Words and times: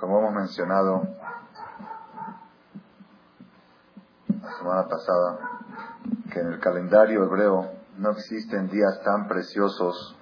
Como 0.00 0.18
hemos 0.18 0.32
mencionado 0.32 1.02
la 4.28 4.52
semana 4.56 4.88
pasada, 4.88 5.38
que 6.32 6.40
en 6.40 6.54
el 6.54 6.58
calendario 6.58 7.22
hebreo 7.24 7.70
no 7.98 8.10
existen 8.12 8.70
días 8.70 8.98
tan 9.04 9.28
preciosos 9.28 10.16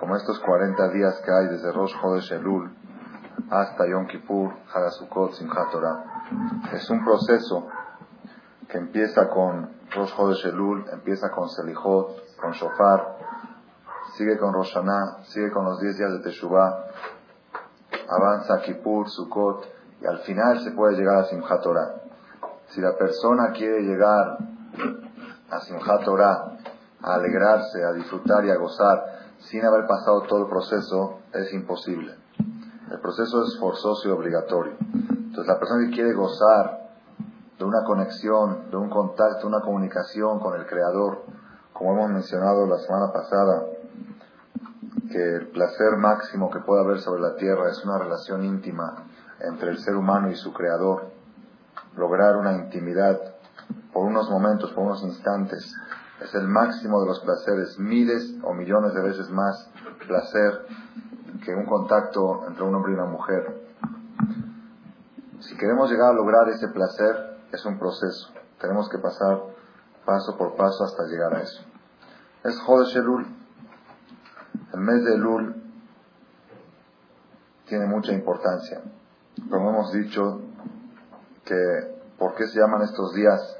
como 0.00 0.16
estos 0.16 0.40
40 0.40 0.88
días 0.88 1.22
que 1.24 1.30
hay 1.30 1.46
desde 1.46 1.70
Rosh 1.70 1.92
Chodesh 2.00 2.32
Elul 2.32 2.72
hasta 3.50 3.86
Yom 3.88 4.08
Kippur, 4.08 4.52
Hadasukot, 4.74 5.34
Simchat 5.34 5.70
Torah. 5.70 6.24
Es 6.72 6.90
un 6.90 7.04
proceso 7.04 7.68
que 8.68 8.78
empieza 8.78 9.28
con 9.28 9.70
Rosh 9.94 10.12
Chodesh 10.16 10.46
Elul, 10.46 10.86
empieza 10.90 11.30
con 11.30 11.48
Selichot, 11.48 12.36
con 12.36 12.50
Shofar, 12.50 13.16
sigue 14.14 14.36
con 14.38 14.52
Rosh 14.52 14.74
Hashanah, 14.74 15.22
sigue 15.22 15.52
con 15.52 15.66
los 15.66 15.80
10 15.80 15.98
días 15.98 16.12
de 16.14 16.18
Teshuvah, 16.18 16.86
avanza 18.10 18.60
Kippur, 18.60 19.08
Sukkot, 19.08 19.64
y 20.02 20.06
al 20.06 20.18
final 20.20 20.60
se 20.60 20.72
puede 20.72 20.96
llegar 20.96 21.18
a 21.18 21.24
Simchat 21.24 21.62
Torah. 21.62 21.94
Si 22.68 22.80
la 22.80 22.96
persona 22.96 23.52
quiere 23.52 23.82
llegar 23.82 24.38
a 25.50 25.60
Simchat 25.60 26.04
Torah, 26.04 26.56
a 27.02 27.14
alegrarse, 27.14 27.84
a 27.84 27.92
disfrutar 27.92 28.44
y 28.44 28.50
a 28.50 28.56
gozar, 28.56 29.20
sin 29.38 29.64
haber 29.64 29.86
pasado 29.86 30.22
todo 30.22 30.42
el 30.42 30.48
proceso, 30.48 31.20
es 31.32 31.52
imposible. 31.52 32.14
El 32.90 33.00
proceso 33.00 33.44
es 33.44 33.58
forzoso 33.58 34.08
y 34.08 34.10
obligatorio. 34.10 34.74
Entonces 34.80 35.46
la 35.46 35.58
persona 35.58 35.86
que 35.86 35.94
quiere 35.94 36.12
gozar 36.12 36.80
de 37.58 37.64
una 37.64 37.84
conexión, 37.84 38.70
de 38.70 38.76
un 38.76 38.90
contacto, 38.90 39.46
una 39.46 39.60
comunicación 39.60 40.40
con 40.40 40.58
el 40.58 40.66
Creador, 40.66 41.22
como 41.72 41.92
hemos 41.92 42.10
mencionado 42.10 42.66
la 42.66 42.78
semana 42.78 43.12
pasada, 43.12 43.64
que 45.10 45.36
el 45.36 45.48
placer 45.48 45.96
máximo 45.98 46.50
que 46.50 46.60
puede 46.60 46.82
haber 46.82 47.00
sobre 47.00 47.20
la 47.20 47.34
tierra 47.36 47.70
es 47.70 47.84
una 47.84 47.98
relación 47.98 48.44
íntima 48.44 49.04
entre 49.40 49.70
el 49.70 49.78
ser 49.78 49.96
humano 49.96 50.30
y 50.30 50.36
su 50.36 50.52
creador, 50.52 51.10
lograr 51.96 52.36
una 52.36 52.52
intimidad 52.52 53.18
por 53.92 54.06
unos 54.06 54.30
momentos, 54.30 54.72
por 54.72 54.84
unos 54.84 55.02
instantes, 55.02 55.74
es 56.22 56.34
el 56.34 56.46
máximo 56.46 57.00
de 57.00 57.06
los 57.06 57.20
placeres, 57.20 57.78
miles 57.78 58.34
o 58.42 58.52
millones 58.52 58.94
de 58.94 59.02
veces 59.02 59.30
más 59.30 59.70
placer 60.06 60.66
que 61.44 61.54
un 61.54 61.66
contacto 61.66 62.46
entre 62.46 62.62
un 62.62 62.74
hombre 62.74 62.92
y 62.92 62.94
una 62.94 63.06
mujer. 63.06 63.62
Si 65.40 65.56
queremos 65.56 65.90
llegar 65.90 66.10
a 66.10 66.12
lograr 66.12 66.48
ese 66.50 66.68
placer, 66.68 67.38
es 67.50 67.64
un 67.64 67.78
proceso. 67.78 68.32
Tenemos 68.60 68.88
que 68.90 68.98
pasar 68.98 69.40
paso 70.04 70.36
por 70.36 70.54
paso 70.56 70.84
hasta 70.84 71.04
llegar 71.04 71.34
a 71.34 71.40
eso. 71.40 71.62
Es 72.44 72.60
Jodesh. 72.60 73.39
El 74.72 74.80
mes 74.80 75.04
de 75.04 75.14
Elul 75.14 75.62
tiene 77.66 77.86
mucha 77.86 78.12
importancia. 78.12 78.82
Como 79.48 79.70
hemos 79.70 79.92
dicho, 79.92 80.40
que 81.44 82.02
¿por 82.18 82.34
qué 82.34 82.46
se 82.46 82.60
llaman 82.60 82.82
estos 82.82 83.14
días 83.14 83.56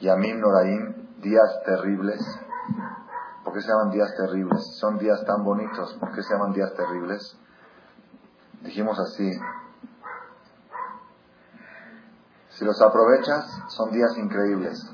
Yamim 0.00 0.38
Noraim, 0.40 1.20
días 1.20 1.62
terribles? 1.64 2.20
¿Por 3.44 3.52
qué 3.52 3.60
se 3.60 3.68
llaman 3.68 3.90
días 3.90 4.14
terribles? 4.16 4.76
Son 4.78 4.98
días 4.98 5.24
tan 5.26 5.44
bonitos, 5.44 5.94
¿por 6.00 6.12
qué 6.12 6.22
se 6.22 6.34
llaman 6.34 6.52
días 6.52 6.72
terribles? 6.74 7.36
Dijimos 8.62 8.98
así, 8.98 9.30
si 12.50 12.64
los 12.64 12.80
aprovechas, 12.80 13.46
son 13.68 13.90
días 13.90 14.16
increíbles. 14.16 14.90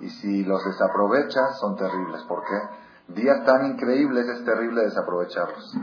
Y 0.00 0.08
si 0.08 0.44
los 0.44 0.64
desaprovechas, 0.64 1.58
son 1.58 1.76
terribles. 1.76 2.22
¿Por 2.24 2.44
qué? 2.44 2.87
Días 3.08 3.44
tan 3.46 3.66
increíbles 3.66 4.28
es 4.28 4.44
terrible 4.44 4.82
desaprovecharlos. 4.82 5.74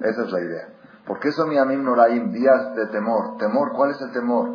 Esa 0.00 0.22
es 0.22 0.30
la 0.30 0.40
idea. 0.40 0.68
¿Por 1.06 1.18
qué 1.18 1.32
son 1.32 1.50
Yamim 1.50 1.82
Noraim? 1.82 2.32
Días 2.32 2.74
de 2.76 2.86
temor. 2.86 3.36
¿Temor? 3.38 3.72
¿Cuál 3.72 3.90
es 3.90 4.00
el 4.00 4.12
temor? 4.12 4.50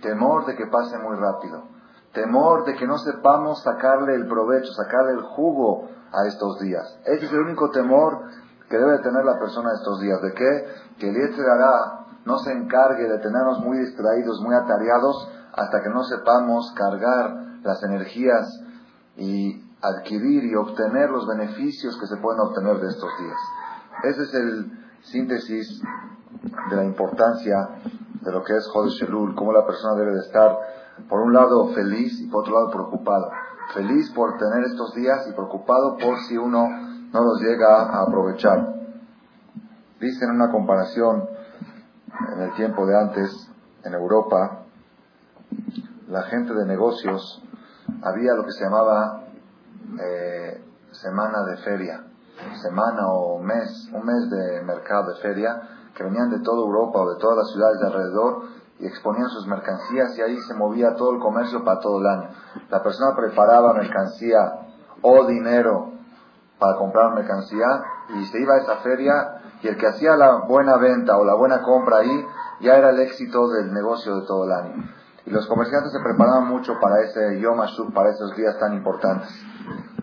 Temor 0.00 0.46
de 0.46 0.56
que 0.56 0.66
pase 0.66 0.96
muy 0.98 1.16
rápido. 1.16 1.64
Temor 2.12 2.64
de 2.64 2.76
que 2.76 2.86
no 2.86 2.98
sepamos 2.98 3.62
sacarle 3.62 4.14
el 4.14 4.26
provecho, 4.28 4.72
sacarle 4.72 5.12
el 5.12 5.22
jugo 5.22 5.88
a 6.12 6.26
estos 6.26 6.60
días. 6.60 6.98
Ese 7.04 7.26
es 7.26 7.32
el 7.32 7.40
único 7.40 7.70
temor 7.70 8.22
que 8.68 8.78
debe 8.78 8.98
tener 8.98 9.24
la 9.24 9.38
persona 9.38 9.72
estos 9.74 10.00
días. 10.00 10.22
¿De 10.22 10.32
qué? 10.32 10.66
Que 10.98 11.10
el 11.10 11.50
hará 11.50 12.06
no 12.24 12.38
se 12.38 12.52
encargue 12.52 13.08
de 13.08 13.18
tenernos 13.18 13.60
muy 13.60 13.78
distraídos, 13.78 14.40
muy 14.40 14.54
atareados, 14.54 15.28
hasta 15.52 15.82
que 15.82 15.90
no 15.90 16.04
sepamos 16.04 16.72
cargar 16.76 17.34
las 17.62 17.82
energías 17.82 18.48
y 19.16 19.69
adquirir 19.82 20.44
y 20.44 20.54
obtener 20.54 21.10
los 21.10 21.26
beneficios 21.26 21.98
que 21.98 22.06
se 22.06 22.16
pueden 22.18 22.40
obtener 22.40 22.78
de 22.78 22.88
estos 22.88 23.10
días. 23.18 23.38
Ese 24.04 24.22
es 24.22 24.34
el 24.34 24.72
síntesis 25.02 25.82
de 26.70 26.76
la 26.76 26.84
importancia 26.84 27.68
de 28.20 28.32
lo 28.32 28.44
que 28.44 28.56
es 28.56 28.68
Jodesh 28.68 29.02
Elul, 29.04 29.34
cómo 29.34 29.52
la 29.52 29.66
persona 29.66 29.94
debe 29.94 30.12
de 30.12 30.20
estar, 30.20 30.58
por 31.08 31.20
un 31.20 31.32
lado, 31.32 31.68
feliz 31.68 32.20
y 32.20 32.26
por 32.28 32.42
otro 32.42 32.54
lado, 32.54 32.70
preocupado. 32.70 33.30
Feliz 33.74 34.10
por 34.10 34.36
tener 34.36 34.64
estos 34.64 34.94
días 34.94 35.26
y 35.28 35.32
preocupado 35.32 35.96
por 35.96 36.18
si 36.28 36.36
uno 36.36 36.68
no 37.12 37.20
los 37.22 37.40
llega 37.40 37.82
a 37.84 38.02
aprovechar. 38.02 38.74
Dicen 40.00 40.30
una 40.30 40.50
comparación 40.50 41.28
en 42.34 42.42
el 42.42 42.54
tiempo 42.54 42.86
de 42.86 42.98
antes, 42.98 43.50
en 43.84 43.94
Europa, 43.94 44.62
la 46.08 46.22
gente 46.22 46.52
de 46.52 46.66
negocios, 46.66 47.42
había 48.02 48.34
lo 48.34 48.44
que 48.44 48.52
se 48.52 48.64
llamaba 48.64 49.19
eh, 49.98 50.64
semana 50.92 51.44
de 51.44 51.56
feria, 51.58 52.04
semana 52.62 53.08
o 53.08 53.38
mes, 53.38 53.88
un 53.92 54.04
mes 54.04 54.30
de 54.30 54.62
mercado 54.62 55.14
de 55.14 55.20
feria, 55.20 55.60
que 55.94 56.04
venían 56.04 56.30
de 56.30 56.40
toda 56.40 56.58
Europa 56.58 57.00
o 57.00 57.14
de 57.14 57.20
todas 57.20 57.38
las 57.38 57.50
ciudades 57.50 57.80
de 57.80 57.86
alrededor 57.86 58.42
y 58.78 58.86
exponían 58.86 59.28
sus 59.28 59.46
mercancías 59.46 60.16
y 60.16 60.22
ahí 60.22 60.38
se 60.40 60.54
movía 60.54 60.94
todo 60.94 61.12
el 61.12 61.20
comercio 61.20 61.64
para 61.64 61.80
todo 61.80 62.00
el 62.00 62.06
año. 62.06 62.28
La 62.70 62.82
persona 62.82 63.14
preparaba 63.14 63.74
mercancía 63.74 64.38
o 65.02 65.26
dinero 65.26 65.92
para 66.58 66.76
comprar 66.76 67.14
mercancía 67.14 67.82
y 68.16 68.24
se 68.26 68.40
iba 68.40 68.54
a 68.54 68.58
esa 68.58 68.76
feria 68.76 69.12
y 69.62 69.68
el 69.68 69.76
que 69.76 69.86
hacía 69.86 70.16
la 70.16 70.46
buena 70.46 70.76
venta 70.76 71.16
o 71.18 71.24
la 71.24 71.34
buena 71.34 71.62
compra 71.62 71.98
ahí 71.98 72.26
ya 72.60 72.76
era 72.76 72.90
el 72.90 73.00
éxito 73.00 73.48
del 73.48 73.72
negocio 73.72 74.20
de 74.20 74.26
todo 74.26 74.44
el 74.44 74.52
año. 74.52 74.99
Y 75.30 75.32
los 75.32 75.46
comerciantes 75.46 75.92
se 75.92 76.00
preparaban 76.00 76.48
mucho 76.48 76.80
para 76.80 77.02
ese 77.02 77.38
Yom 77.38 77.60
HaShuk, 77.60 77.94
para 77.94 78.10
esos 78.10 78.34
días 78.34 78.58
tan 78.58 78.74
importantes, 78.74 79.30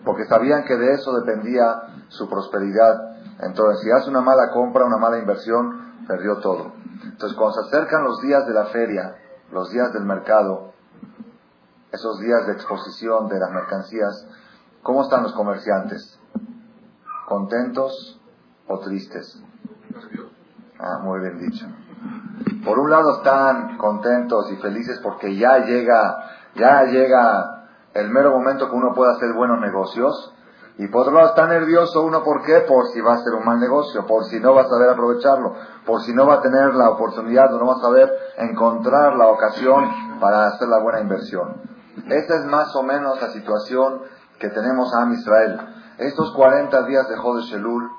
porque 0.06 0.24
sabían 0.24 0.64
que 0.64 0.78
de 0.78 0.94
eso 0.94 1.12
dependía 1.20 2.06
su 2.08 2.30
prosperidad. 2.30 3.18
Entonces, 3.42 3.84
si 3.84 3.92
hace 3.92 4.10
una 4.10 4.22
mala 4.22 4.52
compra, 4.52 4.86
una 4.86 4.96
mala 4.96 5.20
inversión, 5.20 6.06
perdió 6.08 6.38
todo. 6.38 6.72
Entonces, 7.04 7.38
cuando 7.38 7.62
se 7.62 7.68
acercan 7.68 8.06
los 8.06 8.22
días 8.22 8.48
de 8.48 8.54
la 8.54 8.68
feria, 8.68 9.16
los 9.52 9.70
días 9.70 9.92
del 9.92 10.06
mercado, 10.06 10.72
esos 11.92 12.20
días 12.20 12.48
de 12.48 12.54
exposición 12.54 13.28
de 13.28 13.38
las 13.38 13.52
mercancías, 13.52 14.26
¿cómo 14.82 15.04
están 15.04 15.24
los 15.24 15.34
comerciantes? 15.34 16.18
¿Contentos 17.28 18.22
o 18.66 18.80
tristes? 18.80 19.44
Ah, 20.80 21.00
muy 21.04 21.20
bien 21.20 21.38
dicho. 21.38 21.66
Por 22.64 22.80
un 22.80 22.90
lado 22.90 23.18
están 23.18 23.78
contentos 23.78 24.52
y 24.52 24.58
felices 24.58 25.00
porque 25.02 25.36
ya 25.36 25.60
llega, 25.60 26.18
ya 26.56 26.84
llega 26.84 27.58
el 27.94 28.10
mero 28.10 28.32
momento 28.32 28.70
que 28.70 28.76
uno 28.76 28.94
puede 28.94 29.14
hacer 29.14 29.34
buenos 29.34 29.60
negocios. 29.60 30.34
Y 30.78 30.88
por 30.88 31.02
otro 31.02 31.14
lado 31.14 31.30
está 31.30 31.48
nervioso 31.48 32.04
uno, 32.04 32.24
¿por 32.24 32.44
qué? 32.44 32.60
Por 32.68 32.88
si 32.88 33.02
va 33.02 33.14
a 33.14 33.24
ser 33.24 33.34
un 33.34 33.46
mal 33.46 33.60
negocio, 33.60 34.06
por 34.06 34.26
si 34.26 34.40
no 34.40 34.54
va 34.54 34.62
a 34.62 34.68
saber 34.68 34.90
aprovecharlo, 34.90 35.56
por 35.86 36.02
si 36.04 36.14
no 36.14 36.28
va 36.28 36.36
a 36.36 36.42
tener 36.42 36.76
la 36.76 36.92
oportunidad 36.92 37.52
o 37.54 37.58
no 37.58 37.66
va 37.66 37.74
a 37.74 37.82
saber 37.82 38.14
encontrar 38.38 39.16
la 39.16 39.28
ocasión 39.28 40.20
para 40.20 40.48
hacer 40.48 40.68
la 40.68 40.80
buena 40.80 41.00
inversión. 41.00 41.62
Esta 42.10 42.36
es 42.36 42.46
más 42.46 42.76
o 42.76 42.84
menos 42.84 43.20
la 43.20 43.30
situación 43.30 44.02
que 44.40 44.50
tenemos 44.50 44.94
a 44.94 45.12
Israel. 45.12 45.60
Estos 45.98 46.32
40 46.34 46.84
días 46.84 47.10
de 47.10 47.18
Jodesh 47.18 47.54
Elul 47.54 47.90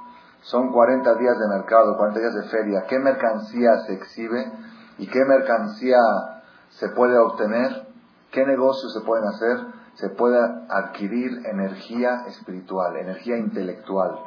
son 0.43 0.73
40 0.73 1.15
días 1.17 1.39
de 1.39 1.49
mercado, 1.49 1.97
40 1.97 2.21
días 2.21 2.35
de 2.35 2.43
feria. 2.45 2.85
¿Qué 2.89 2.99
mercancía 2.99 3.79
se 3.87 3.95
exhibe 3.95 4.51
y 4.99 5.07
qué 5.09 5.25
mercancía 5.25 5.99
se 6.71 6.89
puede 6.91 7.19
obtener? 7.19 7.87
¿Qué 8.31 8.47
negocios 8.47 8.93
se 8.93 9.01
pueden 9.01 9.27
hacer? 9.27 9.59
Se 9.95 10.11
puede 10.11 10.39
adquirir 10.69 11.45
energía 11.47 12.25
espiritual, 12.27 12.97
energía 12.97 13.37
intelectual. 13.37 14.19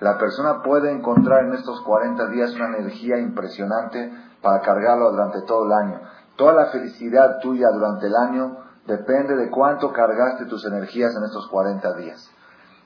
La 0.00 0.18
persona 0.18 0.62
puede 0.62 0.90
encontrar 0.90 1.44
en 1.44 1.54
estos 1.54 1.82
40 1.82 2.28
días 2.28 2.54
una 2.54 2.76
energía 2.78 3.18
impresionante 3.18 4.12
para 4.42 4.60
cargarlo 4.62 5.10
durante 5.10 5.42
todo 5.42 5.66
el 5.66 5.72
año. 5.72 6.00
Toda 6.36 6.54
la 6.54 6.66
felicidad 6.66 7.38
tuya 7.40 7.68
durante 7.70 8.06
el 8.06 8.16
año 8.16 8.56
depende 8.86 9.36
de 9.36 9.50
cuánto 9.50 9.92
cargaste 9.92 10.46
tus 10.46 10.64
energías 10.64 11.14
en 11.14 11.24
estos 11.24 11.48
40 11.48 11.92
días. 11.94 12.30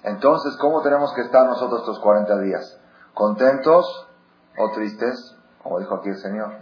Entonces, 0.04 0.56
¿cómo 0.58 0.82
tenemos 0.82 1.12
que 1.14 1.22
estar 1.22 1.46
nosotros 1.46 1.80
estos 1.80 1.98
40 1.98 2.38
días? 2.40 2.78
¿Contentos 3.14 4.06
o 4.58 4.70
tristes? 4.72 5.34
Como 5.62 5.78
dijo 5.80 5.94
aquí 5.94 6.10
el 6.10 6.18
Señor. 6.18 6.52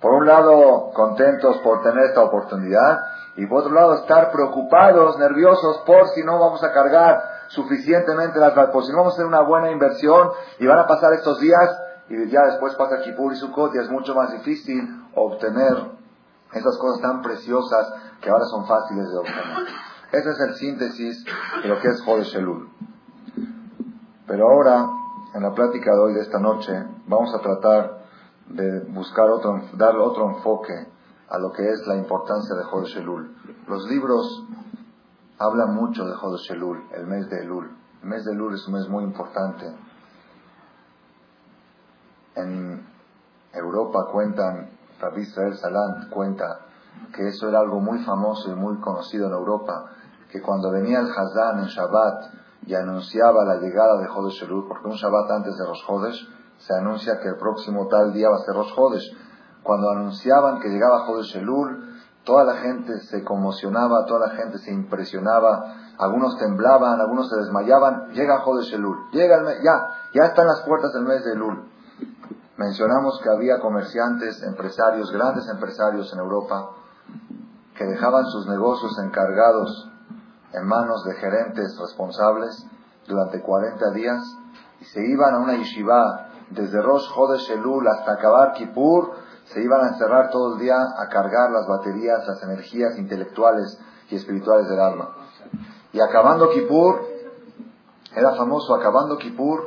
Por 0.00 0.12
un 0.12 0.26
lado, 0.26 0.92
contentos 0.94 1.58
por 1.58 1.82
tener 1.82 2.04
esta 2.04 2.22
oportunidad 2.22 3.00
y 3.36 3.46
por 3.46 3.60
otro 3.60 3.72
lado, 3.72 3.94
estar 3.94 4.30
preocupados, 4.30 5.18
nerviosos 5.18 5.78
por 5.78 6.08
si 6.08 6.22
no 6.22 6.38
vamos 6.38 6.62
a 6.62 6.72
cargar 6.72 7.20
suficientemente 7.48 8.38
las 8.38 8.52
por 8.70 8.84
si 8.84 8.92
no 8.92 8.98
vamos 8.98 9.14
a 9.14 9.16
hacer 9.16 9.26
una 9.26 9.40
buena 9.40 9.70
inversión 9.70 10.30
y 10.60 10.66
van 10.66 10.78
a 10.78 10.86
pasar 10.86 11.12
estos 11.14 11.40
días 11.40 11.68
y 12.08 12.28
ya 12.30 12.42
después 12.42 12.74
pasa 12.76 13.00
Kippur 13.02 13.32
y 13.32 13.36
Sukkot 13.36 13.74
y 13.74 13.78
es 13.78 13.90
mucho 13.90 14.14
más 14.14 14.32
difícil 14.32 15.04
obtener 15.14 15.98
esas 16.52 16.78
cosas 16.78 17.02
tan 17.02 17.22
preciosas 17.22 17.92
que 18.20 18.30
ahora 18.30 18.44
son 18.44 18.66
fáciles 18.66 19.10
de 19.10 19.18
obtener. 19.18 19.87
Ese 20.10 20.30
es 20.30 20.40
el 20.40 20.54
síntesis 20.54 21.24
de 21.62 21.68
lo 21.68 21.78
que 21.80 21.88
es 21.88 22.02
Jodesh 22.02 22.34
Elul. 22.36 22.70
Pero 24.26 24.48
ahora, 24.48 24.86
en 25.34 25.42
la 25.42 25.52
plática 25.52 25.92
de 25.92 25.98
hoy, 26.00 26.14
de 26.14 26.22
esta 26.22 26.38
noche, 26.38 26.72
vamos 27.06 27.34
a 27.34 27.40
tratar 27.40 28.04
de 28.48 28.84
buscar 28.88 29.28
otro, 29.28 29.60
dar 29.74 29.96
otro 29.96 30.30
enfoque 30.30 30.86
a 31.28 31.38
lo 31.38 31.52
que 31.52 31.62
es 31.70 31.86
la 31.86 31.96
importancia 31.96 32.54
de 32.56 32.64
Jodesh 32.64 32.96
Elul. 32.96 33.36
Los 33.66 33.84
libros 33.90 34.44
hablan 35.38 35.74
mucho 35.74 36.06
de 36.06 36.14
Jodesh 36.14 36.52
Elul, 36.52 36.84
el 36.94 37.06
mes 37.06 37.28
de 37.28 37.42
Elul. 37.42 37.70
El 38.02 38.08
mes 38.08 38.24
de 38.24 38.32
Elul 38.32 38.54
es 38.54 38.66
un 38.66 38.74
mes 38.74 38.88
muy 38.88 39.04
importante. 39.04 39.66
En 42.34 42.86
Europa 43.52 44.06
cuentan, 44.10 44.70
Rabbi 45.00 45.20
Israel 45.20 45.54
Salant 45.58 46.08
cuenta 46.08 46.60
que 47.14 47.28
eso 47.28 47.48
era 47.48 47.60
algo 47.60 47.80
muy 47.80 47.98
famoso 48.04 48.50
y 48.50 48.54
muy 48.54 48.78
conocido 48.80 49.26
en 49.26 49.32
Europa, 49.32 49.92
que 50.30 50.42
cuando 50.42 50.70
venía 50.70 51.00
el 51.00 51.10
Hazán 51.10 51.60
en 51.60 51.66
Shabbat 51.66 52.24
y 52.66 52.74
anunciaba 52.74 53.44
la 53.44 53.56
llegada 53.56 53.98
de 53.98 54.06
Jodesh 54.08 54.42
Elul, 54.44 54.68
porque 54.68 54.88
un 54.88 54.94
Shabbat 54.94 55.30
antes 55.30 55.56
de 55.56 55.64
Rosh 55.64 55.84
Hodesh 55.88 56.28
se 56.58 56.74
anuncia 56.74 57.18
que 57.20 57.28
el 57.28 57.36
próximo 57.36 57.86
tal 57.88 58.12
día 58.12 58.28
va 58.28 58.36
a 58.36 58.40
ser 58.40 58.54
Rosh 58.54 58.72
Hodesh. 58.76 59.16
Cuando 59.62 59.90
anunciaban 59.90 60.60
que 60.60 60.68
llegaba 60.68 61.06
Jodesh 61.06 61.36
Elul, 61.36 61.96
toda 62.24 62.44
la 62.44 62.56
gente 62.56 63.00
se 63.00 63.24
conmocionaba, 63.24 64.04
toda 64.04 64.28
la 64.28 64.34
gente 64.34 64.58
se 64.58 64.72
impresionaba, 64.72 65.74
algunos 65.98 66.36
temblaban, 66.38 67.00
algunos 67.00 67.28
se 67.30 67.36
desmayaban, 67.36 68.10
llega 68.12 68.40
Jodesh 68.40 68.74
Elul, 68.74 69.10
llega 69.12 69.36
el 69.36 69.44
mes, 69.44 69.56
ya, 69.64 70.10
ya 70.12 70.26
están 70.26 70.46
las 70.46 70.60
puertas 70.62 70.92
del 70.92 71.04
mes 71.04 71.24
de 71.24 71.32
Elul. 71.32 71.68
Mencionamos 72.58 73.20
que 73.22 73.30
había 73.30 73.60
comerciantes, 73.60 74.42
empresarios, 74.42 75.10
grandes 75.12 75.48
empresarios 75.48 76.12
en 76.12 76.18
Europa, 76.18 76.70
que 77.76 77.84
dejaban 77.84 78.26
sus 78.26 78.48
negocios 78.48 78.98
encargados 78.98 79.88
en 80.52 80.66
manos 80.66 81.04
de 81.04 81.14
gerentes 81.14 81.76
responsables 81.78 82.66
durante 83.06 83.40
40 83.42 83.90
días 83.92 84.22
y 84.80 84.84
se 84.84 85.04
iban 85.06 85.34
a 85.34 85.38
una 85.38 85.56
yeshiva 85.56 86.28
desde 86.50 86.80
Rosh 86.80 87.06
Hodesh 87.14 87.50
Elul 87.50 87.86
hasta 87.88 88.12
acabar 88.12 88.52
Kippur, 88.54 89.12
se 89.44 89.62
iban 89.62 89.84
a 89.84 89.88
encerrar 89.88 90.30
todo 90.30 90.54
el 90.54 90.60
día 90.60 90.76
a 90.76 91.08
cargar 91.08 91.50
las 91.50 91.66
baterías, 91.66 92.26
las 92.26 92.42
energías 92.42 92.98
intelectuales 92.98 93.78
y 94.10 94.16
espirituales 94.16 94.68
del 94.68 94.80
alma. 94.80 95.10
Y 95.92 96.00
acabando 96.00 96.50
Kippur, 96.50 97.00
era 98.14 98.34
famoso, 98.34 98.74
acabando 98.74 99.18
Kippur, 99.18 99.66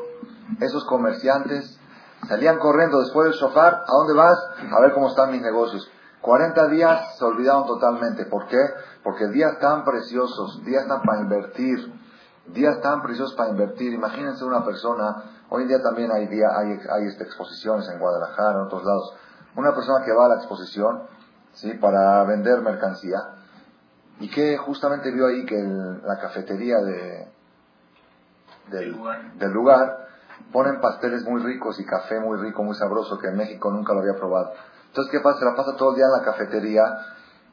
esos 0.59 0.85
comerciantes 0.85 1.79
salían 2.27 2.59
corriendo 2.59 2.99
después 2.99 3.29
del 3.29 3.39
shofar, 3.39 3.73
¿a 3.73 3.91
dónde 3.91 4.13
vas? 4.13 4.37
A 4.71 4.81
ver 4.81 4.93
cómo 4.93 5.07
están 5.07 5.31
mis 5.31 5.41
negocios. 5.41 5.89
40 6.21 6.67
días 6.67 7.17
se 7.17 7.25
olvidaron 7.25 7.65
totalmente. 7.65 8.25
¿Por 8.25 8.47
qué? 8.47 8.59
Porque 9.03 9.27
días 9.27 9.59
tan 9.59 9.83
preciosos, 9.83 10.63
días 10.63 10.87
tan 10.87 11.01
para 11.01 11.21
invertir, 11.21 11.91
días 12.47 12.79
tan 12.81 13.01
preciosos 13.01 13.33
para 13.35 13.49
invertir. 13.49 13.93
Imagínense 13.93 14.45
una 14.45 14.63
persona, 14.63 15.23
hoy 15.49 15.63
en 15.63 15.69
día 15.69 15.81
también 15.81 16.11
hay, 16.11 16.27
día, 16.27 16.47
hay, 16.55 16.79
hay 16.91 17.07
este, 17.07 17.23
exposiciones 17.23 17.89
en 17.89 17.99
Guadalajara, 17.99 18.51
en 18.59 18.65
otros 18.67 18.83
lados. 18.83 19.15
Una 19.55 19.73
persona 19.73 20.05
que 20.05 20.13
va 20.13 20.25
a 20.25 20.29
la 20.29 20.35
exposición, 20.35 21.03
¿sí? 21.53 21.73
Para 21.73 22.23
vender 22.23 22.61
mercancía, 22.61 23.17
y 24.19 24.29
que 24.29 24.57
justamente 24.57 25.11
vio 25.11 25.25
ahí 25.25 25.45
que 25.45 25.57
la 25.57 26.19
cafetería 26.19 26.77
de, 26.77 27.27
del, 28.69 28.95
del 29.39 29.51
lugar 29.51 30.07
ponen 30.51 30.79
pasteles 30.79 31.23
muy 31.23 31.41
ricos 31.41 31.79
y 31.79 31.85
café 31.85 32.19
muy 32.19 32.37
rico, 32.37 32.63
muy 32.63 32.75
sabroso, 32.75 33.17
que 33.17 33.27
en 33.27 33.37
México 33.37 33.71
nunca 33.71 33.93
lo 33.93 34.01
había 34.01 34.15
probado. 34.15 34.53
Entonces, 34.91 35.09
¿qué 35.09 35.21
pasa? 35.21 35.39
Se 35.39 35.45
la 35.45 35.55
pasa 35.55 35.77
todo 35.77 35.91
el 35.91 35.95
día 35.95 36.05
en 36.05 36.11
la 36.11 36.21
cafetería 36.21 36.83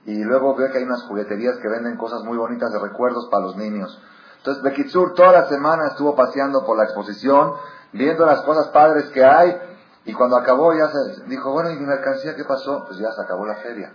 y 0.07 0.25
luego 0.25 0.57
ve 0.57 0.73
que 0.73 0.79
hay 0.79 0.85
unas 0.85 1.05
jugueterías 1.05 1.57
que 1.59 1.69
venden 1.69 1.97
cosas 1.97 2.25
muy 2.25 2.37
bonitas 2.37 2.73
de 2.73 2.81
recuerdos 2.81 3.29
para 3.31 3.45
los 3.45 3.57
niños. 3.57 3.97
Entonces, 4.39 4.61
Bekitsur 4.65 5.15
toda 5.15 5.31
la 5.31 5.45
semana 5.47 5.87
estuvo 5.87 6.17
paseando 6.17 6.67
por 6.67 6.77
la 6.77 6.85
exposición, 6.85 7.53
viendo 7.93 8.27
las 8.27 8.43
cosas 8.43 8.69
padres 8.69 9.09
que 9.11 9.25
hay, 9.25 9.57
y 10.05 10.13
cuando 10.15 10.37
acabó 10.37 10.75
ya 10.75 10.89
se 10.89 11.25
dijo, 11.27 11.53
bueno, 11.53 11.71
¿y 11.71 11.77
mi 11.77 11.87
mercancía 11.87 12.35
qué 12.35 12.45
pasó? 12.45 12.85
Pues 12.87 12.99
ya 12.99 13.13
se 13.13 13.23
acabó 13.23 13.47
la 13.47 13.57
feria. 13.57 13.93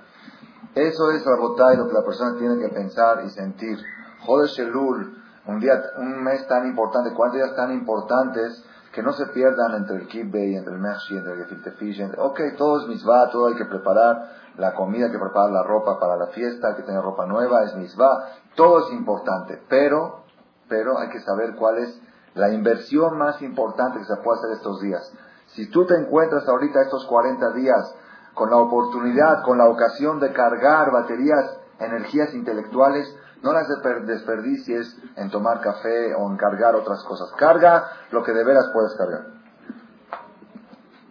Eso 0.74 1.12
es 1.12 1.26
la 1.26 1.74
y 1.74 1.78
lo 1.78 1.88
que 1.88 1.94
la 1.94 2.06
persona 2.06 2.38
tiene 2.40 2.60
que 2.60 2.70
pensar 2.70 3.24
y 3.26 3.30
sentir. 3.30 3.78
Joder 4.22 4.48
Shelul, 4.48 5.22
un 5.48 5.60
día, 5.60 5.82
un 5.98 6.24
mes 6.24 6.48
tan 6.48 6.66
importante, 6.66 7.14
cuántos 7.14 7.38
días 7.38 7.54
tan 7.58 7.74
importantes, 7.74 8.64
que 8.94 9.02
no 9.02 9.12
se 9.14 9.26
pierdan 9.28 9.74
entre 9.76 9.98
el 9.98 10.08
kibbeh, 10.08 10.56
entre 10.56 10.74
el 10.76 10.80
mershi, 10.80 11.18
entre 11.18 11.34
el 11.34 11.40
gefilte 11.40 11.72
fish, 11.72 12.00
ok, 12.16 12.40
todo 12.58 12.82
es 12.82 12.88
misvah, 12.88 13.30
todo 13.32 13.48
hay 13.48 13.56
que 13.56 13.66
preparar, 13.66 14.44
la 14.58 14.76
comida, 14.76 15.08
hay 15.08 15.12
que 15.12 15.18
preparar 15.18 15.50
la 15.50 15.64
ropa 15.64 16.00
para 16.00 16.16
la 16.16 16.28
fiesta, 16.28 16.68
hay 16.68 16.76
que 16.76 16.84
tener 16.84 17.02
ropa 17.02 17.26
nueva, 17.26 17.64
es 17.64 17.76
misvah, 17.76 18.30
todo 18.56 18.86
es 18.86 18.94
importante, 18.94 19.60
pero, 19.68 20.26
pero 20.70 21.00
hay 21.00 21.10
que 21.10 21.22
saber 21.22 21.56
cuál 21.56 21.80
es 21.80 22.02
la 22.36 22.52
inversión 22.52 23.18
más 23.18 23.42
importante 23.42 23.98
que 23.98 24.06
se 24.06 24.18
puede 24.18 24.40
hacer 24.40 24.52
estos 24.58 24.80
días. 24.82 25.12
Si 25.56 25.70
tú 25.72 25.86
te 25.88 25.96
encuentras 25.96 26.48
ahorita 26.48 26.82
estos 26.82 27.06
40 27.08 27.52
días 27.54 27.96
con 28.36 28.52
la 28.52 28.58
oportunidad, 28.58 29.44
con 29.44 29.58
la 29.58 29.68
ocasión 29.68 30.20
de 30.20 30.32
cargar 30.34 30.92
baterías, 30.92 31.58
energías 31.80 32.34
intelectuales, 32.36 33.08
no 33.44 33.52
las 33.52 33.68
desperdicies 34.08 34.98
en 35.18 35.30
tomar 35.30 35.60
café 35.60 36.16
o 36.16 36.32
en 36.32 36.38
cargar 36.38 36.76
otras 36.76 37.04
cosas. 37.04 37.30
Carga 37.38 37.92
lo 38.12 38.24
que 38.24 38.32
de 38.32 38.44
veras 38.44 38.70
puedes 38.74 38.96
cargar. 38.96 39.34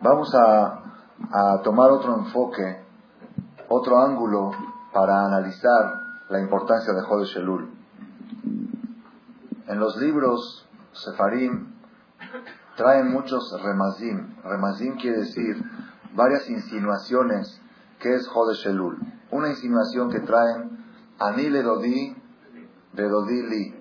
Vamos 0.01 0.35
a, 0.35 0.79
tomar 1.63 1.91
otro 1.91 2.17
enfoque, 2.17 2.85
otro 3.69 3.99
ángulo 4.01 4.51
para 4.93 5.27
analizar 5.27 5.93
la 6.31 6.41
importancia 6.41 6.95
de 6.95 7.03
Jodesh 7.03 7.37
Elul. 7.37 7.71
En 9.67 9.79
los 9.79 9.97
libros 9.99 10.67
Sefarim 10.93 11.75
traen 12.77 13.13
muchos 13.13 13.55
remazim. 13.63 14.37
Remazim 14.43 14.97
quiere 14.97 15.19
decir 15.19 15.63
varias 16.15 16.49
insinuaciones 16.49 17.61
que 18.01 18.15
es 18.15 18.27
Jodesh 18.27 18.67
Elul. 18.67 18.99
Una 19.31 19.51
insinuación 19.51 20.11
que 20.11 20.21
traen 20.21 20.83
Anile 21.19 21.63
Dodi 21.63 22.22
Bedodili. 22.93 23.81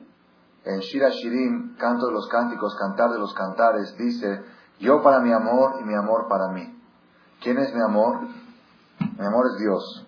En 0.63 0.79
Shira 0.79 1.09
Shirim, 1.09 1.75
Canto 1.75 2.07
de 2.07 2.13
los 2.13 2.27
Cánticos, 2.27 2.75
Cantar 2.75 3.09
de 3.09 3.19
los 3.19 3.33
Cantares, 3.33 3.95
dice, 3.97 4.43
yo 4.79 5.01
para 5.01 5.19
mi 5.19 5.33
amor 5.33 5.77
y 5.81 5.83
mi 5.83 5.95
amor 5.95 6.27
para 6.29 6.49
mí. 6.49 6.79
¿Quién 7.41 7.57
es 7.57 7.73
mi 7.73 7.81
amor? 7.81 8.21
Mi 8.99 9.25
amor 9.25 9.47
es 9.47 9.57
Dios. 9.59 10.07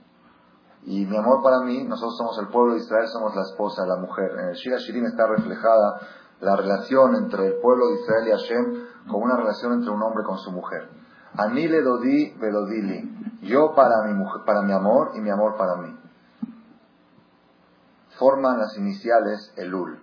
Y 0.83 1.05
mi 1.05 1.17
amor 1.17 1.41
para 1.41 1.62
mí, 1.62 1.83
nosotros 1.86 2.17
somos 2.17 2.38
el 2.39 2.50
pueblo 2.50 2.74
de 2.74 2.81
Israel, 2.81 3.07
somos 3.07 3.36
la 3.36 3.41
esposa, 3.41 3.86
la 3.88 3.98
mujer. 3.98 4.31
En 4.38 4.50
el 4.50 4.55
Shira 4.55 4.77
Shirim 4.77 5.05
está 5.05 5.25
reflejada 5.27 6.00
la 6.41 6.55
relación 6.55 7.15
entre 7.15 7.48
el 7.48 7.53
pueblo 7.62 7.88
de 7.88 8.01
Israel 8.01 8.27
y 8.27 8.31
Hashem 8.31 8.83
como 9.07 9.25
una 9.25 9.38
relación 9.38 9.74
entre 9.74 9.89
un 9.89 10.03
hombre 10.03 10.24
con 10.24 10.38
su 10.38 10.51
mujer. 10.51 10.89
Anile 11.36 11.81
dodi 11.81 12.33
velodili. 12.38 13.39
Yo 13.41 13.74
para 13.74 14.03
mi, 14.05 14.13
mujer, 14.13 14.41
para 14.45 14.62
mi 14.62 14.72
amor 14.72 15.12
y 15.15 15.22
mi 15.22 15.31
amor 15.31 15.57
para 15.57 15.77
mí 15.77 16.02
forman 18.17 18.60
las 18.60 18.77
iniciales 18.77 19.53
Elul. 19.58 20.00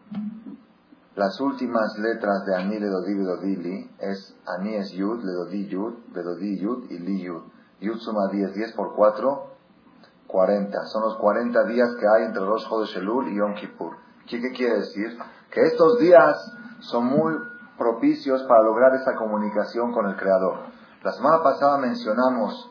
Las 1.16 1.40
últimas 1.40 1.98
letras 1.98 2.44
de 2.46 2.54
Ani, 2.56 2.78
Ledodi, 2.78 3.14
Bedodili 3.14 3.90
es 3.98 4.36
Ani 4.46 4.76
es 4.76 4.90
Yud, 4.92 5.22
Ledodi 5.22 5.66
Yud, 5.66 5.94
Bedodi 6.14 6.58
Yud 6.58 6.90
y 6.90 6.98
Li 6.98 7.22
Yud. 7.22 7.42
Yud 7.80 7.98
suma 7.98 8.28
10, 8.30 8.54
10 8.54 8.72
por 8.72 8.94
4, 8.94 9.46
40. 10.26 10.86
Son 10.86 11.02
los 11.02 11.16
40 11.16 11.64
días 11.64 11.88
que 11.98 12.06
hay 12.06 12.24
entre 12.24 12.44
Rosh 12.44 12.68
Chodesh 12.68 12.96
Elul 12.96 13.28
y 13.28 13.36
Yom 13.36 13.54
Kippur. 13.54 13.96
¿Qué, 14.26 14.40
¿Qué 14.40 14.52
quiere 14.52 14.78
decir? 14.78 15.18
Que 15.50 15.62
estos 15.62 15.98
días 15.98 16.36
son 16.80 17.06
muy 17.06 17.34
propicios 17.76 18.42
para 18.44 18.62
lograr 18.62 18.94
esa 18.94 19.14
comunicación 19.16 19.92
con 19.92 20.08
el 20.08 20.16
Creador. 20.16 20.58
La 21.02 21.12
semana 21.12 21.42
pasada 21.42 21.78
mencionamos 21.78 22.70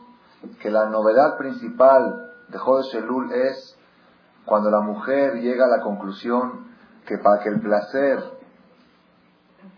que 0.60 0.70
la 0.70 0.88
novedad 0.88 1.36
principal 1.36 2.32
de 2.48 2.58
Chodesh 2.58 2.94
Elul 2.96 3.32
es 3.32 3.76
cuando 4.50 4.68
la 4.68 4.80
mujer 4.80 5.34
llega 5.34 5.66
a 5.66 5.68
la 5.68 5.80
conclusión 5.80 6.66
que 7.06 7.18
para 7.18 7.40
que 7.40 7.50
el 7.50 7.60
placer 7.60 8.18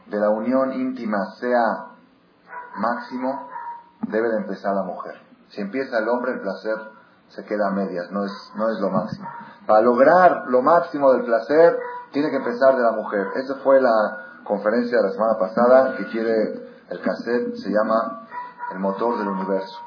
de 0.06 0.18
la 0.18 0.30
unión 0.30 0.72
íntima 0.72 1.18
sea 1.38 1.88
máximo, 2.76 3.50
debe 4.08 4.30
de 4.30 4.38
empezar 4.38 4.74
la 4.74 4.84
mujer. 4.84 5.20
Si 5.50 5.60
empieza 5.60 5.98
el 5.98 6.08
hombre, 6.08 6.32
el 6.32 6.40
placer 6.40 6.74
se 7.28 7.44
queda 7.44 7.68
a 7.68 7.72
medias, 7.72 8.10
no 8.12 8.24
es, 8.24 8.32
no 8.56 8.70
es 8.70 8.80
lo 8.80 8.88
máximo. 8.88 9.28
Para 9.66 9.82
lograr 9.82 10.44
lo 10.46 10.62
máximo 10.62 11.12
del 11.12 11.24
placer, 11.24 11.78
tiene 12.10 12.30
que 12.30 12.36
empezar 12.36 12.74
de 12.74 12.82
la 12.82 12.92
mujer. 12.92 13.26
Esa 13.34 13.56
fue 13.56 13.78
la 13.78 14.40
conferencia 14.42 14.96
de 14.96 15.02
la 15.02 15.12
semana 15.12 15.38
pasada 15.38 15.96
que 15.98 16.06
quiere 16.06 16.44
el 16.88 17.00
cassette, 17.02 17.56
se 17.56 17.68
llama 17.68 18.26
El 18.72 18.78
motor 18.78 19.18
del 19.18 19.28
universo. 19.28 19.78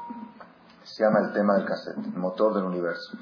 Se 0.84 1.02
llama 1.02 1.18
el 1.26 1.32
tema 1.32 1.54
del 1.54 1.66
cassette, 1.66 1.98
el 1.98 2.20
motor 2.20 2.54
del 2.54 2.66
universo. 2.66 3.18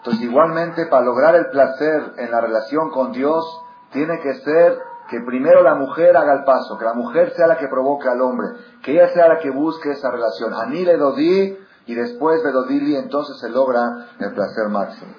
Entonces, 0.00 0.22
igualmente, 0.22 0.86
para 0.86 1.04
lograr 1.04 1.34
el 1.34 1.50
placer 1.50 2.14
en 2.16 2.30
la 2.30 2.40
relación 2.40 2.90
con 2.90 3.12
Dios, 3.12 3.44
tiene 3.92 4.18
que 4.20 4.34
ser 4.34 4.78
que 5.10 5.20
primero 5.20 5.62
la 5.62 5.74
mujer 5.74 6.16
haga 6.16 6.32
el 6.32 6.44
paso, 6.44 6.78
que 6.78 6.86
la 6.86 6.94
mujer 6.94 7.34
sea 7.36 7.46
la 7.46 7.58
que 7.58 7.68
provoque 7.68 8.08
al 8.08 8.22
hombre, 8.22 8.48
que 8.82 8.92
ella 8.92 9.08
sea 9.08 9.28
la 9.28 9.40
que 9.40 9.50
busque 9.50 9.90
esa 9.90 10.10
relación. 10.10 10.54
Anile 10.54 10.96
Dodí 10.96 11.58
y 11.84 11.94
después 11.94 12.42
Bedodili, 12.42 12.96
entonces 12.96 13.38
se 13.40 13.50
logra 13.50 14.06
el 14.18 14.32
placer 14.32 14.68
máximo. 14.70 15.12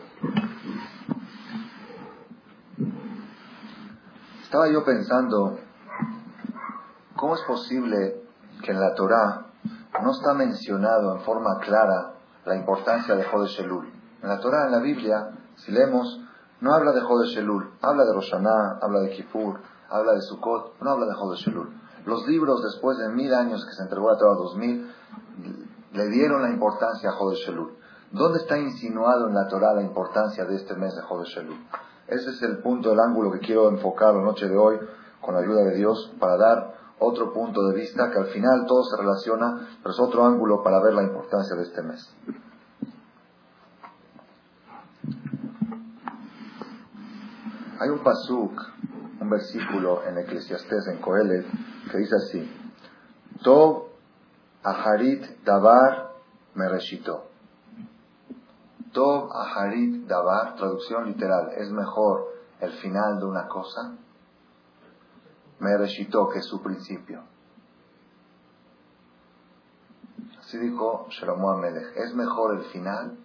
Estaba 4.42 4.68
yo 4.68 4.84
pensando, 4.84 5.60
¿cómo 7.16 7.36
es 7.36 7.42
posible 7.42 8.24
que 8.64 8.72
en 8.72 8.80
la 8.80 8.96
Torah 8.96 9.46
no 10.02 10.12
está 10.12 10.34
mencionado 10.34 11.16
en 11.16 11.22
forma 11.22 11.60
clara 11.60 12.14
la 12.46 12.56
importancia 12.56 13.16
de 13.16 13.26
Jodesh 13.26 13.60
Elul? 13.60 14.01
En 14.22 14.30
la 14.30 14.40
Torah, 14.40 14.66
en 14.66 14.72
la 14.72 14.80
Biblia, 14.80 15.32
si 15.56 15.72
leemos, 15.72 16.20
no 16.60 16.74
habla 16.74 16.92
de 16.92 17.02
Jodesh 17.02 17.38
Elul, 17.38 17.72
habla 17.82 18.06
de 18.06 18.14
Roshaná, 18.14 18.78
habla 18.82 19.00
de 19.00 19.10
Kippur, 19.12 19.60
habla 19.90 20.14
de 20.14 20.22
Sukkot, 20.22 20.80
no 20.82 20.92
habla 20.92 21.08
de 21.08 21.14
Jodesh 21.16 21.48
Elul. 21.48 21.70
Los 22.06 22.28
libros, 22.28 22.62
después 22.64 22.98
de 22.98 23.10
mil 23.10 23.34
años 23.34 23.66
que 23.66 23.74
se 23.74 23.84
entregó 23.84 24.12
la 24.12 24.18
Torah, 24.18 24.36
dos 24.36 24.56
mil, 24.56 24.92
le 25.94 26.08
dieron 26.10 26.42
la 26.42 26.50
importancia 26.50 27.10
a 27.10 27.14
Jodesh 27.14 27.50
Elul. 27.50 27.78
¿Dónde 28.12 28.40
está 28.40 28.58
insinuado 28.60 29.28
en 29.28 29.34
la 29.34 29.48
Torah 29.48 29.74
la 29.74 29.82
importancia 29.82 30.46
de 30.46 30.56
este 30.56 30.76
mes 30.76 30.96
de 30.96 31.02
Jodesh 31.02 31.38
Elul? 31.40 31.58
Ese 32.08 32.30
es 32.30 32.42
el 32.44 32.60
punto, 32.60 32.92
el 32.92 33.00
ángulo 33.00 33.32
que 33.32 33.40
quiero 33.40 33.70
enfocar 33.70 34.14
la 34.14 34.22
noche 34.22 34.48
de 34.48 34.58
hoy, 34.58 34.78
con 35.22 35.34
la 35.34 35.42
ayuda 35.42 35.64
de 35.64 35.76
Dios, 35.76 36.14
para 36.20 36.38
dar 36.38 36.76
otro 37.00 37.34
punto 37.34 37.64
de 37.68 37.76
vista 37.76 38.12
que 38.12 38.20
al 38.20 38.28
final 38.28 38.66
todo 38.68 38.84
se 38.84 38.98
relaciona, 38.98 39.78
pero 39.82 39.94
es 39.94 40.00
otro 40.00 40.26
ángulo 40.26 40.62
para 40.62 40.80
ver 40.82 40.94
la 40.94 41.04
importancia 41.04 41.56
de 41.56 41.64
este 41.64 41.82
mes. 41.82 42.16
Hay 47.82 47.90
un 47.90 48.04
pasuk, 48.04 48.62
un 49.20 49.28
versículo 49.28 50.04
en 50.06 50.16
Eclesiastés, 50.20 50.86
en 50.86 51.00
Coelet, 51.00 51.48
que 51.90 51.98
dice 51.98 52.16
así: 52.16 52.52
Tov 53.42 53.88
aharit 54.62 55.44
davar 55.44 56.12
mereshito. 56.54 57.24
Tov 58.92 59.32
aharit 59.34 60.06
davar, 60.06 60.58
traducción 60.58 61.08
literal, 61.08 61.54
es 61.58 61.72
mejor 61.72 62.28
el 62.60 62.72
final 62.74 63.18
de 63.18 63.26
una 63.26 63.48
cosa, 63.48 63.96
mereshito, 65.58 66.30
que 66.30 66.44
su 66.44 66.62
principio. 66.62 67.24
Así 70.40 70.60
dijo 70.60 71.08
Shlomo 71.10 71.50
Amelech, 71.50 71.98
es 71.98 72.14
mejor 72.14 72.60
el 72.60 72.66
final 72.66 73.18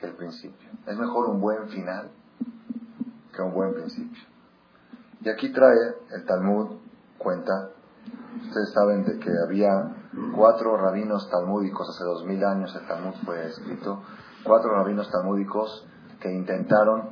que 0.00 0.06
el 0.06 0.16
principio. 0.16 0.70
Es 0.84 0.98
mejor 0.98 1.28
un 1.28 1.40
buen 1.40 1.68
final 1.68 2.10
un 3.42 3.52
buen 3.52 3.74
principio. 3.74 4.22
Y 5.22 5.28
aquí 5.28 5.52
trae 5.52 5.96
el 6.10 6.24
Talmud, 6.24 6.78
cuenta, 7.18 7.70
ustedes 8.42 8.72
saben 8.72 9.04
de 9.04 9.18
que 9.18 9.30
había 9.44 9.96
cuatro 10.34 10.76
rabinos 10.76 11.28
talmúdicos, 11.30 11.88
hace 11.90 12.04
dos 12.04 12.24
mil 12.24 12.42
años 12.44 12.74
el 12.74 12.86
Talmud 12.86 13.14
fue 13.24 13.46
escrito, 13.46 14.02
cuatro 14.44 14.74
rabinos 14.74 15.10
talmúdicos 15.10 15.86
que 16.20 16.32
intentaron 16.32 17.10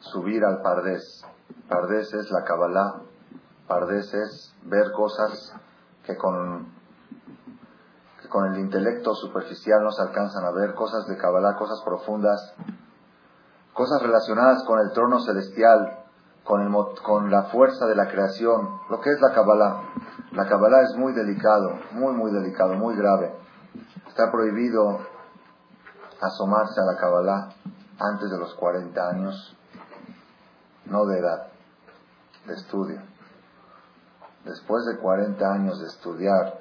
subir 0.00 0.44
al 0.44 0.62
Pardés. 0.62 1.24
Pardés 1.68 2.12
es 2.14 2.30
la 2.30 2.44
Kabbalah, 2.44 3.02
Pardés 3.66 4.12
es 4.14 4.54
ver 4.64 4.92
cosas 4.92 5.54
que 6.04 6.16
con, 6.16 6.66
que 8.22 8.28
con 8.28 8.52
el 8.52 8.60
intelecto 8.60 9.14
superficial 9.14 9.82
no 9.82 9.90
se 9.90 10.02
alcanzan 10.02 10.44
a 10.44 10.50
ver, 10.52 10.74
cosas 10.74 11.06
de 11.06 11.16
Kabbalah, 11.16 11.56
cosas 11.56 11.80
profundas, 11.84 12.54
cosas 13.74 14.02
relacionadas 14.02 14.64
con 14.64 14.78
el 14.80 14.92
trono 14.92 15.20
celestial, 15.20 16.04
con, 16.44 16.62
el, 16.62 17.02
con 17.02 17.30
la 17.30 17.44
fuerza 17.44 17.86
de 17.86 17.94
la 17.94 18.08
creación, 18.08 18.80
lo 18.88 19.00
que 19.00 19.10
es 19.10 19.20
la 19.20 19.32
Kabbalah. 19.32 19.82
La 20.32 20.46
Kabbalah 20.46 20.82
es 20.82 20.96
muy 20.96 21.12
delicado, 21.12 21.78
muy, 21.92 22.12
muy 22.14 22.32
delicado, 22.32 22.74
muy 22.74 22.96
grave. 22.96 23.34
Está 24.08 24.30
prohibido 24.30 24.98
asomarse 26.20 26.80
a 26.80 26.92
la 26.92 26.96
Kabbalah 26.98 27.48
antes 27.98 28.30
de 28.30 28.38
los 28.38 28.54
40 28.54 29.08
años, 29.08 29.56
no 30.86 31.06
de 31.06 31.18
edad, 31.18 31.46
de 32.46 32.54
estudio. 32.54 33.00
Después 34.44 34.86
de 34.86 34.98
40 34.98 35.52
años 35.52 35.80
de 35.80 35.86
estudiar 35.86 36.60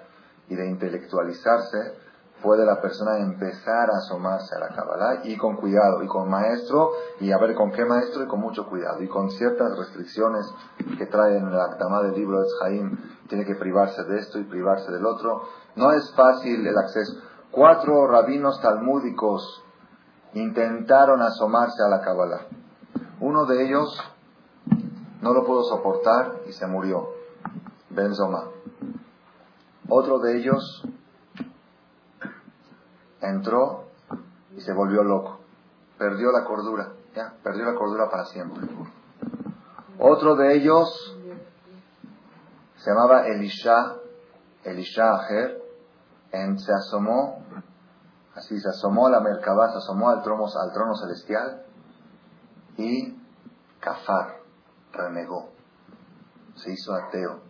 y 0.50 0.56
de 0.56 0.68
intelectualizarse, 0.70 1.96
puede 2.41 2.65
la 2.65 2.81
persona 2.81 3.19
empezar 3.19 3.89
a 3.89 3.98
asomarse 3.98 4.55
a 4.55 4.60
la 4.60 4.69
Kabbalah 4.69 5.22
y 5.24 5.38
con 5.38 5.55
cuidado, 5.58 6.01
y 6.03 6.08
con 6.08 6.29
maestro, 6.29 6.91
y 7.19 7.31
a 7.31 7.38
ver 7.38 7.55
con 7.55 7.72
qué 7.72 7.86
maestro 7.86 8.24
y 8.24 8.27
con 8.27 8.39
mucho 8.39 8.67
cuidado, 8.67 9.01
y 9.01 9.08
con 9.08 9.29
ciertas 9.31 9.77
restricciones 9.77 10.46
que 10.98 11.05
trae 11.05 11.38
en 11.38 11.51
la 11.51 11.65
Akdamá 11.65 12.01
del 12.03 12.15
libro 12.15 12.41
de 12.41 12.48
Jaim, 12.60 12.98
tiene 13.27 13.46
que 13.46 13.55
privarse 13.55 14.03
de 14.03 14.19
esto 14.19 14.39
y 14.39 14.43
privarse 14.43 14.91
del 14.91 15.05
otro. 15.05 15.43
No 15.75 15.91
es 15.91 16.13
fácil 16.15 16.65
el 16.65 16.77
acceso. 16.77 17.13
Cuatro 17.51 18.08
rabinos 18.08 18.62
talmúdicos 18.62 19.63
intentaron 20.34 21.22
asomarse 21.22 21.84
a 21.84 21.89
la 21.89 22.01
Kabbalah. 22.01 22.41
Uno 23.19 23.46
de 23.46 23.65
ellos 23.65 24.00
no 25.22 25.34
lo 25.34 25.46
pudo 25.46 25.63
soportar 25.63 26.41
y 26.48 26.53
se 26.53 26.65
murió, 26.67 27.10
Ben 27.89 28.15
Zoma. 28.15 28.46
Otro 29.89 30.19
de 30.19 30.38
ellos 30.38 30.84
entró 33.22 33.86
y 34.56 34.62
se 34.62 34.74
volvió 34.74 35.04
loco. 35.04 35.40
Perdió 35.98 36.32
la 36.32 36.46
cordura, 36.46 36.94
ya, 37.16 37.34
perdió 37.44 37.66
la 37.66 37.76
cordura 37.76 38.10
para 38.10 38.26
siempre. 38.26 38.68
Otro 40.00 40.36
de 40.36 40.56
ellos 40.56 41.18
se 42.78 42.90
llamaba 42.90 43.28
Elisha, 43.28 43.98
Elisha 44.64 45.16
Ajer, 45.16 45.62
en, 46.32 46.58
se 46.58 46.72
asomó, 46.72 47.44
así 48.36 48.58
se 48.60 48.70
asomó 48.70 49.08
a 49.08 49.12
la 49.12 49.20
Merkabah, 49.20 49.72
se 49.72 49.78
asomó 49.80 50.10
al 50.10 50.22
trono, 50.24 50.46
al 50.46 50.72
trono 50.72 50.96
celestial 50.96 51.66
y 52.78 53.18
Kafar, 53.82 54.38
renegó, 54.94 55.50
se 56.56 56.72
hizo 56.72 56.94
ateo. 56.94 57.42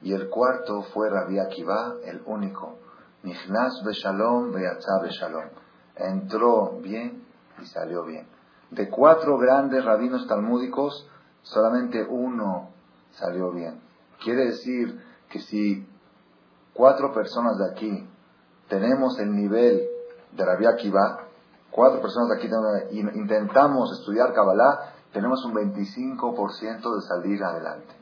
Y 0.00 0.12
el 0.12 0.28
cuarto 0.28 0.82
fue 0.94 1.10
Rabbi 1.10 1.38
Akiva, 1.38 1.94
el 2.04 2.22
único, 2.26 2.78
Nichnas 3.24 3.82
beshalom 3.84 4.52
beyatzah 4.52 5.00
beshalom. 5.02 5.48
Entró 5.96 6.78
bien 6.80 7.24
y 7.60 7.66
salió 7.66 8.04
bien. 8.04 8.26
De 8.70 8.90
cuatro 8.90 9.38
grandes 9.38 9.84
rabinos 9.84 10.26
talmúdicos, 10.26 11.08
solamente 11.42 12.04
uno 12.04 12.70
salió 13.12 13.50
bien. 13.50 13.80
Quiere 14.22 14.46
decir 14.46 15.00
que 15.30 15.40
si 15.40 15.88
cuatro 16.74 17.14
personas 17.14 17.56
de 17.58 17.70
aquí 17.70 18.08
tenemos 18.68 19.18
el 19.18 19.34
nivel 19.34 19.88
de 20.32 20.44
Rabbi 20.44 20.66
Akiva, 20.66 21.26
cuatro 21.70 22.02
personas 22.02 22.28
de 22.28 22.36
aquí 22.36 22.48
intentamos 23.16 23.98
estudiar 23.98 24.34
Kabbalah, 24.34 24.92
tenemos 25.12 25.42
un 25.46 25.54
25% 25.54 26.94
de 26.94 27.00
salir 27.02 27.42
adelante 27.42 27.94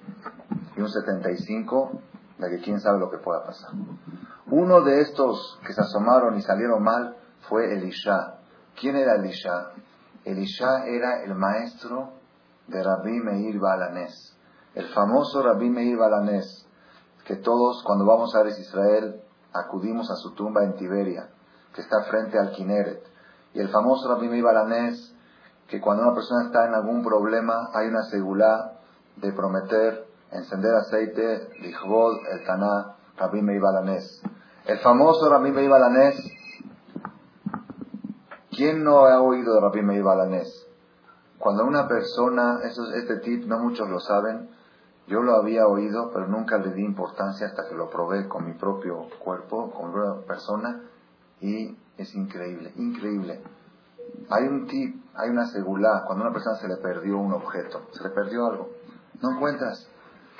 y 0.77 0.81
un 0.81 0.89
75% 0.89 1.91
de 2.39 2.51
que 2.51 2.63
quién 2.65 2.81
sabe 2.81 2.99
lo 2.99 3.11
que 3.11 3.19
pueda 3.19 3.45
pasar. 3.45 3.71
Uno 4.55 4.83
de 4.83 5.01
estos 5.01 5.59
que 5.67 5.73
se 5.73 5.81
asomaron 5.81 6.37
y 6.37 6.43
salieron 6.43 6.83
mal 6.83 7.17
fue 7.49 7.73
Elisha. 7.73 8.35
¿Quién 8.79 8.97
era 8.97 9.15
Elisha? 9.15 9.71
Elisha 10.27 10.85
era 10.85 11.23
el 11.25 11.35
maestro 11.37 12.13
de 12.67 12.83
Rabbi 12.83 13.19
Meir 13.21 13.59
Balanés, 13.59 14.37
el 14.75 14.89
famoso 14.93 15.43
Rabbi 15.43 15.71
Meir 15.71 15.97
Balanés, 15.97 16.67
que 17.25 17.37
todos 17.37 17.83
cuando 17.83 18.05
vamos 18.05 18.35
a 18.35 18.43
Eres 18.43 18.59
Israel 18.59 19.23
acudimos 19.55 20.11
a 20.11 20.17
su 20.17 20.35
tumba 20.35 20.65
en 20.65 20.77
Tiberia, 20.77 21.31
que 21.75 21.81
está 21.81 22.03
frente 22.11 22.39
al 22.39 22.51
Kineret. 22.51 23.03
Y 23.55 23.61
el 23.61 23.71
famoso 23.71 24.07
Rabbi 24.07 24.29
Meir 24.29 24.45
Balanés, 24.45 25.15
que 25.67 25.81
cuando 25.81 26.03
una 26.03 26.15
persona 26.15 26.45
está 26.45 26.67
en 26.67 26.75
algún 26.75 27.03
problema 27.03 27.71
hay 27.73 27.89
una 27.89 28.03
segulá 28.03 28.75
de 29.17 29.33
prometer 29.33 30.07
encender 30.31 30.75
aceite, 30.75 31.49
lichvod, 31.59 32.19
el 32.31 32.45
taná, 32.45 32.97
Rabbi 33.17 33.41
Meir 33.41 33.63
Balanés. 33.63 34.23
El 34.65 34.79
famoso 34.79 35.29
Rabbi 35.29 35.51
Meir 35.51 35.69
Balanés. 35.69 36.15
¿Quién 38.53 38.85
no 38.85 39.07
ha 39.07 39.21
oído 39.21 39.55
de 39.55 39.61
Rabbi 39.61 39.83
Meir 39.83 40.05
Balanés? 40.05 40.69
Cuando 41.39 41.65
una 41.65 41.89
persona, 41.89 42.61
este 42.63 43.17
tip 43.17 43.45
no 43.47 43.59
muchos 43.59 43.89
lo 43.91 43.99
saben, 43.99 44.51
yo 45.09 45.21
lo 45.21 45.35
había 45.35 45.67
oído, 45.67 46.13
pero 46.13 46.29
nunca 46.29 46.59
le 46.59 46.75
di 46.75 46.85
importancia 46.85 47.49
hasta 47.49 47.69
que 47.69 47.75
lo 47.75 47.91
probé 47.91 48.29
con 48.29 48.45
mi 48.45 48.53
propio 48.53 49.09
cuerpo, 49.19 49.73
con 49.73 49.91
una 49.91 50.21
persona, 50.29 50.83
y 51.41 51.77
es 51.99 52.15
increíble, 52.15 52.73
increíble. 52.77 53.43
Hay 54.31 54.45
un 54.45 54.69
tip, 54.69 55.03
hay 55.15 55.31
una 55.31 55.47
segulá, 55.47 56.05
cuando 56.07 56.23
a 56.23 56.29
una 56.29 56.35
persona 56.35 56.55
se 56.59 56.69
le 56.69 56.77
perdió 56.77 57.19
un 57.19 57.33
objeto, 57.33 57.89
se 57.91 58.05
le 58.05 58.11
perdió 58.11 58.47
algo, 58.47 58.71
no 59.21 59.33
encuentras, 59.33 59.89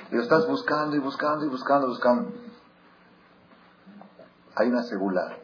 y 0.09 0.15
lo 0.15 0.21
estás 0.21 0.47
buscando 0.47 0.95
y 0.95 0.99
buscando 0.99 1.45
y 1.45 1.49
buscando, 1.49 1.87
buscando 1.87 2.31
hay 4.55 4.69
una 4.69 4.83
segula 4.83 5.37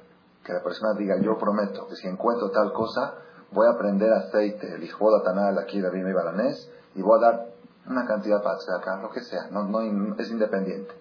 que 0.44 0.54
la 0.54 0.63
persona 0.63 0.94
diga, 0.98 1.18
yo 1.22 1.38
prometo 1.38 1.88
que 1.88 1.96
si 1.96 2.08
encuentro 2.08 2.50
tal 2.51 2.72
cosa, 2.74 3.16
voy 3.51 3.68
a 3.68 3.78
prender 3.78 4.12
aceite, 4.13 4.75
el 4.75 4.84
hijo 4.84 5.12
de 5.18 5.24
Tanal, 5.24 5.58
aquí 5.58 5.82
David 5.82 6.13
Balanés, 6.13 6.72
y 6.96 7.01
voy 7.01 7.18
a 7.18 7.22
dar 7.22 7.46
una 7.88 8.06
cantidad 8.06 8.42
para 8.44 8.58
acá, 8.78 9.01
lo 9.01 9.10
que 9.10 9.22
sea, 9.22 9.48
no, 9.51 9.63
no, 9.63 9.82
es 10.18 10.30
independiente. 10.30 10.94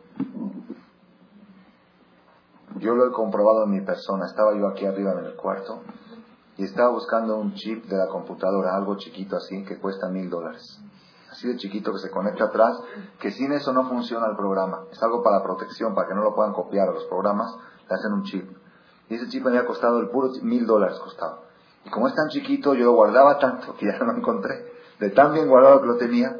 Yo 2.77 2.95
lo 2.95 3.09
he 3.09 3.13
comprobado 3.13 3.65
en 3.65 3.71
mi 3.71 3.81
persona, 3.81 4.27
estaba 4.27 4.55
yo 4.55 4.69
aquí 4.69 4.87
arriba 4.87 5.13
en 5.13 5.27
el 5.27 5.35
cuarto 5.35 5.81
y 6.57 6.65
estaba 6.65 6.91
buscando 6.91 7.37
un 7.37 7.55
chip 7.55 7.87
de 7.87 7.97
la 7.97 8.07
computadora, 8.07 8.75
algo 8.75 8.97
chiquito 8.97 9.37
así, 9.37 9.65
que 9.65 9.79
cuesta 9.79 10.09
mil 10.09 10.31
dólares. 10.31 10.81
Así 11.31 11.47
de 11.47 11.57
chiquito 11.57 11.93
que 11.93 11.99
se 11.99 12.11
conecta 12.11 12.45
atrás, 12.45 12.81
que 13.21 13.31
sin 13.31 13.53
eso 13.53 13.73
no 13.73 13.89
funciona 13.89 14.27
el 14.27 14.37
programa. 14.37 14.85
Es 14.91 15.03
algo 15.03 15.23
para 15.23 15.43
protección, 15.43 15.95
para 15.95 16.09
que 16.09 16.15
no 16.15 16.23
lo 16.23 16.35
puedan 16.35 16.53
copiar 16.53 16.89
a 16.89 16.93
los 16.93 17.05
programas, 17.05 17.55
le 17.89 17.95
hacen 17.95 18.13
un 18.13 18.25
chip. 18.25 18.51
Y 19.09 19.15
ese 19.15 19.29
chip 19.29 19.43
me 19.43 19.51
había 19.51 19.67
costado 19.67 20.01
el 20.01 20.09
puro 20.09 20.31
mil 20.43 20.67
dólares 20.67 20.99
costaba. 20.99 21.41
Y 21.85 21.91
como 21.91 22.09
es 22.09 22.15
tan 22.15 22.29
chiquito, 22.29 22.75
yo 22.75 22.87
lo 22.87 22.93
guardaba 22.93 23.39
tanto 23.39 23.75
que 23.77 23.87
ya 23.87 23.99
no 23.99 24.13
lo 24.13 24.19
encontré. 24.19 24.73
De 25.01 25.11
tan 25.11 25.33
bien 25.33 25.49
guardado 25.49 25.81
que 25.81 25.87
lo 25.87 25.97
tenía, 25.97 26.37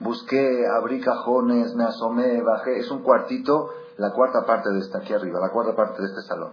busqué, 0.00 0.66
abrí 0.66 1.00
cajones, 1.00 1.74
me 1.74 1.84
asomé, 1.84 2.40
bajé. 2.42 2.78
Es 2.78 2.90
un 2.90 3.02
cuartito, 3.02 3.70
la 3.98 4.12
cuarta 4.12 4.44
parte 4.44 4.70
de 4.70 4.80
esta 4.80 4.98
aquí 4.98 5.12
arriba, 5.12 5.38
la 5.40 5.50
cuarta 5.50 5.76
parte 5.76 6.00
de 6.00 6.08
este 6.08 6.22
salón. 6.22 6.52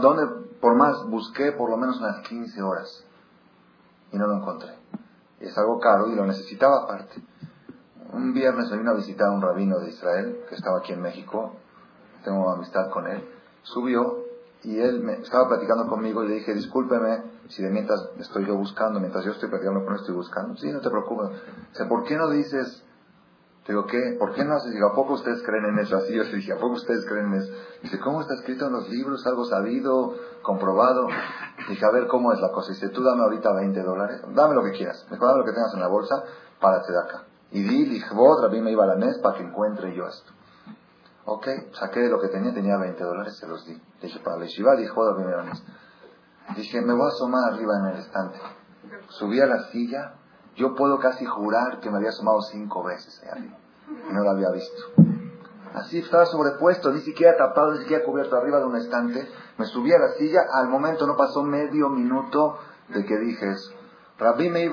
Donde, 0.00 0.26
por 0.60 0.74
más, 0.74 1.04
busqué 1.08 1.52
por 1.52 1.70
lo 1.70 1.76
menos 1.76 1.98
unas 1.98 2.20
15 2.26 2.62
horas 2.62 3.04
y 4.12 4.18
no 4.18 4.26
lo 4.26 4.36
encontré. 4.36 4.74
Es 5.40 5.56
algo 5.58 5.78
caro 5.78 6.08
y 6.08 6.14
lo 6.14 6.24
necesitaba 6.24 6.84
aparte. 6.84 7.22
Un 8.12 8.32
viernes 8.32 8.70
me 8.70 8.78
vino 8.78 8.92
a 8.92 8.94
visitar 8.94 9.28
a 9.28 9.32
un 9.32 9.42
rabino 9.42 9.78
de 9.78 9.90
Israel 9.90 10.44
que 10.48 10.54
estaba 10.54 10.78
aquí 10.78 10.92
en 10.92 11.02
México. 11.02 11.56
Tengo 12.26 12.50
amistad 12.50 12.90
con 12.90 13.06
él. 13.06 13.22
Subió 13.62 14.24
y 14.64 14.80
él 14.80 15.00
me 15.00 15.14
estaba 15.14 15.46
platicando 15.46 15.86
conmigo 15.86 16.24
y 16.24 16.28
le 16.28 16.34
dije, 16.34 16.54
discúlpeme 16.54 17.22
si 17.48 17.62
de 17.62 17.70
mientras 17.70 18.00
estoy 18.18 18.44
yo 18.46 18.56
buscando, 18.56 18.98
mientras 18.98 19.24
yo 19.24 19.30
estoy 19.30 19.48
platicando 19.48 19.84
con 19.84 19.94
él 19.94 20.00
estoy 20.00 20.16
buscando. 20.16 20.56
Sí, 20.56 20.70
no 20.72 20.80
te 20.80 20.90
preocupes. 20.90 21.38
O 21.80 21.88
¿por 21.88 22.02
qué 22.02 22.16
no 22.16 22.28
dices 22.30 22.82
Digo, 23.68 23.84
¿qué? 23.86 24.16
¿Por 24.16 24.32
qué 24.32 24.44
no 24.44 24.54
haces? 24.54 24.72
Digo, 24.72 24.86
¿a 24.86 24.94
poco 24.94 25.14
ustedes 25.14 25.42
creen 25.42 25.64
en 25.64 25.78
eso? 25.80 25.96
Así 25.96 26.14
yo 26.14 26.22
le 26.22 26.36
dije, 26.36 26.52
¿a 26.52 26.56
poco 26.56 26.74
ustedes 26.74 27.04
creen 27.04 27.26
en 27.26 27.34
eso? 27.34 27.52
Dice, 27.82 27.98
¿cómo 27.98 28.20
está 28.20 28.34
escrito 28.34 28.66
en 28.66 28.72
los 28.72 28.88
libros? 28.88 29.26
¿Algo 29.26 29.44
sabido? 29.44 30.14
¿Comprobado? 30.42 31.08
Dije, 31.68 31.84
a 31.84 31.90
ver, 31.90 32.06
¿cómo 32.06 32.32
es 32.32 32.40
la 32.40 32.52
cosa? 32.52 32.70
Dice, 32.70 32.90
tú 32.90 33.02
dame 33.02 33.22
ahorita 33.22 33.52
20 33.52 33.82
dólares. 33.82 34.20
Dame 34.34 34.54
lo 34.54 34.62
que 34.62 34.70
quieras. 34.70 35.04
Mejor 35.10 35.28
dame 35.28 35.40
lo 35.40 35.46
que 35.46 35.52
tengas 35.52 35.74
en 35.74 35.80
la 35.80 35.88
bolsa, 35.88 36.22
de 36.60 36.98
acá. 36.98 37.24
Y 37.50 37.62
di, 37.62 37.86
dije, 37.86 38.14
vos, 38.14 38.40
Rabí 38.40 38.60
me 38.60 38.70
iba 38.70 38.84
a 38.84 38.86
la 38.86 38.96
mes 38.96 39.18
para 39.18 39.36
que 39.36 39.42
encuentre 39.42 39.92
yo 39.96 40.06
esto. 40.06 40.32
Ok, 41.26 41.46
saqué 41.72 42.08
lo 42.08 42.20
que 42.20 42.28
tenía, 42.28 42.54
tenía 42.54 42.76
20 42.76 43.02
dólares, 43.02 43.36
se 43.36 43.46
los 43.46 43.66
di. 43.66 43.80
Dije, 44.00 44.20
para 44.20 44.36
la 44.36 44.44
yeshiva, 44.44 44.76
dijo, 44.76 45.04
la 45.04 45.42
mes. 45.42 45.62
Dije, 46.56 46.80
me 46.80 46.94
voy 46.94 47.06
a 47.06 47.08
asomar 47.08 47.52
arriba 47.52 47.72
en 47.80 47.86
el 47.86 47.98
estante. 47.98 48.38
Subí 49.08 49.40
a 49.40 49.46
la 49.46 49.64
silla, 49.70 50.14
yo 50.54 50.74
puedo 50.74 50.98
casi 50.98 51.24
jurar 51.24 51.80
que 51.80 51.90
me 51.90 51.98
había 51.98 52.10
asomado 52.10 52.40
cinco 52.42 52.84
veces 52.84 53.20
ahí 53.22 53.28
arriba 53.30 53.58
y 54.08 54.12
no 54.12 54.22
lo 54.22 54.30
había 54.30 54.50
visto. 54.50 54.82
Así 55.74 55.98
estaba 55.98 56.26
sobrepuesto, 56.26 56.90
ni 56.92 57.00
siquiera 57.00 57.36
tapado, 57.36 57.72
ni 57.72 57.80
siquiera 57.80 58.04
cubierto 58.04 58.36
arriba 58.36 58.58
de 58.58 58.64
un 58.64 58.76
estante. 58.76 59.28
Me 59.58 59.66
subí 59.66 59.92
a 59.92 59.98
la 59.98 60.08
silla, 60.12 60.40
al 60.52 60.68
momento 60.68 61.06
no 61.06 61.16
pasó 61.16 61.42
medio 61.42 61.88
minuto 61.90 62.58
de 62.88 63.04
que 63.04 63.18
dije 63.18 63.50
eso. 63.50 63.72
Rabbi 64.18 64.48
Meir 64.48 64.70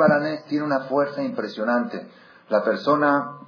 tiene 0.48 0.65
una 0.65 0.81
fuerza 0.81 1.22
impresionante. 1.22 2.07
La 2.50 2.63
persona, 2.63 3.39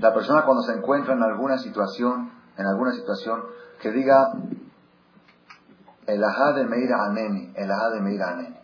la 0.00 0.14
persona 0.14 0.44
cuando 0.44 0.62
se 0.62 0.72
encuentra 0.72 1.14
en 1.14 1.22
alguna 1.22 1.58
situación, 1.58 2.30
en 2.56 2.66
alguna 2.66 2.92
situación, 2.92 3.42
que 3.80 3.90
diga 3.92 4.32
el 6.06 6.24
ajá 6.24 6.52
de 6.54 6.64
Meir 6.64 6.92
Aneni, 6.92 7.52
el 7.54 7.70
ajá 7.70 7.90
de 7.90 8.00
Meir 8.00 8.22
Aneni. 8.22 8.56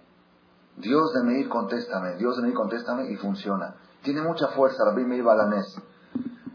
Dios 0.76 1.12
de 1.12 1.22
Meir, 1.22 1.48
contéstame, 1.48 2.16
Dios 2.16 2.36
de 2.36 2.42
Meir, 2.42 2.54
contéstame 2.54 3.10
y 3.10 3.16
funciona. 3.16 3.74
Tiene 4.02 4.22
mucha 4.22 4.48
fuerza 4.48 4.84
Rabbi 4.84 5.04
Meir 5.04 5.22
Balanés. 5.22 5.76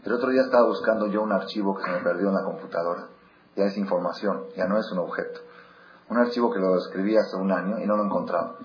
El 0.04 0.12
otro 0.12 0.30
día 0.30 0.42
estaba 0.42 0.66
buscando 0.66 1.06
yo 1.06 1.22
un 1.22 1.32
archivo 1.32 1.76
que 1.76 1.84
se 1.84 1.90
me 1.90 2.00
perdió 2.00 2.28
en 2.28 2.34
la 2.34 2.44
computadora. 2.44 3.06
Ya 3.56 3.64
es 3.64 3.76
información, 3.76 4.44
ya 4.56 4.66
no 4.66 4.78
es 4.78 4.90
un 4.92 4.98
objeto. 4.98 5.40
Un 6.08 6.18
archivo 6.18 6.50
que 6.52 6.58
lo 6.58 6.76
escribí 6.76 7.16
hace 7.16 7.36
un 7.36 7.52
año 7.52 7.78
y 7.78 7.86
no 7.86 7.96
lo 7.96 8.04
encontraba. 8.04 8.56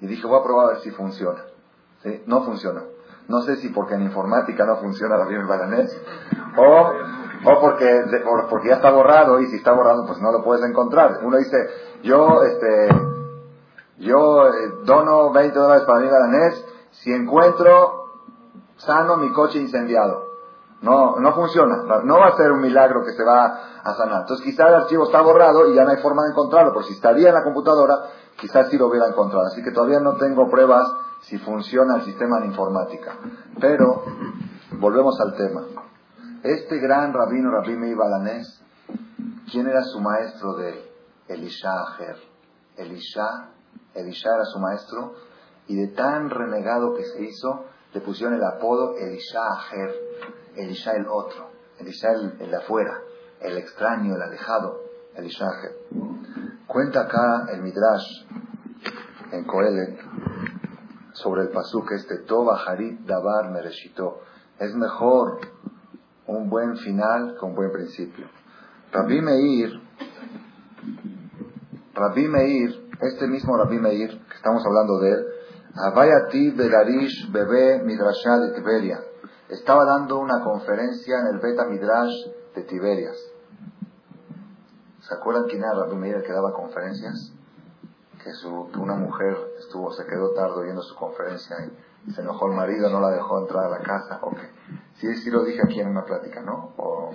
Y 0.00 0.06
dije, 0.06 0.26
voy 0.26 0.38
a 0.38 0.42
probar 0.42 0.66
a 0.66 0.68
ver 0.70 0.80
si 0.80 0.90
funciona. 0.90 1.42
No 2.26 2.44
funciona. 2.44 2.82
No 3.28 3.40
sé 3.42 3.56
si 3.56 3.68
porque 3.70 3.94
en 3.94 4.02
informática 4.02 4.64
no 4.64 4.76
funciona 4.76 5.16
Rabbi 5.16 5.34
Meir 5.34 5.46
Balanés 5.46 5.98
o, 6.56 6.92
o 7.50 7.60
porque, 7.60 8.02
porque 8.50 8.68
ya 8.68 8.74
está 8.74 8.90
borrado 8.90 9.40
y 9.40 9.46
si 9.46 9.56
está 9.56 9.72
borrado 9.72 10.04
pues 10.06 10.20
no 10.20 10.30
lo 10.30 10.44
puedes 10.44 10.64
encontrar. 10.64 11.20
Uno 11.22 11.38
dice, 11.38 11.56
yo 12.02 12.42
este 12.42 12.88
yo 13.98 14.48
eh, 14.48 14.72
dono 14.84 15.32
20 15.32 15.58
dólares 15.58 15.84
para 15.84 16.00
mi 16.00 16.08
balanés 16.08 16.64
si 16.90 17.12
encuentro 17.12 18.04
sano 18.76 19.16
mi 19.16 19.32
coche 19.32 19.58
incendiado. 19.58 20.24
No, 20.82 21.16
no 21.18 21.32
funciona. 21.32 21.76
No 22.04 22.18
va 22.18 22.26
a 22.26 22.36
ser 22.36 22.52
un 22.52 22.60
milagro 22.60 23.04
que 23.04 23.12
se 23.12 23.24
va 23.24 23.58
a 23.82 23.94
sanar. 23.94 24.22
Entonces 24.22 24.44
quizás 24.44 24.68
el 24.68 24.74
archivo 24.74 25.04
está 25.04 25.22
borrado 25.22 25.70
y 25.70 25.74
ya 25.74 25.84
no 25.84 25.90
hay 25.90 26.02
forma 26.02 26.24
de 26.24 26.30
encontrarlo. 26.30 26.74
Por 26.74 26.84
si 26.84 26.92
estaría 26.92 27.28
en 27.28 27.34
la 27.34 27.42
computadora, 27.42 27.94
quizás 28.36 28.68
sí 28.68 28.76
lo 28.76 28.88
hubiera 28.88 29.08
encontrado. 29.08 29.46
Así 29.46 29.62
que 29.62 29.70
todavía 29.70 30.00
no 30.00 30.16
tengo 30.16 30.50
pruebas 30.50 30.84
si 31.22 31.38
funciona 31.38 31.96
el 31.96 32.02
sistema 32.02 32.38
en 32.38 32.50
informática. 32.50 33.16
Pero, 33.60 34.04
volvemos 34.78 35.18
al 35.20 35.36
tema. 35.36 35.62
Este 36.42 36.78
gran 36.78 37.12
rabino, 37.12 37.50
Rabbi 37.50 37.76
Meir 37.76 37.96
Balanés, 37.96 38.62
¿quién 39.50 39.66
era 39.66 39.82
su 39.82 40.00
maestro 40.00 40.54
de 40.54 40.90
Elisha 41.28 41.70
Aher? 41.70 42.16
Elisha 42.76 43.54
Elisha 43.94 44.34
era 44.34 44.44
su 44.44 44.58
maestro, 44.58 45.14
y 45.66 45.76
de 45.76 45.88
tan 45.88 46.28
renegado 46.28 46.94
que 46.94 47.04
se 47.04 47.22
hizo, 47.22 47.66
le 47.92 48.00
pusieron 48.00 48.34
el 48.34 48.44
apodo 48.44 48.96
Elisha 48.96 49.40
Aher, 49.40 49.94
Elisha 50.56 50.92
el 50.92 51.06
otro, 51.06 51.50
Elisha 51.78 52.12
el, 52.12 52.38
de 52.38 52.56
afuera, 52.56 53.00
el 53.40 53.56
extraño, 53.56 54.14
el 54.14 54.22
alejado, 54.22 54.80
Elisha 55.14 55.46
Aher. 55.46 55.76
Cuenta 56.66 57.02
acá 57.02 57.46
el 57.52 57.62
Midrash 57.62 58.26
en 59.32 59.44
Coelet 59.44 59.98
sobre 61.14 61.42
el 61.42 61.48
pasuk 61.48 61.92
este, 61.92 62.18
Toba 62.18 62.60
Harit 62.66 63.00
Dabar 63.06 63.50
Mereshito. 63.50 64.20
Es 64.58 64.74
mejor 64.74 65.40
un 66.26 66.50
buen 66.50 66.76
final 66.76 67.36
que 67.38 67.44
un 67.44 67.54
buen 67.54 67.72
principio. 67.72 68.26
Rabbi 68.92 69.20
Meir, 69.20 69.80
Rabbi 71.94 72.28
Meir 72.28 72.84
este 73.00 73.26
mismo 73.26 73.56
Rabbi 73.56 73.78
Meir, 73.78 74.10
que 74.28 74.34
estamos 74.36 74.62
hablando 74.64 74.98
de 75.00 75.10
él, 75.10 75.26
Avayati 75.74 76.50
Belarish 76.52 77.30
Bebe 77.32 77.82
Midrashah 77.82 78.38
de 78.38 78.52
Tiberia, 78.52 79.00
estaba 79.48 79.84
dando 79.84 80.18
una 80.18 80.42
conferencia 80.42 81.16
en 81.20 81.34
el 81.34 81.40
Beta 81.40 81.64
Midrash 81.66 82.14
de 82.54 82.62
Tiberias. 82.62 83.16
¿Se 85.00 85.14
acuerdan 85.14 85.44
quién 85.48 85.62
era 85.62 85.74
Rabbi 85.74 85.96
Meir 85.96 86.16
el 86.16 86.22
que 86.22 86.32
daba 86.32 86.52
conferencias? 86.52 87.32
Que, 88.24 88.32
su, 88.32 88.70
que 88.72 88.78
una 88.78 88.94
mujer 88.94 89.36
estuvo, 89.58 89.92
se 89.92 90.06
quedó 90.06 90.30
tarde 90.30 90.62
oyendo 90.62 90.80
su 90.80 90.96
conferencia 90.96 91.56
y 92.06 92.10
se 92.10 92.22
enojó 92.22 92.46
el 92.46 92.56
marido, 92.56 92.88
no 92.88 92.98
la 92.98 93.10
dejó 93.10 93.38
entrar 93.38 93.66
a 93.66 93.68
la 93.68 93.80
casa. 93.80 94.18
¿O 94.22 94.30
qué? 94.30 94.50
Sí, 94.94 95.14
sí 95.16 95.30
lo 95.30 95.44
dije 95.44 95.60
aquí 95.62 95.80
en 95.80 95.88
una 95.88 96.04
plática, 96.04 96.40
¿no? 96.40 96.72
¿O, 96.78 97.10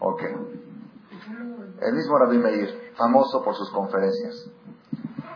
o 0.00 0.16
qué? 0.16 0.34
El 1.82 1.94
mismo 1.94 2.18
Rabbi 2.18 2.38
Meir, 2.38 2.92
famoso 2.96 3.42
por 3.42 3.54
sus 3.54 3.70
conferencias. 3.72 4.48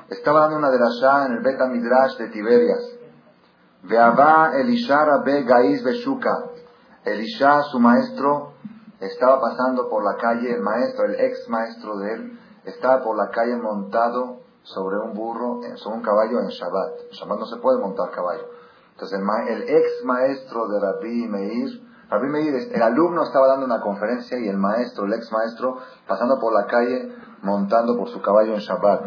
Estaba 0.08 0.40
dando 0.40 0.56
una 0.56 0.70
de 0.70 0.78
derashá 0.78 1.26
en 1.26 1.32
el 1.32 1.42
Beta 1.42 1.66
Midrash 1.66 2.16
de 2.16 2.28
Tiberias. 2.28 2.98
Veaba 3.82 4.52
Elisha 4.54 5.04
Rabbe 5.04 5.44
Gaiz 5.44 5.84
Beshuka. 5.84 6.52
Elisha, 7.04 7.62
su 7.64 7.78
maestro, 7.78 8.52
estaba 9.00 9.40
pasando 9.40 9.88
por 9.88 10.04
la 10.04 10.16
calle, 10.16 10.54
el 10.54 10.60
maestro, 10.60 11.04
el 11.04 11.14
ex 11.20 11.48
maestro 11.48 11.98
de 11.98 12.14
él, 12.14 12.40
estaba 12.64 13.02
por 13.02 13.16
la 13.16 13.30
calle 13.30 13.56
montado 13.56 14.40
sobre 14.62 14.98
un 14.98 15.14
burro, 15.14 15.60
sobre 15.76 15.96
un 15.96 16.02
caballo 16.02 16.40
en 16.40 16.48
Shabbat. 16.48 17.00
En 17.10 17.16
Shabbat 17.16 17.38
no 17.38 17.46
se 17.46 17.56
puede 17.56 17.80
montar 17.80 18.10
caballo. 18.10 18.44
Entonces 18.92 19.20
el, 19.48 19.62
ex 19.62 20.04
maestro 20.04 20.66
de 20.68 20.80
Rabbi 20.80 21.28
Meir, 21.28 21.88
Rabbi 22.10 22.28
Meir, 22.28 22.54
el 22.72 22.82
alumno 22.82 23.22
estaba 23.22 23.46
dando 23.46 23.66
una 23.66 23.80
conferencia 23.80 24.38
y 24.38 24.48
el 24.48 24.56
maestro, 24.56 25.04
el 25.04 25.12
ex 25.12 25.30
maestro, 25.30 25.78
pasando 26.06 26.38
por 26.40 26.52
la 26.52 26.66
calle 26.66 27.14
montando 27.42 27.96
por 27.96 28.08
su 28.08 28.20
caballo 28.20 28.54
en 28.54 28.60
Shabbat. 28.60 29.06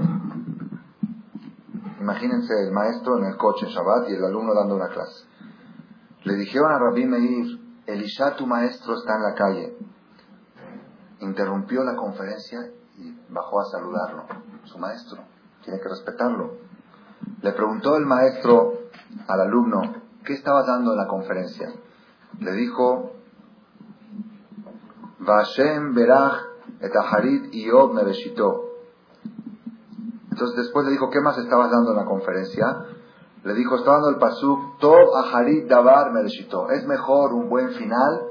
Imagínense 1.99 2.53
el 2.63 2.71
maestro 2.71 3.17
en 3.17 3.25
el 3.25 3.37
coche 3.37 3.65
en 3.65 3.71
Shabbat 3.73 4.09
y 4.09 4.13
el 4.13 4.23
alumno 4.23 4.53
dando 4.53 4.75
una 4.75 4.87
clase. 4.87 5.25
Le 6.23 6.35
dijeron 6.35 6.71
a 6.71 6.79
Rabbi 6.79 7.05
Meir, 7.05 7.59
Elisha, 7.85 8.35
tu 8.35 8.47
maestro, 8.47 8.95
está 8.95 9.15
en 9.15 9.23
la 9.23 9.33
calle. 9.33 9.77
Interrumpió 11.19 11.83
la 11.83 11.95
conferencia 11.95 12.59
y 12.97 13.11
bajó 13.29 13.59
a 13.59 13.65
saludarlo. 13.65 14.23
Su 14.63 14.77
maestro, 14.77 15.21
tiene 15.63 15.79
que 15.79 15.89
respetarlo. 15.89 16.57
Le 17.41 17.51
preguntó 17.53 17.97
el 17.97 18.05
maestro 18.05 18.73
al 19.27 19.41
alumno, 19.41 19.81
¿qué 20.23 20.33
estabas 20.33 20.65
dando 20.67 20.91
en 20.91 20.97
la 20.97 21.07
conferencia? 21.07 21.71
Le 22.39 22.51
dijo, 22.53 23.13
Vashem 25.19 25.93
Berach 25.93 26.45
et 26.79 26.95
Aharit 26.95 27.53
Iob 27.53 27.93
Mereshito. 27.93 28.69
Entonces 30.31 30.57
después 30.57 30.85
le 30.85 30.91
dijo, 30.91 31.09
¿qué 31.09 31.21
más 31.21 31.37
estabas 31.37 31.69
dando 31.71 31.91
en 31.91 31.97
la 31.97 32.05
conferencia? 32.05 32.85
le 33.43 33.53
dijo, 33.55 33.75
está 33.75 33.93
dando 33.93 34.09
el 34.09 34.17
pasuk, 34.17 34.79
Tov 34.79 35.15
Aharit 35.15 35.67
Davar 35.67 36.11
Mereshito. 36.11 36.69
Es 36.69 36.85
mejor 36.85 37.33
un 37.33 37.49
buen 37.49 37.71
final 37.71 38.21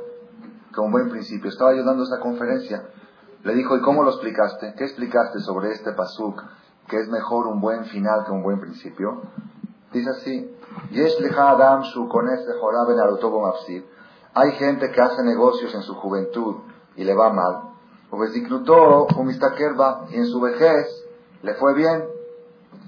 que 0.72 0.80
un 0.80 0.92
buen 0.92 1.10
principio. 1.10 1.50
Estaba 1.50 1.74
yo 1.74 1.84
dando 1.84 2.04
esa 2.04 2.20
conferencia. 2.20 2.84
Le 3.42 3.54
dijo, 3.54 3.76
¿y 3.76 3.80
cómo 3.80 4.04
lo 4.04 4.10
explicaste? 4.10 4.74
¿Qué 4.76 4.84
explicaste 4.84 5.40
sobre 5.40 5.72
este 5.72 5.92
pasuk? 5.92 6.40
Que 6.90 6.98
es 6.98 7.08
mejor 7.08 7.46
un 7.46 7.60
buen 7.60 7.84
final 7.86 8.24
que 8.26 8.32
un 8.32 8.42
buen 8.42 8.60
principio. 8.60 9.22
Dice 9.92 10.10
así, 10.10 10.56
Adam 11.38 11.82
Hay 14.34 14.52
gente 14.52 14.90
que 14.90 15.00
hace 15.00 15.22
negocios 15.22 15.74
en 15.74 15.82
su 15.82 15.94
juventud 15.94 16.56
y 16.96 17.04
le 17.04 17.14
va 17.14 17.32
mal. 17.32 17.70
Y 20.10 20.16
en 20.16 20.26
su 20.26 20.40
vejez 20.40 21.06
le 21.42 21.54
fue 21.54 21.74
bien. 21.74 22.04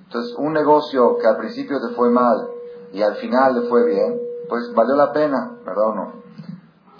Entonces, 0.04 0.36
un 0.38 0.52
negocio 0.52 1.16
que 1.18 1.26
al 1.26 1.38
principio 1.38 1.80
te 1.80 1.94
fue 1.94 2.10
mal 2.10 2.48
y 2.92 3.02
al 3.02 3.14
final 3.16 3.60
le 3.60 3.68
fue 3.68 3.86
bien, 3.86 4.20
pues 4.48 4.72
valió 4.74 4.94
la 4.94 5.12
pena, 5.12 5.58
¿verdad 5.64 5.88
o 5.88 5.94
no? 5.94 6.12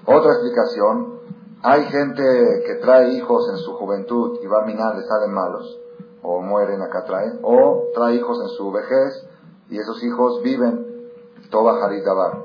Otra 0.07 0.33
explicación, 0.33 1.21
hay 1.63 1.85
gente 1.85 2.23
que 2.67 2.75
trae 2.77 3.13
hijos 3.13 3.49
en 3.51 3.59
su 3.59 3.75
juventud 3.75 4.39
y 4.43 4.47
va 4.47 4.63
a 4.63 4.67
minar, 4.67 4.97
le 4.97 5.03
salen 5.03 5.33
malos, 5.33 5.79
o 6.23 6.41
mueren 6.41 6.81
acá 6.83 7.05
traen, 7.05 7.39
o 7.43 7.89
trae 7.95 8.17
hijos 8.17 8.39
en 8.41 8.49
su 8.49 8.71
vejez 8.71 9.27
y 9.69 9.79
esos 9.79 10.03
hijos 10.05 10.43
viven 10.43 11.11
Toba 11.51 11.85
Haritabar. 11.85 12.45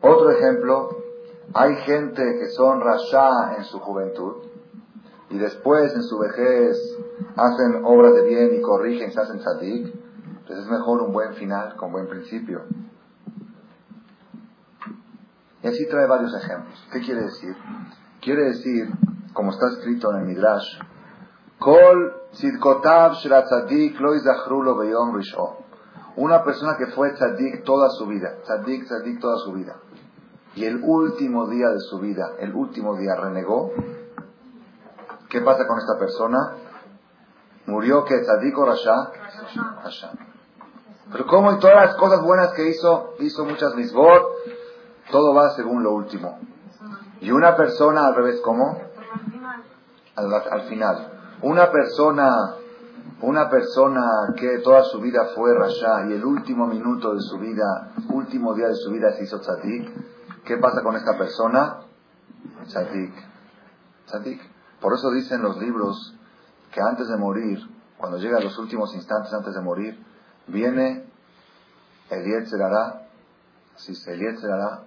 Otro 0.00 0.30
ejemplo, 0.30 0.90
hay 1.54 1.76
gente 1.76 2.22
que 2.38 2.48
son 2.48 2.80
rasha 2.80 3.56
en 3.56 3.64
su 3.64 3.78
juventud 3.80 4.44
y 5.30 5.38
después 5.38 5.94
en 5.94 6.02
su 6.02 6.18
vejez 6.18 6.76
hacen 7.36 7.84
obras 7.84 8.14
de 8.14 8.22
bien 8.22 8.54
y 8.54 8.60
corrigen, 8.60 9.12
se 9.12 9.20
hacen 9.20 9.38
tzadik, 9.38 9.94
entonces 10.40 10.64
es 10.64 10.70
mejor 10.70 11.02
un 11.02 11.12
buen 11.12 11.34
final 11.34 11.76
con 11.76 11.92
buen 11.92 12.06
principio. 12.08 12.62
Y 15.62 15.66
así 15.66 15.88
trae 15.88 16.06
varios 16.06 16.34
ejemplos. 16.34 16.86
¿Qué 16.92 17.00
quiere 17.00 17.22
decir? 17.22 17.56
Quiere 18.20 18.44
decir, 18.44 18.90
como 19.32 19.50
está 19.50 19.68
escrito 19.68 20.10
en 20.12 20.20
el 20.20 20.26
Midrash, 20.26 20.78
Una 26.16 26.44
persona 26.44 26.76
que 26.76 26.86
fue 26.88 27.12
tzadik 27.12 27.64
toda 27.64 27.90
su 27.90 28.06
vida, 28.06 28.36
tzadik, 28.44 28.84
tzadik 28.84 29.20
toda 29.20 29.38
su 29.38 29.52
vida, 29.52 29.76
y 30.54 30.64
el 30.64 30.80
último 30.82 31.48
día 31.48 31.70
de 31.70 31.80
su 31.80 31.98
vida, 31.98 32.34
el 32.38 32.54
último 32.54 32.96
día 32.96 33.16
renegó, 33.16 33.72
¿Qué 35.34 35.40
pasa 35.40 35.66
con 35.66 35.78
esta 35.78 35.98
persona? 35.98 36.38
Murió 37.66 38.04
que 38.04 38.20
tzadik 38.20 38.56
o 38.56 38.66
rasha? 38.66 39.10
Rasha. 39.82 40.12
Pero 41.10 41.26
como 41.26 41.50
en 41.50 41.58
todas 41.58 41.74
las 41.74 41.96
cosas 41.96 42.22
buenas 42.22 42.52
que 42.52 42.68
hizo, 42.68 43.14
hizo 43.18 43.44
muchas 43.44 43.74
misbot, 43.74 44.22
todo 45.10 45.34
va 45.34 45.50
según 45.50 45.82
lo 45.82 45.90
último. 45.90 46.38
Y 47.20 47.32
una 47.32 47.56
persona 47.56 48.06
al 48.06 48.14
revés, 48.14 48.40
¿cómo? 48.44 48.78
Al, 50.14 50.62
final. 50.68 51.13
Una 51.44 51.70
persona, 51.70 52.54
una 53.20 53.50
persona 53.50 54.32
que 54.34 54.60
toda 54.60 54.82
su 54.84 54.98
vida 54.98 55.26
fue 55.34 55.52
rasha 55.52 56.06
y 56.08 56.14
el 56.14 56.24
último 56.24 56.66
minuto 56.66 57.12
de 57.12 57.20
su 57.20 57.38
vida, 57.38 57.92
último 58.08 58.54
día 58.54 58.68
de 58.68 58.74
su 58.76 58.90
vida 58.90 59.12
se 59.12 59.24
hizo 59.24 59.40
tzadik, 59.40 59.90
¿qué 60.42 60.56
pasa 60.56 60.82
con 60.82 60.96
esta 60.96 61.18
persona? 61.18 61.80
Tzadik. 62.66 63.12
Por 64.80 64.94
eso 64.94 65.10
dicen 65.10 65.42
los 65.42 65.58
libros 65.58 66.16
que 66.72 66.80
antes 66.80 67.08
de 67.08 67.18
morir, 67.18 67.58
cuando 67.98 68.16
llega 68.16 68.38
a 68.38 68.42
los 68.42 68.58
últimos 68.58 68.94
instantes 68.94 69.30
antes 69.34 69.52
de 69.52 69.60
morir, 69.60 70.02
viene 70.46 71.04
el 72.08 72.46
si 73.76 73.94
se 73.94 74.36
Serará, 74.38 74.84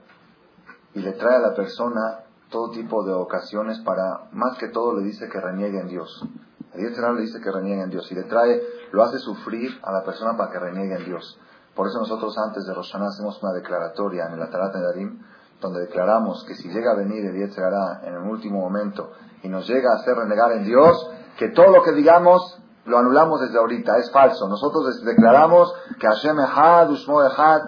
y 0.96 1.02
le 1.02 1.14
trae 1.14 1.36
a 1.36 1.40
la 1.40 1.54
persona 1.54 2.24
todo 2.50 2.72
tipo 2.72 3.04
de 3.04 3.14
ocasiones 3.14 3.80
para, 3.82 4.28
más 4.32 4.58
que 4.58 4.70
todo 4.70 4.96
le 4.96 5.04
dice 5.04 5.30
que 5.30 5.40
reniegue 5.40 5.82
en 5.82 5.88
Dios. 5.90 6.28
El 6.74 6.94
Serará 6.94 7.14
le 7.14 7.22
dice 7.22 7.40
que 7.40 7.52
reniegue 7.52 7.82
en 7.82 7.90
Dios 7.90 8.12
y 8.12 8.16
le 8.16 8.24
trae, 8.24 8.62
lo 8.92 9.04
hace 9.04 9.20
sufrir 9.20 9.72
a 9.84 9.92
la 9.92 10.04
persona 10.04 10.38
para 10.38 10.52
que 10.52 10.60
reniegue 10.60 10.96
en 10.96 11.06
Dios. 11.06 11.40
Por 11.76 11.88
eso 11.88 12.00
nosotros 12.00 12.36
antes 12.38 12.66
de 12.66 12.74
Roshaná 12.74 13.08
hacemos 13.08 13.42
una 13.42 13.54
declaratoria 13.54 14.26
en 14.28 14.34
el 14.34 14.42
Atarat 14.42 14.74
de 14.74 14.82
Darim, 14.82 15.22
donde 15.62 15.82
declaramos 15.82 16.44
que 16.48 16.56
si 16.56 16.70
llega 16.70 16.92
a 16.92 16.96
venir 16.96 17.26
el 17.26 17.36
Yetzirah 17.36 18.02
en 18.04 18.14
el 18.16 18.30
último 18.30 18.60
momento 18.60 19.12
y 19.44 19.50
nos 19.50 19.68
llega 19.68 19.92
a 19.92 19.96
hacer 19.96 20.16
renegar 20.16 20.52
en 20.54 20.66
Dios, 20.66 21.10
que 21.38 21.50
todo 21.50 21.72
lo 21.72 21.84
que 21.84 21.94
digamos 21.94 22.60
lo 22.88 22.98
anulamos 22.98 23.42
desde 23.42 23.58
ahorita, 23.58 23.98
es 23.98 24.10
falso. 24.12 24.48
Nosotros 24.48 25.04
declaramos 25.04 25.74
que 26.00 26.08
Hashem 26.08 26.40
Echad, 26.40 26.90
Ushmo 26.90 27.22
Echad, 27.22 27.62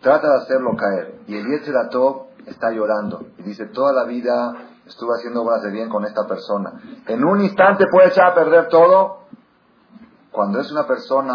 trata 0.00 0.28
de 0.28 0.36
hacerlo 0.38 0.76
caer. 0.76 1.20
Y 1.26 1.36
el 1.36 1.46
Yetzeratov 1.46 2.26
está 2.46 2.70
llorando 2.70 3.26
y 3.38 3.42
dice, 3.42 3.66
toda 3.66 3.92
la 3.92 4.04
vida 4.04 4.69
estuve 4.90 5.14
haciendo 5.16 5.42
obras 5.42 5.62
de 5.62 5.70
bien 5.70 5.88
con 5.88 6.04
esta 6.04 6.26
persona. 6.26 6.72
En 7.06 7.24
un 7.24 7.40
instante 7.40 7.86
puede 7.90 8.08
echar 8.08 8.32
a 8.32 8.34
perder 8.34 8.68
todo. 8.68 9.20
Cuando 10.32 10.60
es 10.60 10.70
una 10.70 10.86
persona 10.86 11.32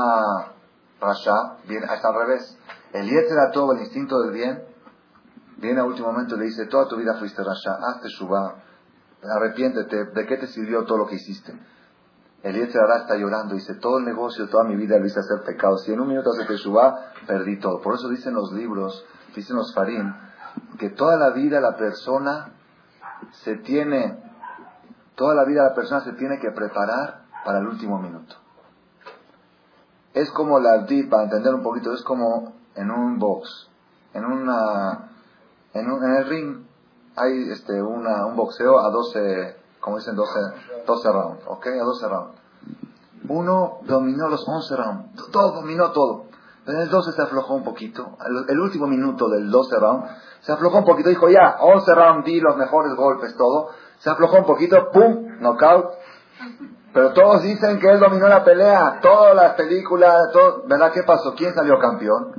rasha, 0.99 1.57
viene, 1.67 1.85
hasta 1.85 2.09
al 2.09 2.15
revés. 2.15 2.57
El 2.93 3.09
Yetzeratov, 3.09 3.71
el 3.71 3.79
instinto 3.79 4.21
del 4.21 4.31
bien, 4.31 4.63
viene 5.57 5.79
a 5.79 5.85
último 5.85 6.11
momento 6.11 6.35
y 6.35 6.39
le 6.39 6.45
dice, 6.45 6.65
toda 6.67 6.87
tu 6.87 6.97
vida 6.97 7.15
fuiste 7.15 7.43
rasha, 7.43 7.77
hazte 7.81 8.09
shubá, 8.09 8.55
arrepiéntete, 9.23 10.05
¿de 10.05 10.25
qué 10.25 10.37
te 10.37 10.47
sirvió 10.47 10.83
todo 10.83 10.99
lo 10.99 11.07
que 11.07 11.15
hiciste? 11.15 11.57
El 12.43 12.55
Yetzirah 12.55 12.97
está 12.97 13.15
llorando, 13.15 13.55
dice, 13.55 13.75
todo 13.75 13.97
el 13.97 14.05
negocio, 14.05 14.47
toda 14.49 14.65
mi 14.65 14.75
vida 14.75 14.99
lo 14.99 15.05
hice 15.05 15.19
hacer 15.19 15.43
pecado. 15.45 15.77
Si 15.77 15.91
en 15.91 15.99
un 15.99 16.07
minuto 16.07 16.29
hace 16.29 16.45
Teshuvah, 16.45 17.13
perdí 17.25 17.59
todo. 17.59 17.81
Por 17.81 17.95
eso 17.95 18.07
dicen 18.07 18.35
los 18.35 18.51
libros, 18.51 19.03
dicen 19.35 19.55
los 19.55 19.73
farín, 19.73 20.13
que 20.77 20.91
toda 20.91 21.17
la 21.17 21.31
vida 21.31 21.59
la 21.59 21.75
persona 21.75 22.54
se 23.31 23.57
tiene, 23.57 24.19
toda 25.15 25.35
la 25.35 25.45
vida 25.45 25.63
la 25.63 25.75
persona 25.75 26.01
se 26.01 26.13
tiene 26.13 26.39
que 26.39 26.51
preparar 26.51 27.25
para 27.43 27.59
el 27.59 27.67
último 27.67 27.99
minuto. 27.99 28.35
Es 30.13 30.31
como 30.31 30.59
la 30.59 30.85
para 31.09 31.23
entender 31.23 31.53
un 31.53 31.63
poquito, 31.63 31.93
es 31.93 32.01
como 32.03 32.53
en 32.75 32.89
un 32.89 33.19
box, 33.19 33.69
en 34.13 34.25
una, 34.25 35.09
en, 35.73 35.91
un, 35.91 36.03
en 36.03 36.15
el 36.15 36.25
ring, 36.27 36.65
hay 37.15 37.49
este, 37.51 37.81
una, 37.81 38.25
un 38.25 38.35
boxeo 38.35 38.79
a 38.79 38.89
12, 38.89 39.55
como 39.79 39.97
dicen, 39.97 40.15
12, 40.15 40.31
12 40.85 41.11
rounds, 41.11 41.43
¿ok? 41.47 41.67
A 41.67 41.83
12 41.83 42.07
rounds. 42.07 42.41
Uno 43.27 43.79
dominó 43.83 44.29
los 44.29 44.47
11 44.47 44.75
rounds, 44.75 45.31
todo 45.31 45.51
dominó 45.53 45.91
todo. 45.91 46.25
En 46.67 46.75
el 46.77 46.89
12 46.89 47.11
se 47.11 47.21
aflojó 47.21 47.53
un 47.53 47.63
poquito. 47.63 48.17
El, 48.47 48.59
último 48.59 48.87
minuto 48.87 49.29
del 49.29 49.51
12 49.51 49.79
round 49.79 50.05
se 50.41 50.51
aflojó 50.51 50.79
un 50.79 50.85
poquito. 50.85 51.09
Dijo, 51.09 51.29
ya, 51.29 51.57
11 51.59 51.95
rounds, 51.95 52.25
di 52.25 52.39
los 52.39 52.57
mejores 52.57 52.95
golpes, 52.95 53.35
todo. 53.37 53.69
Se 53.99 54.09
aflojó 54.09 54.37
un 54.37 54.45
poquito, 54.45 54.89
pum, 54.91 55.39
knockout. 55.39 55.91
Pero 56.93 57.13
todos 57.13 57.43
dicen 57.43 57.79
que 57.79 57.91
él 57.91 57.99
dominó 57.99 58.27
la 58.27 58.43
pelea. 58.43 58.99
Todas 59.01 59.35
las 59.35 59.53
películas, 59.53 60.31
todo, 60.33 60.63
¿verdad? 60.67 60.91
¿Qué 60.91 61.03
pasó? 61.03 61.35
¿Quién 61.35 61.53
salió 61.53 61.77
campeón? 61.77 62.33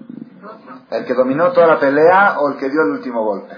¿El 0.91 1.05
que 1.05 1.15
dominó 1.15 1.53
toda 1.53 1.67
la 1.67 1.79
pelea 1.79 2.39
o 2.41 2.49
el 2.49 2.57
que 2.57 2.69
dio 2.69 2.83
el 2.83 2.91
último 2.91 3.25
golpe? 3.25 3.55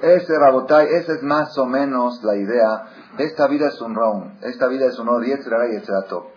Ese 0.00 0.38
Rabotai, 0.38 0.86
esa 0.86 1.14
es 1.14 1.22
más 1.22 1.56
o 1.58 1.66
menos 1.66 2.22
la 2.22 2.36
idea. 2.36 2.84
Esta 3.18 3.48
vida 3.48 3.68
es 3.68 3.80
un 3.80 3.96
round, 3.96 4.44
esta 4.44 4.68
vida 4.68 4.86
es 4.86 4.96
un 4.98 5.08
or, 5.08 5.24
Yetzirara 5.24 5.66
y. 5.66 5.82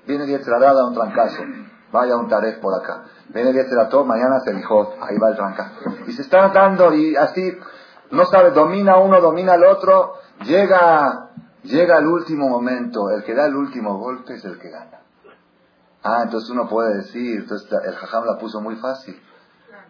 Viene 0.08 0.26
Yetzirara, 0.26 0.74
da 0.74 0.88
un 0.88 0.96
trancazo. 0.96 1.44
Vaya 1.91 2.17
un 2.17 2.28
taref 2.28 2.58
por 2.60 2.74
acá. 2.74 3.04
Viene 3.34 3.54
Yetzirato, 3.54 4.04
mañana 4.06 4.39
se 4.41 4.54
dijo, 4.54 4.96
ahí 5.02 5.17
va 5.17 5.30
el 5.30 5.36
trancazo. 5.36 5.76
Y 6.08 6.13
se 6.13 6.24
están 6.24 6.54
dando 6.54 6.94
y 6.94 7.15
así, 7.15 7.58
no 8.12 8.26
sabe, 8.26 8.52
domina 8.52 8.98
uno, 8.98 9.22
domina 9.22 9.56
el 9.56 9.63
otro. 9.63 10.15
Llega, 10.44 11.30
llega 11.63 11.98
el 11.98 12.08
último 12.08 12.50
momento. 12.50 13.10
El 13.10 13.24
que 13.24 13.34
da 13.34 13.46
el 13.46 13.56
último 13.56 13.98
golpe 13.98 14.36
es 14.36 14.46
el 14.46 14.60
que 14.60 14.70
gana. 14.70 15.00
Ah, 16.04 16.22
entonces 16.24 16.50
uno 16.50 16.67
puede 16.67 16.96
decir, 16.98 17.41
entonces 17.41 17.72
el 17.86 17.96
jajam 17.96 18.26
la 18.26 18.38
puso 18.38 18.60
muy 18.60 18.76
fácil. 18.78 19.22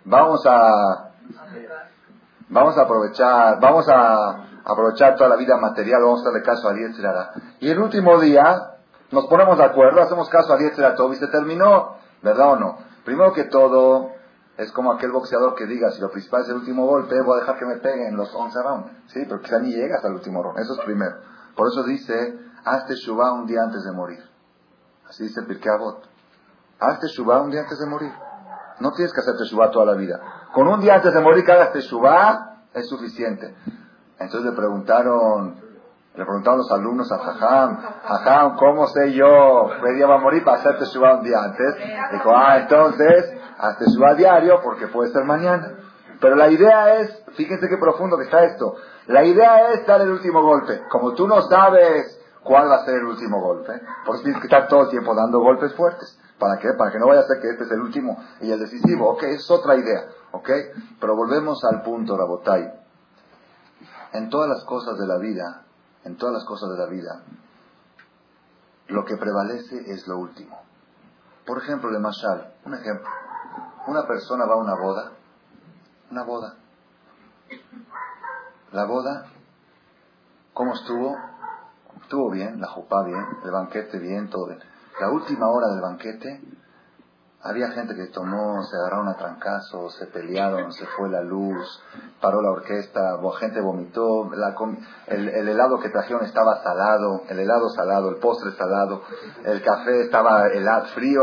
Vamos 0.05 0.45
a 0.45 1.11
Vamos 2.51 2.77
a 2.77 2.81
aprovechar, 2.81 3.61
vamos 3.61 3.87
a 3.87 4.43
aprovechar 4.65 5.15
toda 5.15 5.29
la 5.29 5.37
vida 5.37 5.55
material, 5.55 6.01
vamos 6.01 6.19
a 6.21 6.25
darle 6.25 6.43
caso 6.43 6.67
a 6.67 6.73
Yetzirara. 6.73 7.31
Y 7.61 7.69
el 7.69 7.79
último 7.79 8.19
día 8.19 8.73
nos 9.09 9.25
ponemos 9.27 9.57
de 9.57 9.63
acuerdo, 9.63 10.01
hacemos 10.01 10.27
caso 10.27 10.53
a 10.53 10.59
Yetzirara 10.59 10.95
y 11.13 11.15
se 11.15 11.27
terminó, 11.27 11.95
¿verdad 12.21 12.51
o 12.51 12.55
no? 12.57 12.77
Primero 13.05 13.33
que 13.33 13.45
todo, 13.45 14.11
es 14.57 14.71
como 14.71 14.91
aquel 14.91 15.11
boxeador 15.11 15.55
que 15.55 15.65
diga, 15.65 15.91
si 15.91 16.01
lo 16.01 16.11
principal 16.11 16.41
es 16.41 16.49
el 16.49 16.55
último 16.55 16.85
golpe, 16.85 17.21
voy 17.21 17.37
a 17.37 17.41
dejar 17.41 17.57
que 17.57 17.65
me 17.65 17.77
peguen 17.77 18.15
los 18.15 18.33
11 18.33 18.63
rounds. 18.63 18.91
Sí, 19.07 19.25
pero 19.27 19.41
quizá 19.41 19.59
ni 19.59 19.71
llega 19.71 19.95
hasta 19.95 20.07
el 20.07 20.15
último 20.15 20.43
round. 20.43 20.59
Eso 20.59 20.73
es 20.73 20.85
primero. 20.85 21.15
Por 21.55 21.67
eso 21.67 21.83
dice, 21.83 22.39
hazte 22.63 22.95
Shubá 22.95 23.33
un 23.33 23.47
día 23.47 23.63
antes 23.63 23.83
de 23.83 23.91
morir. 23.91 24.23
Así 25.07 25.23
dice 25.23 25.41
Pirkei 25.43 25.71
Avot. 25.71 26.03
Hazte 26.79 27.07
Shubá 27.07 27.41
un 27.41 27.51
día 27.51 27.61
antes 27.61 27.79
de 27.79 27.85
morir. 27.85 28.11
No 28.81 28.91
tienes 28.93 29.13
que 29.13 29.21
hacer 29.21 29.37
Teshuvah 29.37 29.71
toda 29.71 29.85
la 29.85 29.93
vida. 29.93 30.19
Con 30.53 30.67
un 30.67 30.81
día 30.81 30.95
antes 30.95 31.13
de 31.13 31.19
morir 31.19 31.45
que 31.45 31.51
hagas 31.51 31.71
Teshuvah 31.71 32.63
es 32.73 32.89
suficiente. 32.89 33.55
Entonces 34.17 34.49
le 34.49 34.55
preguntaron, 34.55 35.70
Le 36.13 36.25
preguntaron 36.25 36.59
los 36.59 36.71
alumnos 36.71 37.09
a 37.11 37.19
Jajam, 37.19 37.77
Jajam, 38.03 38.57
¿cómo 38.57 38.85
sé 38.87 39.13
yo 39.13 39.69
qué 39.81 39.93
día 39.93 40.07
va 40.07 40.15
a 40.15 40.19
morir 40.19 40.43
para 40.43 40.57
hacerte 40.57 40.79
Teshuvah 40.79 41.15
un 41.15 41.23
día 41.23 41.41
antes? 41.41 41.75
Dijo, 42.11 42.35
ah, 42.35 42.57
entonces, 42.57 43.33
hazte 43.57 43.85
Teshuvah 43.85 44.15
diario 44.15 44.59
porque 44.61 44.87
puede 44.87 45.11
ser 45.11 45.23
mañana. 45.23 45.77
Pero 46.19 46.35
la 46.35 46.49
idea 46.49 46.99
es, 46.99 47.23
fíjense 47.35 47.67
qué 47.69 47.77
profundo 47.77 48.17
que 48.17 48.25
está 48.25 48.43
esto, 48.43 48.75
la 49.07 49.23
idea 49.23 49.71
es 49.71 49.87
dar 49.87 50.01
el 50.01 50.11
último 50.11 50.41
golpe. 50.41 50.81
Como 50.89 51.13
tú 51.13 51.27
no 51.27 51.41
sabes 51.43 52.19
cuál 52.43 52.69
va 52.69 52.75
a 52.75 52.85
ser 52.85 52.95
el 52.95 53.05
último 53.05 53.41
golpe, 53.41 53.71
pues 54.05 54.21
tienes 54.21 54.41
que 54.41 54.47
estar 54.47 54.67
todo 54.67 54.83
el 54.83 54.89
tiempo 54.89 55.15
dando 55.15 55.39
golpes 55.39 55.73
fuertes. 55.75 56.19
¿Para 56.37 56.57
qué? 56.57 56.73
Para 56.77 56.91
que 56.91 56.99
no 56.99 57.07
vaya 57.07 57.21
a 57.21 57.23
ser 57.23 57.39
que 57.39 57.49
este 57.49 57.63
es 57.63 57.71
el 57.71 57.79
último 57.79 58.17
y 58.41 58.51
el 58.51 58.59
decisivo. 58.59 59.11
Ok, 59.11 59.23
es 59.23 59.49
otra 59.49 59.75
idea. 59.75 60.07
Ok, 60.31 60.49
pero 60.99 61.15
volvemos 61.15 61.63
al 61.63 61.83
punto, 61.83 62.17
Rabotai. 62.17 62.69
En 64.13 64.29
todas 64.29 64.49
las 64.49 64.65
cosas 64.65 64.97
de 64.97 65.07
la 65.07 65.17
vida, 65.17 65.65
en 66.03 66.17
todas 66.17 66.33
las 66.33 66.45
cosas 66.45 66.69
de 66.71 66.77
la 66.77 66.85
vida, 66.87 67.23
lo 68.87 69.05
que 69.05 69.17
prevalece 69.17 69.91
es 69.91 70.07
lo 70.07 70.17
último. 70.17 70.59
Por 71.45 71.57
ejemplo, 71.61 71.91
de 71.91 71.99
Mashal, 71.99 72.53
un 72.65 72.73
ejemplo. 72.73 73.09
Una 73.87 74.05
persona 74.05 74.45
va 74.45 74.53
a 74.53 74.57
una 74.57 74.75
boda, 74.75 75.11
una 76.11 76.23
boda. 76.23 76.55
La 78.71 78.85
boda, 78.85 79.25
¿cómo 80.53 80.73
estuvo? 80.73 81.17
Estuvo 82.01 82.31
bien, 82.31 82.59
la 82.59 82.67
jupá 82.67 83.03
bien, 83.03 83.25
el 83.43 83.51
banquete 83.51 83.97
bien, 83.99 84.29
todo 84.29 84.47
bien. 84.47 84.59
La 84.99 85.09
última 85.09 85.47
hora 85.49 85.67
del 85.69 85.81
banquete, 85.81 86.41
había 87.43 87.71
gente 87.71 87.95
que 87.95 88.07
tomó, 88.07 88.63
se 88.63 88.75
agarraron 88.77 89.07
a 89.07 89.15
trancazos, 89.15 89.95
se 89.95 90.05
pelearon, 90.07 90.71
se 90.71 90.85
fue 90.85 91.09
la 91.09 91.21
luz, 91.21 91.81
paró 92.21 92.41
la 92.41 92.51
orquesta, 92.51 93.17
gente 93.39 93.61
vomitó, 93.61 94.29
el, 95.07 95.47
helado 95.47 95.79
que 95.79 95.89
trajeron 95.89 96.23
estaba 96.23 96.61
salado, 96.61 97.23
el 97.29 97.39
helado 97.39 97.69
salado, 97.69 98.09
el 98.09 98.17
postre 98.17 98.51
salado, 98.51 99.01
el 99.43 99.63
café 99.63 100.01
estaba 100.01 100.47
helado, 100.47 100.85
frío. 100.93 101.21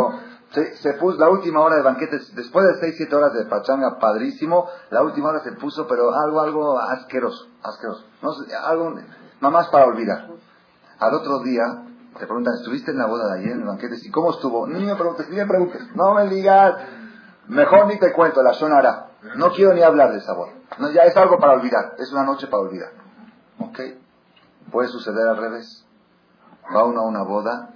Se, 0.50 0.94
puso 0.94 1.18
la 1.18 1.28
última 1.28 1.60
hora 1.60 1.76
del 1.76 1.84
banquete, 1.84 2.18
después 2.34 2.66
de 2.66 2.80
6, 2.80 2.94
7 2.96 3.14
horas 3.14 3.34
de 3.34 3.44
pachanga, 3.44 3.98
padrísimo, 4.00 4.66
la 4.90 5.02
última 5.02 5.28
hora 5.28 5.40
se 5.40 5.52
puso, 5.52 5.86
pero 5.86 6.12
algo, 6.14 6.40
algo 6.40 6.78
asqueroso, 6.78 7.46
asqueroso. 7.62 8.06
No 8.22 8.30
algo, 8.64 8.94
nada 9.40 9.50
más 9.52 9.68
para 9.68 9.84
olvidar. 9.84 10.26
Al 10.98 11.14
otro 11.14 11.40
día, 11.40 11.87
te 12.18 12.26
preguntan, 12.26 12.54
¿estuviste 12.54 12.90
en 12.90 12.98
la 12.98 13.06
boda 13.06 13.32
de 13.32 13.40
ayer, 13.40 13.52
en 13.52 13.60
el 13.60 13.66
banquete? 13.66 13.96
¿Y 14.02 14.10
cómo 14.10 14.30
estuvo? 14.30 14.66
Ni 14.66 14.84
me 14.84 14.94
preguntes, 14.94 15.28
ni 15.28 15.36
me 15.36 15.46
preguntes. 15.46 15.94
No 15.94 16.14
me 16.14 16.26
digas. 16.28 16.76
Mejor 17.46 17.86
ni 17.86 17.98
te 17.98 18.12
cuento, 18.12 18.42
la 18.42 18.52
sonará. 18.52 19.06
No 19.36 19.52
quiero 19.52 19.72
ni 19.72 19.82
hablar 19.82 20.12
de 20.12 20.18
esa 20.18 20.34
boda. 20.34 20.52
No, 20.78 20.90
ya 20.90 21.02
es 21.02 21.16
algo 21.16 21.38
para 21.38 21.54
olvidar. 21.54 21.94
Es 21.98 22.12
una 22.12 22.24
noche 22.24 22.46
para 22.46 22.62
olvidar. 22.62 22.90
¿Ok? 23.58 23.80
Puede 24.70 24.88
suceder 24.88 25.26
al 25.26 25.38
revés. 25.38 25.84
Va 26.74 26.84
uno 26.84 27.00
a 27.00 27.06
una 27.06 27.22
boda, 27.22 27.70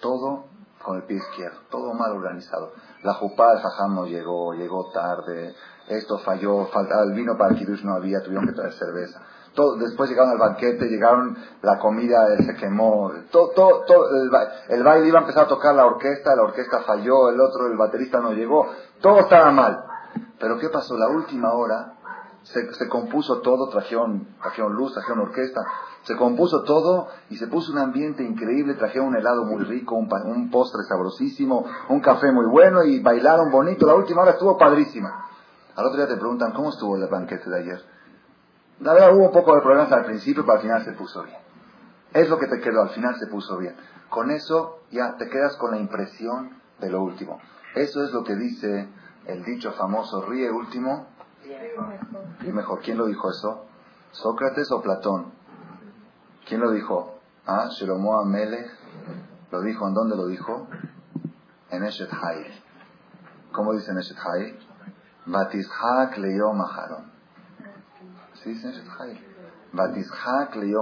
todo 0.00 0.44
con 0.82 0.96
el 0.96 1.02
pie 1.04 1.16
izquierdo, 1.16 1.58
todo 1.70 1.92
mal 1.94 2.12
organizado. 2.12 2.72
La 3.02 3.14
jupá, 3.14 3.52
el 3.52 3.58
jajam 3.58 3.94
no 3.94 4.06
llegó, 4.06 4.54
llegó 4.54 4.90
tarde, 4.92 5.54
esto 5.88 6.18
falló, 6.18 6.66
faltaba 6.66 7.02
el 7.02 7.12
vino 7.12 7.36
para 7.36 7.50
el 7.50 7.58
kiddush 7.58 7.82
no 7.82 7.94
había, 7.94 8.22
tuvieron 8.22 8.46
que 8.46 8.52
traer 8.52 8.72
cerveza 8.74 9.20
después 9.78 10.08
llegaron 10.08 10.32
al 10.32 10.38
banquete, 10.38 10.88
llegaron, 10.88 11.36
la 11.62 11.78
comida 11.78 12.36
se 12.38 12.54
quemó, 12.54 13.12
todo, 13.30 13.50
todo, 13.86 14.08
el, 14.68 14.82
baile 14.82 15.08
iba 15.08 15.18
a 15.18 15.22
empezar 15.22 15.44
a 15.44 15.48
tocar 15.48 15.74
la 15.74 15.84
orquesta, 15.84 16.34
la 16.34 16.42
orquesta 16.42 16.80
falló, 16.80 17.28
el 17.28 17.40
otro, 17.40 17.66
el 17.66 17.76
baterista 17.76 18.20
no 18.20 18.32
llegó, 18.32 18.68
todo 19.00 19.20
estaba 19.20 19.50
mal. 19.50 19.84
Pero 20.38 20.58
¿qué 20.58 20.68
pasó? 20.70 20.96
La 20.96 21.08
última 21.08 21.52
hora 21.52 21.94
se, 22.42 22.88
compuso 22.88 23.40
todo, 23.40 23.68
trajeron, 23.68 24.26
trajeron 24.40 24.74
luz, 24.74 24.94
trajeron 24.94 25.20
orquesta, 25.20 25.60
se 26.02 26.16
compuso 26.16 26.64
todo 26.64 27.08
y 27.30 27.36
se 27.36 27.46
puso 27.46 27.72
un 27.72 27.78
ambiente 27.78 28.22
increíble, 28.22 28.74
trajeron 28.74 29.08
un 29.08 29.16
helado 29.16 29.44
muy 29.44 29.62
rico, 29.64 29.94
un, 29.94 30.08
un 30.26 30.50
postre 30.50 30.82
sabrosísimo, 30.88 31.64
un 31.88 32.00
café 32.00 32.32
muy 32.32 32.46
bueno 32.46 32.82
y 32.84 33.00
bailaron 33.00 33.50
bonito, 33.50 33.86
la 33.86 33.94
última 33.94 34.22
hora 34.22 34.32
estuvo 34.32 34.56
padrísima. 34.56 35.26
Al 35.76 35.86
otro 35.86 35.98
día 35.98 36.08
te 36.08 36.16
preguntan, 36.16 36.52
¿cómo 36.52 36.70
estuvo 36.70 36.96
el 36.96 37.06
banquete 37.06 37.48
de 37.48 37.58
ayer? 37.58 37.82
La 38.82 39.12
hubo 39.12 39.26
un 39.26 39.32
poco 39.32 39.54
de 39.54 39.60
problemas 39.60 39.92
al 39.92 40.04
principio, 40.04 40.42
pero 40.42 40.56
al 40.56 40.62
final 40.62 40.84
se 40.84 40.92
puso 40.92 41.22
bien. 41.22 41.38
Es 42.12 42.28
lo 42.28 42.36
que 42.36 42.48
te 42.48 42.60
quedó, 42.60 42.82
al 42.82 42.90
final 42.90 43.14
se 43.16 43.28
puso 43.28 43.56
bien. 43.56 43.76
Con 44.08 44.32
eso 44.32 44.80
ya 44.90 45.16
te 45.16 45.28
quedas 45.28 45.56
con 45.56 45.70
la 45.70 45.78
impresión 45.78 46.50
de 46.80 46.90
lo 46.90 47.00
último. 47.00 47.40
Eso 47.76 48.02
es 48.02 48.10
lo 48.10 48.24
que 48.24 48.34
dice 48.34 48.88
el 49.26 49.44
dicho 49.44 49.70
famoso, 49.72 50.22
ríe 50.22 50.50
último 50.50 51.06
y 52.40 52.50
mejor. 52.50 52.80
¿Quién 52.80 52.98
lo 52.98 53.06
dijo 53.06 53.30
eso? 53.30 53.66
¿Sócrates 54.10 54.72
o 54.72 54.82
Platón? 54.82 55.32
¿Quién 56.48 56.60
lo 56.60 56.72
dijo? 56.72 57.20
Ah, 57.46 57.68
Shelomo 57.70 58.18
Amelech. 58.18 58.68
¿Lo 59.52 59.60
dijo? 59.62 59.86
¿En 59.86 59.94
dónde 59.94 60.16
lo 60.16 60.26
dijo? 60.26 60.66
En 61.70 61.84
Eshet 61.84 62.10
¿Cómo 63.52 63.74
dice 63.74 63.92
en 63.92 63.98
Eshet 63.98 64.18
Hayil? 64.18 64.58
Batishak 65.26 66.18
leyó 66.18 66.52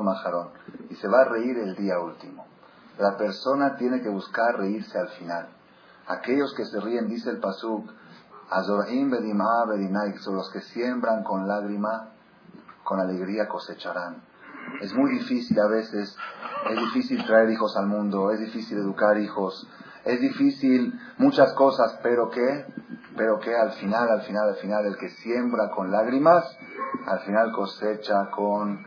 Maharon. 0.02 0.50
Y 0.88 0.94
se 0.96 1.08
va 1.08 1.22
a 1.22 1.24
reír 1.24 1.58
el 1.58 1.76
día 1.76 1.98
último. 1.98 2.46
La 2.98 3.16
persona 3.16 3.76
tiene 3.76 4.02
que 4.02 4.08
buscar 4.08 4.58
reírse 4.58 4.98
al 4.98 5.08
final. 5.10 5.48
Aquellos 6.06 6.54
que 6.54 6.64
se 6.64 6.80
ríen, 6.80 7.08
dice 7.08 7.30
el 7.30 7.38
Pasuk, 7.38 7.90
son 10.18 10.36
los 10.36 10.50
que 10.50 10.60
siembran 10.60 11.22
con 11.22 11.46
lágrima, 11.46 12.10
con 12.82 13.00
alegría 13.00 13.48
cosecharán. 13.48 14.22
Es 14.80 14.92
muy 14.94 15.12
difícil 15.12 15.58
a 15.60 15.68
veces, 15.68 16.16
es 16.70 16.76
difícil 16.76 17.24
traer 17.24 17.50
hijos 17.50 17.76
al 17.76 17.86
mundo, 17.86 18.30
es 18.32 18.40
difícil 18.40 18.78
educar 18.78 19.18
hijos, 19.18 19.68
es 20.04 20.20
difícil 20.20 20.98
muchas 21.18 21.52
cosas, 21.54 21.98
pero 22.02 22.30
que, 22.30 22.66
pero 23.20 23.38
que 23.38 23.54
al 23.54 23.72
final, 23.72 24.08
al 24.08 24.22
final, 24.22 24.48
al 24.48 24.56
final, 24.56 24.86
el 24.86 24.96
que 24.96 25.10
siembra 25.10 25.68
con 25.76 25.90
lágrimas, 25.90 26.42
al 27.04 27.20
final 27.20 27.52
cosecha 27.52 28.30
con 28.30 28.82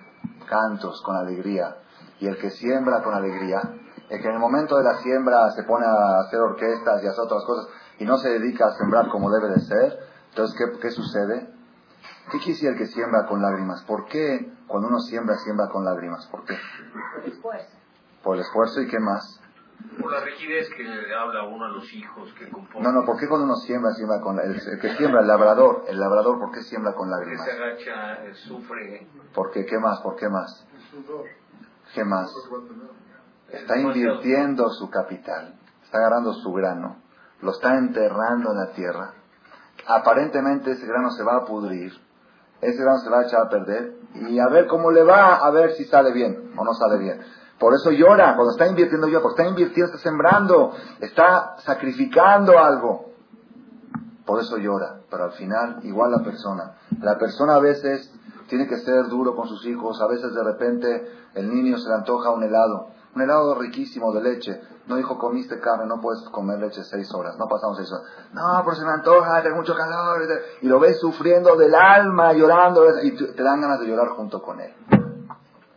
cantos, 0.50 1.04
con 1.04 1.16
alegría. 1.18 1.78
Y 2.20 2.26
el 2.26 2.40
que 2.40 2.50
siembra 2.50 3.04
con 3.04 3.14
alegría, 3.14 3.62
el 4.10 4.20
que 4.20 4.28
en 4.28 4.34
el 4.34 4.40
momento 4.40 4.76
de 4.76 4.86
la 4.86 4.96
siembra 5.04 5.52
se 5.52 5.62
pone 5.62 5.86
a 5.86 6.22
hacer 6.22 6.40
orquestas 6.40 7.04
y 7.04 7.08
hacer 7.08 7.24
otras 7.24 7.44
cosas 7.46 7.68
y 8.00 8.06
no 8.06 8.18
se 8.18 8.30
dedica 8.30 8.66
a 8.66 8.72
sembrar 8.72 9.08
como 9.10 9.30
debe 9.30 9.50
de 9.50 9.60
ser, 9.60 10.00
entonces, 10.30 10.58
¿qué, 10.58 10.80
qué 10.80 10.90
sucede? 10.90 11.54
¿Qué 12.32 12.40
quisiera 12.40 12.74
el 12.74 12.80
que 12.80 12.88
siembra 12.88 13.28
con 13.28 13.40
lágrimas? 13.40 13.84
¿Por 13.84 14.08
qué 14.08 14.52
cuando 14.66 14.88
uno 14.88 15.00
siembra, 15.02 15.38
siembra 15.38 15.70
con 15.70 15.86
lágrimas? 15.86 16.26
¿Por 16.32 16.44
qué? 16.44 16.56
Por 16.56 17.24
el 17.24 17.34
esfuerzo. 17.34 17.78
Por 18.24 18.36
el 18.38 18.42
esfuerzo 18.42 18.82
y 18.82 18.88
qué 18.88 19.00
más? 19.00 19.43
Por 20.00 20.12
la 20.12 20.22
rigidez 20.22 20.70
que 20.76 20.84
le 20.84 21.16
habla 21.16 21.44
uno 21.44 21.66
a 21.66 21.70
los 21.70 21.92
hijos 21.94 22.34
que 22.34 22.50
componen. 22.50 22.84
No, 22.84 22.92
no, 22.92 23.06
¿por 23.06 23.20
qué 23.20 23.28
cuando 23.28 23.46
uno 23.46 23.56
siembra, 23.58 23.92
siembra 23.92 24.22
con 24.22 24.40
el, 24.40 24.56
el 24.56 24.80
que 24.80 24.96
siembra, 24.96 25.22
el 25.22 25.28
labrador, 25.28 25.84
el 25.88 26.00
labrador, 26.00 26.40
¿por 26.40 26.52
qué 26.52 26.62
siembra 26.62 26.94
con 26.94 27.10
lágrimas? 27.10 27.46
se 27.46 27.52
agacha, 27.52 28.26
eh, 28.26 28.34
sufre. 28.34 29.08
¿Por 29.34 29.52
qué? 29.52 29.66
¿Qué 29.66 29.78
más? 29.78 30.00
¿Por 30.02 30.16
qué 30.16 30.30
más? 30.30 30.66
¿Qué 31.94 32.04
más? 32.04 32.34
Está 33.50 33.78
invirtiendo 33.78 34.70
su 34.70 34.90
capital, 34.90 35.54
está 35.84 36.00
agarrando 36.00 36.34
su 36.34 36.52
grano, 36.54 36.98
lo 37.42 37.52
está 37.52 37.78
enterrando 37.78 38.52
en 38.52 38.58
la 38.58 38.72
tierra. 38.72 39.14
Aparentemente 39.86 40.72
ese 40.72 40.88
grano 40.88 41.12
se 41.12 41.24
va 41.24 41.38
a 41.38 41.46
pudrir, 41.46 41.94
ese 42.62 42.82
grano 42.82 42.98
se 43.00 43.10
va 43.10 43.20
a 43.20 43.24
echar 43.24 43.42
a 43.42 43.50
perder 43.50 43.96
y 44.16 44.40
a 44.40 44.48
ver 44.48 44.68
cómo 44.68 44.92
le 44.92 45.04
va, 45.04 45.36
a 45.36 45.52
ver 45.52 45.74
si 45.74 45.86
sale 45.86 46.12
bien 46.14 46.54
o 46.58 46.64
no 46.64 46.74
sale 46.74 46.98
bien. 46.98 47.22
Por 47.60 47.74
eso 47.74 47.92
llora, 47.92 48.36
cuando 48.36 48.52
está 48.52 48.68
invirtiendo 48.68 49.08
llora, 49.08 49.22
porque 49.22 49.42
está 49.42 49.50
invirtiendo, 49.50 49.94
está 49.94 50.10
sembrando, 50.10 50.74
está 51.00 51.56
sacrificando 51.60 52.58
algo. 52.60 53.14
Por 54.26 54.40
eso 54.40 54.58
llora, 54.58 55.02
pero 55.10 55.26
al 55.26 55.34
final 55.34 55.80
igual 55.84 56.12
la 56.12 56.24
persona. 56.24 56.74
La 57.02 57.18
persona 57.18 57.56
a 57.56 57.60
veces 57.60 58.12
tiene 58.48 58.68
que 58.68 58.78
ser 58.78 59.08
duro 59.08 59.36
con 59.36 59.48
sus 59.48 59.66
hijos, 59.66 60.02
a 60.02 60.08
veces 60.08 60.34
de 60.34 60.44
repente 60.44 61.12
el 61.36 61.54
niño 61.54 61.78
se 61.78 61.90
le 61.90 61.96
antoja 61.96 62.32
un 62.32 62.44
helado, 62.44 62.88
un 63.16 63.22
helado 63.22 63.56
riquísimo 63.56 64.14
de 64.14 64.22
leche. 64.22 64.62
No 64.88 64.98
dijo, 64.98 65.18
comiste 65.18 65.60
carne, 65.60 65.86
no 65.86 66.02
puedes 66.02 66.22
comer 66.30 66.60
leche 66.60 66.84
seis 66.84 67.14
horas, 67.14 67.38
no 67.38 67.48
pasamos 67.48 67.78
seis 67.78 67.92
horas. 67.92 68.06
No, 68.34 68.62
pero 68.66 68.76
se 68.76 68.86
me 68.86 68.92
antoja, 68.92 69.42
tengo 69.42 69.56
mucho 69.56 69.76
calor. 69.76 70.22
Y 70.62 70.68
lo 70.68 70.80
ves 70.80 71.00
sufriendo 71.00 71.56
del 71.56 71.74
alma, 71.74 72.34
llorando, 72.34 72.84
y 73.02 73.12
te 73.12 73.44
dan 73.44 73.62
ganas 73.62 73.80
de 73.80 73.88
llorar 73.88 74.10
junto 74.10 74.42
con 74.42 74.60
él. 74.60 74.74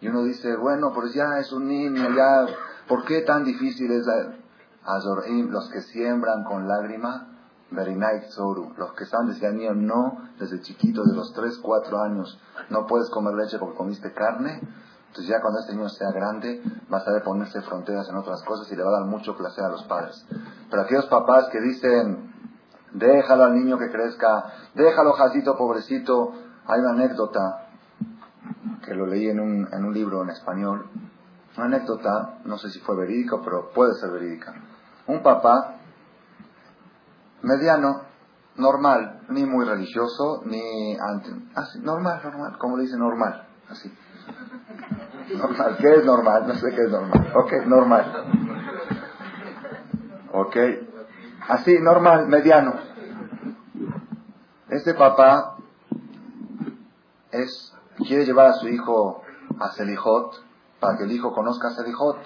Y 0.01 0.09
uno 0.09 0.23
dice, 0.25 0.57
bueno, 0.57 0.93
pues 0.95 1.15
ya 1.15 1.39
es 1.39 1.53
un 1.53 1.69
niño, 1.69 2.11
ya, 2.15 2.47
¿por 2.87 3.05
qué 3.05 3.23
tan 3.23 3.45
difícil 3.45 3.91
es 3.93 4.07
Azorim, 4.85 5.51
los 5.51 5.69
que 5.71 5.81
siembran 5.81 6.45
con 6.45 6.69
lágrima, 6.69 7.29
Berinait 7.71 8.25
Soru, 8.29 8.73
los 8.77 8.93
que 8.93 9.05
están 9.05 9.27
desde 9.27 9.51
niño, 9.53 9.75
no, 9.75 10.29
desde 10.39 10.61
chiquito, 10.61 11.03
de 11.05 11.15
los 11.15 11.33
3, 11.33 11.59
4 11.59 12.03
años, 12.03 12.41
no 12.71 12.87
puedes 12.87 13.11
comer 13.11 13.35
leche 13.35 13.59
porque 13.59 13.77
comiste 13.77 14.13
carne, 14.13 14.61
entonces 15.09 15.29
ya 15.29 15.41
cuando 15.41 15.61
este 15.61 15.73
niño 15.73 15.89
sea 15.89 16.13
grande, 16.13 16.63
va 16.93 16.99
a 16.99 17.05
saber 17.05 17.23
ponerse 17.23 17.63
fronteras 17.63 18.09
en 18.09 18.17
otras 18.17 18.43
cosas 18.43 18.71
y 18.71 18.77
le 18.77 18.83
va 18.83 18.91
a 18.91 19.01
dar 19.01 19.07
mucho 19.07 19.37
placer 19.37 19.65
a 19.65 19.71
los 19.71 19.83
padres. 19.85 20.27
Pero 20.71 20.83
aquellos 20.83 21.07
papás 21.07 21.49
que 21.51 21.61
dicen, 21.61 22.33
déjalo 22.93 23.45
al 23.45 23.55
niño 23.55 23.79
que 23.79 23.91
crezca, 23.91 24.45
déjalo 24.75 25.15
jacito 25.15 25.57
pobrecito, 25.57 26.33
hay 26.67 26.81
una 26.81 26.91
anécdota 26.91 27.66
que 28.87 28.95
lo 28.95 29.07
leí 29.07 29.29
en 29.29 29.41
un, 29.41 29.69
en 29.73 29.85
un 29.85 29.93
libro 29.93 30.23
en 30.23 30.31
español, 30.31 30.87
una 31.57 31.67
anécdota, 31.67 32.39
no 32.45 32.57
sé 32.57 32.71
si 32.71 32.79
fue 32.81 32.97
verídica, 32.97 33.37
pero 33.45 33.71
puede 33.75 33.95
ser 33.95 34.11
verídica. 34.11 34.55
Un 35.09 35.23
papá 35.23 35.75
mediano, 37.43 38.03
normal, 38.57 39.23
ni 39.29 39.45
muy 39.45 39.67
religioso, 39.67 40.43
ni 40.45 40.97
anti, 40.97 41.31
así, 41.55 41.81
normal, 41.81 42.21
normal, 42.23 42.59
como 42.59 42.77
le 42.77 42.85
dice 42.85 42.97
normal, 42.97 43.47
así. 43.69 43.93
Normal, 45.37 45.77
¿qué 45.81 45.95
es 45.97 46.05
normal? 46.05 46.47
No 46.47 46.55
sé 46.55 46.71
qué 46.71 46.83
es 46.83 46.91
normal. 46.91 47.33
Ok, 47.35 47.53
normal. 47.67 48.25
Ok, 50.33 50.57
así, 51.49 51.79
normal, 51.81 52.29
mediano. 52.29 52.75
Ese 54.69 54.95
papá 54.95 55.57
es, 57.33 57.76
quiere 58.05 58.25
llevar 58.25 58.47
a 58.47 58.53
su 58.55 58.69
hijo 58.69 59.23
a 59.59 59.71
Selijot 59.73 60.45
para 60.81 60.99
que 60.99 61.05
el 61.05 61.13
hijo 61.13 61.33
conozca 61.33 61.69
a 61.69 61.71
Selijot 61.73 62.19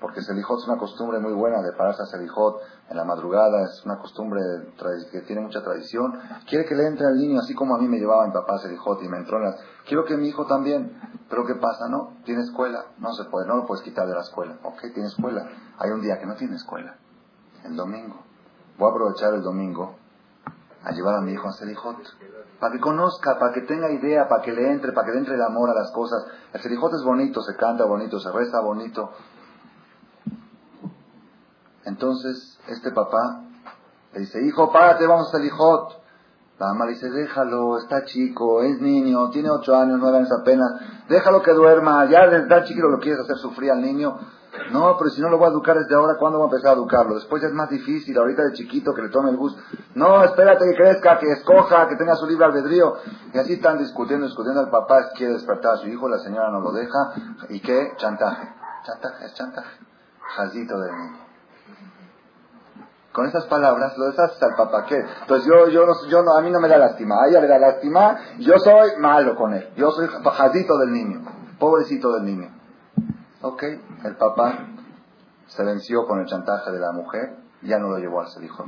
porque 0.00 0.20
Selijot 0.20 0.58
es 0.58 0.68
una 0.68 0.76
costumbre 0.76 1.18
muy 1.20 1.32
buena 1.32 1.62
de 1.62 1.72
pararse 1.72 2.02
a 2.02 2.06
Selijot 2.06 2.60
en 2.90 2.96
la 2.96 3.04
madrugada, 3.04 3.64
es 3.64 3.82
una 3.84 3.98
costumbre 3.98 4.40
que 5.10 5.22
tiene 5.22 5.40
mucha 5.40 5.62
tradición. 5.62 6.12
Quiere 6.48 6.66
que 6.66 6.74
le 6.74 6.86
entre 6.86 7.06
al 7.06 7.16
niño, 7.16 7.40
así 7.40 7.54
como 7.54 7.74
a 7.74 7.78
mí 7.78 7.88
me 7.88 7.98
llevaba 7.98 8.26
mi 8.26 8.32
papá 8.32 8.56
a 8.56 8.58
Selijot 8.58 9.02
y 9.02 9.08
me 9.08 9.18
entró 9.18 9.38
en 9.38 9.44
las... 9.44 9.56
Quiero 9.86 10.04
que 10.04 10.16
mi 10.16 10.28
hijo 10.28 10.46
también, 10.46 10.92
pero 11.30 11.46
¿qué 11.46 11.54
pasa? 11.54 11.88
No, 11.88 12.18
tiene 12.24 12.42
escuela, 12.42 12.84
no 12.98 13.12
se 13.14 13.24
puede, 13.24 13.46
no 13.46 13.56
lo 13.56 13.66
puedes 13.66 13.82
quitar 13.82 14.06
de 14.06 14.14
la 14.14 14.20
escuela. 14.20 14.58
Ok, 14.64 14.80
tiene 14.92 15.08
escuela. 15.08 15.48
Hay 15.78 15.90
un 15.90 16.02
día 16.02 16.18
que 16.18 16.26
no 16.26 16.34
tiene 16.34 16.56
escuela, 16.56 16.98
el 17.64 17.74
domingo. 17.74 18.22
Voy 18.78 18.88
a 18.88 18.90
aprovechar 18.90 19.32
el 19.34 19.42
domingo 19.42 19.96
a 20.86 20.92
llevar 20.92 21.16
a 21.16 21.20
mi 21.20 21.32
hijo 21.32 21.48
a 21.48 21.52
Selijot. 21.52 21.98
Para 22.58 22.72
que 22.72 22.80
conozca, 22.80 23.38
para 23.38 23.52
que 23.52 23.60
tenga 23.62 23.90
idea, 23.90 24.26
para 24.28 24.42
que 24.42 24.52
le 24.52 24.72
entre, 24.72 24.92
para 24.92 25.06
que 25.06 25.12
le 25.12 25.18
entre 25.18 25.34
el 25.34 25.42
amor 25.42 25.68
a 25.68 25.74
las 25.74 25.92
cosas. 25.92 26.24
El 26.54 26.60
Selijot 26.62 26.94
es 26.94 27.04
bonito, 27.04 27.42
se 27.42 27.54
canta 27.56 27.84
bonito, 27.84 28.18
se 28.18 28.32
reza 28.32 28.60
bonito, 28.60 29.10
entonces, 31.86 32.58
este 32.66 32.90
papá 32.90 33.42
le 34.12 34.20
dice, 34.20 34.44
hijo, 34.44 34.72
párate, 34.72 35.06
vamos 35.06 35.32
a 35.32 35.42
hijot. 35.42 36.02
La 36.58 36.66
mamá 36.68 36.86
le 36.86 36.92
dice, 36.92 37.08
déjalo, 37.10 37.78
está 37.78 38.04
chico, 38.04 38.62
es 38.62 38.80
niño, 38.80 39.30
tiene 39.30 39.50
ocho 39.50 39.76
años, 39.76 39.98
nueve 40.00 40.18
años 40.18 40.32
apenas, 40.32 40.68
déjalo 41.08 41.42
que 41.42 41.52
duerma, 41.52 42.06
ya 42.06 42.26
desde 42.26 42.64
chiquito 42.64 42.88
lo 42.88 42.98
quieres 42.98 43.20
hacer 43.20 43.36
sufrir 43.36 43.70
al 43.70 43.82
niño. 43.82 44.18
No, 44.72 44.96
pero 44.98 45.10
si 45.10 45.20
no 45.20 45.28
lo 45.28 45.38
voy 45.38 45.48
a 45.48 45.50
educar 45.50 45.78
desde 45.78 45.94
ahora, 45.94 46.16
¿cuándo 46.18 46.38
voy 46.38 46.46
a 46.46 46.50
empezar 46.50 46.72
a 46.72 46.74
educarlo? 46.74 47.14
Después 47.14 47.42
ya 47.42 47.48
es 47.48 47.54
más 47.54 47.70
difícil, 47.70 48.16
ahorita 48.16 48.42
de 48.42 48.52
chiquito 48.52 48.92
que 48.94 49.02
le 49.02 49.08
tome 49.08 49.30
el 49.30 49.36
gusto. 49.36 49.60
No, 49.94 50.22
espérate 50.24 50.64
que 50.64 50.76
crezca, 50.76 51.18
que 51.18 51.30
escoja, 51.32 51.88
que 51.88 51.96
tenga 51.96 52.14
su 52.16 52.26
libre 52.26 52.44
albedrío. 52.44 52.94
Y 53.32 53.38
así 53.38 53.54
están 53.54 53.78
discutiendo, 53.78 54.26
discutiendo. 54.26 54.62
El 54.62 54.70
papá 54.70 55.10
quiere 55.14 55.34
despertar 55.34 55.74
a 55.74 55.76
su 55.78 55.88
hijo, 55.88 56.08
la 56.08 56.18
señora 56.18 56.50
no 56.50 56.60
lo 56.60 56.72
deja. 56.72 57.12
¿Y 57.48 57.60
qué? 57.60 57.92
Chantaje. 57.96 58.48
Chantaje, 58.84 59.24
es 59.26 59.34
chantaje. 59.34 59.78
Jazito 60.36 60.78
del 60.78 60.96
niño. 60.96 61.26
Con 63.12 63.26
esas 63.26 63.46
palabras 63.46 63.96
lo 63.96 64.06
deshaces 64.06 64.42
al 64.42 64.54
papá. 64.56 64.84
¿Qué? 64.84 65.02
Entonces 65.22 65.48
yo, 65.48 65.68
yo, 65.68 65.86
yo 66.08 66.22
no, 66.22 66.36
a 66.36 66.42
mí 66.42 66.50
no 66.50 66.60
me 66.60 66.68
da 66.68 66.76
lástima, 66.76 67.22
a 67.22 67.28
ella 67.28 67.40
le 67.40 67.48
da 67.48 67.58
lástima, 67.58 68.18
yo 68.38 68.58
soy 68.58 68.90
malo 68.98 69.34
con 69.36 69.54
él. 69.54 69.70
Yo 69.74 69.90
soy 69.90 70.06
bajadito 70.22 70.76
del 70.76 70.92
niño, 70.92 71.22
pobrecito 71.58 72.12
del 72.12 72.24
niño. 72.26 72.55
Ok, 73.48 73.62
el 73.62 74.16
papá 74.16 74.58
se 75.46 75.62
venció 75.62 76.04
con 76.08 76.18
el 76.18 76.26
chantaje 76.26 76.72
de 76.72 76.80
la 76.80 76.90
mujer, 76.90 77.36
ya 77.62 77.78
no 77.78 77.90
lo 77.90 77.98
llevó 77.98 78.20
al 78.20 78.44
hijo. 78.44 78.64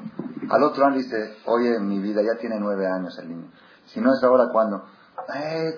Al 0.49 0.63
otro 0.63 0.87
año 0.87 0.99
dice, 0.99 1.37
oye, 1.47 1.81
mi 1.81 1.99
vida 1.99 2.23
ya 2.23 2.39
tiene 2.39 2.61
nueve 2.61 2.87
años 2.87 3.19
el 3.19 3.29
niño. 3.29 3.51
Si 3.87 4.01
no 4.01 4.15
es 4.15 4.23
ahora, 4.23 4.51
¿cuándo? 4.53 4.85
Eh, 5.35 5.77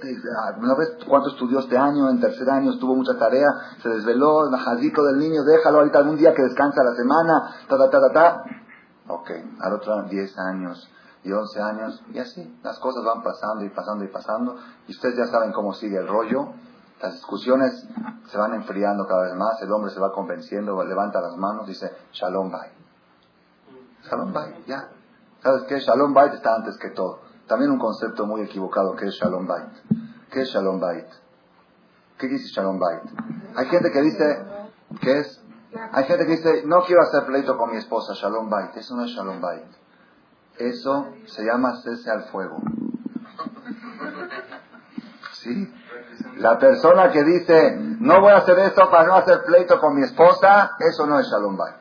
¿No 0.59 0.77
ves 0.77 0.99
cuánto 1.09 1.31
estudió 1.31 1.61
este 1.61 1.79
año? 1.79 2.11
En 2.11 2.21
tercer 2.21 2.51
año 2.51 2.73
estuvo 2.73 2.95
mucha 2.95 3.19
tarea, 3.19 3.49
se 3.83 3.89
desveló, 3.89 4.45
el 4.45 4.51
majadito 4.51 5.03
del 5.03 5.19
niño, 5.19 5.45
déjalo 5.45 5.79
ahorita 5.79 6.01
algún 6.01 6.19
día 6.19 6.35
que 6.35 6.43
descansa 6.43 6.85
la 6.85 6.95
semana, 6.95 7.55
ta, 7.71 7.79
ta, 7.79 7.89
ta, 7.89 8.01
ta, 8.03 8.13
ta. 8.13 8.45
Ok, 9.09 9.31
al 9.61 9.73
otro 9.73 10.03
10 10.03 10.39
años 10.41 10.91
y 11.25 11.33
11 11.33 11.63
años, 11.63 12.05
y 12.13 12.19
así, 12.19 12.61
las 12.63 12.79
cosas 12.79 13.03
van 13.03 13.23
pasando 13.23 13.65
y 13.65 13.71
pasando 13.71 14.05
y 14.05 14.09
pasando, 14.09 14.57
y 14.87 14.93
ustedes 14.93 15.17
ya 15.17 15.27
saben 15.27 15.53
cómo 15.53 15.73
sigue 15.73 15.97
el 15.97 16.07
rollo, 16.07 16.53
las 17.01 17.15
discusiones 17.15 17.87
se 18.27 18.39
van 18.39 18.55
enfriando 18.55 19.07
cada 19.07 19.25
vez 19.25 19.35
más, 19.35 19.61
el 19.63 19.73
hombre 19.73 19.91
se 19.91 20.01
va 20.01 20.13
convenciendo, 20.13 20.83
levanta 20.85 21.21
las 21.21 21.37
manos, 21.37 21.67
dice, 21.67 21.91
Shalom 22.13 22.51
Bay. 22.51 22.71
Shalom 24.05 24.33
Bay, 24.33 24.65
ya. 24.67 24.89
¿Sabes 25.43 25.65
qué? 25.69 25.79
Shalom 25.81 26.13
Bay 26.13 26.31
está 26.35 26.57
antes 26.57 26.77
que 26.79 26.91
todo. 26.91 27.21
También 27.47 27.71
un 27.71 27.79
concepto 27.79 28.27
muy 28.27 28.43
equivocado 28.43 28.95
que 28.95 29.07
es 29.07 29.15
Shalom 29.15 29.47
Bay. 29.47 29.65
¿Qué 30.31 30.43
es 30.43 30.49
Shalom 30.49 30.79
Bay? 30.79 31.07
¿Qué 32.19 32.29
dice 32.29 32.49
Shalom 32.55 32.79
Bay? 32.79 32.99
Hay 33.57 33.67
gente 33.67 33.91
que 33.91 34.03
dice 34.03 34.47
que 35.01 35.19
es 35.19 35.41
hay 35.93 36.05
gente 36.05 36.27
que 36.27 36.33
dice, 36.33 36.63
no 36.67 36.83
quiero 36.83 37.03
hacer 37.03 37.27
pleito 37.27 37.57
con 37.57 37.71
mi 37.71 37.77
esposa, 37.77 38.15
Shalom 38.15 38.51
Bait. 38.51 38.77
Eso 38.77 38.97
no 38.97 39.05
es 39.05 39.11
Shalom 39.13 39.41
Bait. 39.41 39.67
Eso 40.59 41.09
se 41.27 41.45
llama 41.45 41.81
cese 41.83 42.11
al 42.11 42.25
fuego. 42.25 42.61
¿Sí? 45.33 45.73
La 46.41 46.59
persona 46.59 47.11
que 47.11 47.23
dice, 47.23 47.77
no 48.01 48.19
voy 48.23 48.33
a 48.33 48.39
hacer 48.39 48.59
esto 48.61 48.91
para 48.91 49.07
no 49.07 49.15
hacer 49.15 49.43
pleito 49.45 49.79
con 49.79 49.95
mi 49.95 50.03
esposa, 50.03 50.71
eso 50.79 51.07
no 51.07 51.21
es 51.21 51.27
Shalom 51.27 51.55
Bait. 51.55 51.77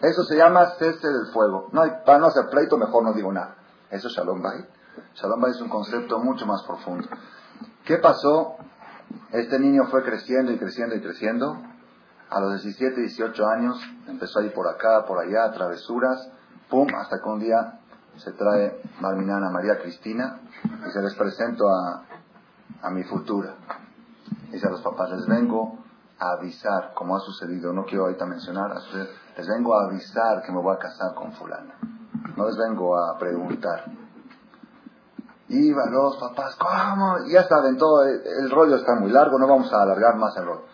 Eso 0.00 0.22
se 0.22 0.36
llama 0.36 0.66
cese 0.78 1.08
del 1.08 1.26
fuego. 1.32 1.68
No, 1.72 1.82
para 2.06 2.18
no 2.20 2.26
hacer 2.26 2.48
pleito, 2.48 2.78
mejor 2.78 3.02
no 3.02 3.12
digo 3.12 3.32
nada. 3.32 3.56
Eso 3.90 4.06
es 4.06 4.14
Shalom 4.14 4.40
Bait. 4.40 4.66
Shalom 5.14 5.40
Bait 5.40 5.56
es 5.56 5.60
un 5.60 5.68
concepto 5.68 6.20
mucho 6.20 6.46
más 6.46 6.62
profundo. 6.62 7.08
¿Qué 7.84 7.96
pasó? 7.98 8.54
Este 9.32 9.58
niño 9.58 9.86
fue 9.90 10.04
creciendo 10.04 10.52
y 10.52 10.58
creciendo 10.58 10.94
y 10.94 11.00
creciendo 11.00 11.60
a 12.30 12.40
los 12.40 12.62
17, 12.62 13.00
18 13.00 13.48
años 13.48 13.80
empezó 14.06 14.38
a 14.38 14.44
ir 14.44 14.52
por 14.52 14.68
acá, 14.68 15.04
por 15.06 15.18
allá, 15.18 15.50
travesuras, 15.50 16.30
pum, 16.70 16.86
hasta 16.94 17.20
que 17.20 17.28
un 17.28 17.40
día 17.40 17.80
se 18.18 18.30
trae 18.30 18.80
Marminana 19.00 19.50
María 19.50 19.80
Cristina 19.80 20.38
y 20.64 20.90
se 20.92 21.02
les 21.02 21.16
presento 21.16 21.68
a, 21.68 22.04
a 22.80 22.90
mi 22.90 23.02
futura. 23.04 23.54
Dice 24.50 24.66
a 24.66 24.70
los 24.70 24.82
papás, 24.82 25.10
les 25.10 25.26
vengo 25.26 25.78
a 26.18 26.32
avisar, 26.38 26.92
como 26.94 27.16
ha 27.16 27.20
sucedido, 27.20 27.72
no 27.72 27.84
quiero 27.84 28.04
ahorita 28.04 28.26
mencionar, 28.26 28.70
les 29.36 29.48
vengo 29.48 29.74
a 29.74 29.86
avisar 29.86 30.42
que 30.42 30.52
me 30.52 30.60
voy 30.60 30.74
a 30.74 30.78
casar 30.78 31.14
con 31.14 31.32
fulana. 31.32 31.74
No 32.36 32.46
les 32.46 32.56
vengo 32.56 32.96
a 32.96 33.18
preguntar. 33.18 33.84
Iban 35.48 35.92
los 35.92 36.16
papás, 36.16 36.56
¿cómo? 36.56 37.16
Ya 37.28 37.46
saben, 37.46 37.76
todo 37.76 38.04
el 38.04 38.50
rollo 38.50 38.76
está 38.76 38.94
muy 38.94 39.10
largo, 39.10 39.38
no 39.38 39.46
vamos 39.46 39.72
a 39.72 39.82
alargar 39.82 40.16
más 40.16 40.36
el 40.36 40.46
rollo. 40.46 40.64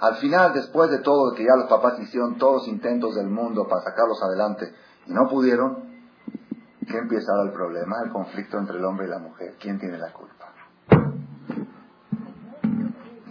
Al 0.00 0.16
final, 0.16 0.52
después 0.52 0.90
de 0.90 0.98
todo, 0.98 1.34
que 1.34 1.44
ya 1.44 1.54
los 1.54 1.68
papás 1.68 1.98
hicieron 2.00 2.36
todos 2.36 2.66
intentos 2.66 3.14
del 3.14 3.28
mundo 3.28 3.68
para 3.68 3.82
sacarlos 3.82 4.20
adelante 4.22 4.74
y 5.06 5.12
no 5.12 5.28
pudieron, 5.28 5.92
¿qué 6.88 6.98
empieza 6.98 7.32
el 7.44 7.52
problema? 7.52 7.96
El 8.04 8.10
conflicto 8.10 8.58
entre 8.58 8.78
el 8.78 8.84
hombre 8.84 9.06
y 9.06 9.10
la 9.10 9.18
mujer. 9.18 9.54
¿Quién 9.60 9.78
tiene 9.78 9.98
la 9.98 10.12
culpa? 10.12 10.52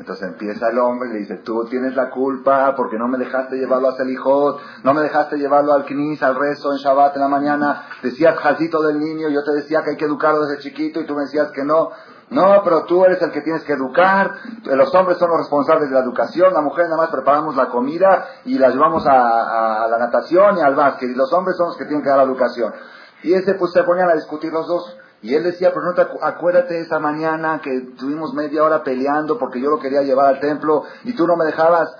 Entonces 0.02 0.30
empieza 0.30 0.68
el 0.70 0.80
hombre 0.80 1.10
y 1.10 1.14
le 1.14 1.20
dice, 1.20 1.38
tú 1.46 1.64
tienes 1.66 1.96
la 1.96 2.10
culpa 2.10 2.74
porque 2.76 2.98
no 2.98 3.08
me 3.08 3.20
dejaste 3.20 3.58
llevarlo 3.58 3.90
a 3.90 3.96
Selijot, 3.96 4.60
no 4.84 4.96
me 4.96 5.02
dejaste 5.02 5.38
llevarlo 5.38 5.74
al 5.74 5.86
Knis, 5.86 6.24
al 6.24 6.34
rezo 6.34 6.72
en 6.72 6.80
Shabbat 6.80 7.18
en 7.18 7.22
la 7.22 7.28
mañana, 7.28 7.84
decías 8.02 8.36
jazito 8.40 8.82
del 8.82 8.98
niño, 8.98 9.30
yo 9.30 9.44
te 9.44 9.52
decía 9.52 9.84
que 9.84 9.92
hay 9.92 9.98
que 9.98 10.06
educarlo 10.06 10.42
desde 10.48 10.64
chiquito 10.64 11.02
y 11.02 11.06
tú 11.06 11.14
me 11.14 11.22
decías 11.22 11.52
que 11.52 11.64
no. 11.64 11.92
No, 12.32 12.62
pero 12.64 12.86
tú 12.86 13.06
eres 13.06 13.22
el 13.22 13.30
que 13.30 13.42
tienes 13.42 13.64
que 13.64 13.74
educar, 13.74 14.32
los 14.64 14.96
hombres 14.96 15.20
son 15.20 15.30
los 15.30 15.38
responsables 15.38 15.88
de 15.90 15.94
la 15.94 16.02
educación, 16.02 16.52
la 16.52 16.62
mujer 16.62 16.86
nada 16.86 16.98
más 16.98 17.12
preparamos 17.12 17.56
la 17.56 17.68
comida 17.70 18.26
y 18.46 18.58
la 18.58 18.70
llevamos 18.70 19.06
a, 19.06 19.88
la 19.88 20.00
natación 20.00 20.58
y 20.58 20.62
al 20.62 20.74
básquet, 20.74 21.12
y 21.12 21.14
los 21.14 21.32
hombres 21.32 21.58
son 21.58 21.68
los 21.68 21.78
que 21.78 21.86
tienen 21.86 22.02
que 22.02 22.10
dar 22.10 22.18
la 22.18 22.24
educación. 22.24 22.74
Y 23.22 23.34
ese 23.34 23.54
pues 23.54 23.72
se 23.72 23.84
ponían 23.84 24.10
a 24.10 24.16
discutir 24.16 24.52
los 24.52 24.66
dos. 24.66 24.98
Y 25.22 25.36
él 25.36 25.44
decía, 25.44 25.72
pero 25.72 25.86
no 25.86 25.94
te 25.94 26.02
acuérdate 26.02 26.80
esa 26.80 27.00
mañana 27.00 27.62
que 27.62 27.82
tuvimos 27.98 28.34
media 28.34 28.64
hora 28.64 28.84
peleando 28.84 29.38
porque 29.38 29.62
yo 29.62 29.70
lo 29.70 29.80
quería 29.80 30.02
llevar 30.02 30.28
al 30.28 30.40
templo 30.40 30.84
y 31.04 31.14
tú 31.14 31.28
no 31.28 31.36
me 31.36 31.46
dejabas. 31.46 31.96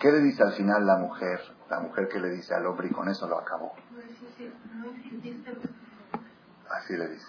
¿Qué 0.00 0.10
le 0.10 0.18
dice 0.18 0.42
al 0.42 0.52
final 0.52 0.84
la 0.84 0.96
mujer? 0.96 1.40
La 1.70 1.78
mujer 1.78 2.08
que 2.08 2.18
le 2.18 2.30
dice 2.30 2.54
al 2.54 2.66
hombre 2.66 2.88
y 2.88 2.90
con 2.90 3.08
eso 3.08 3.28
lo 3.28 3.38
acabó. 3.38 3.72
Así 6.70 6.96
le 6.96 7.08
dice. 7.08 7.26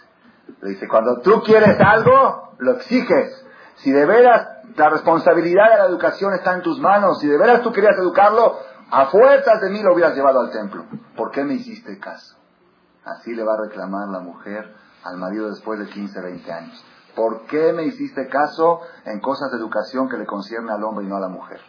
Le 0.61 0.69
dice, 0.69 0.87
cuando 0.87 1.19
tú 1.21 1.43
quieres 1.43 1.79
algo, 1.79 2.55
lo 2.57 2.71
exiges. 2.71 3.45
Si 3.75 3.91
de 3.91 4.05
veras 4.05 4.47
la 4.75 4.89
responsabilidad 4.89 5.69
de 5.69 5.77
la 5.77 5.85
educación 5.85 6.33
está 6.33 6.55
en 6.55 6.63
tus 6.63 6.79
manos, 6.79 7.19
si 7.19 7.27
de 7.27 7.37
veras 7.37 7.61
tú 7.61 7.71
querías 7.71 7.97
educarlo, 7.97 8.57
a 8.89 9.05
fuerzas 9.07 9.61
de 9.61 9.69
mí 9.69 9.81
lo 9.83 9.93
hubieras 9.93 10.15
llevado 10.15 10.39
al 10.39 10.49
templo. 10.49 10.85
¿Por 11.15 11.29
qué 11.29 11.43
me 11.43 11.53
hiciste 11.53 11.99
caso? 11.99 12.37
Así 13.05 13.35
le 13.35 13.43
va 13.43 13.53
a 13.53 13.67
reclamar 13.67 14.07
la 14.09 14.19
mujer 14.19 14.82
al 15.03 15.17
marido 15.17 15.49
después 15.49 15.79
de 15.79 15.87
15, 15.87 16.21
20 16.21 16.51
años. 16.51 16.85
¿Por 17.15 17.45
qué 17.45 17.73
me 17.73 17.83
hiciste 17.83 18.27
caso 18.27 18.81
en 19.05 19.19
cosas 19.19 19.51
de 19.51 19.57
educación 19.57 20.09
que 20.09 20.17
le 20.17 20.25
concierne 20.25 20.71
al 20.71 20.83
hombre 20.83 21.05
y 21.05 21.07
no 21.07 21.17
a 21.17 21.19
la 21.19 21.27
mujer? 21.27 21.59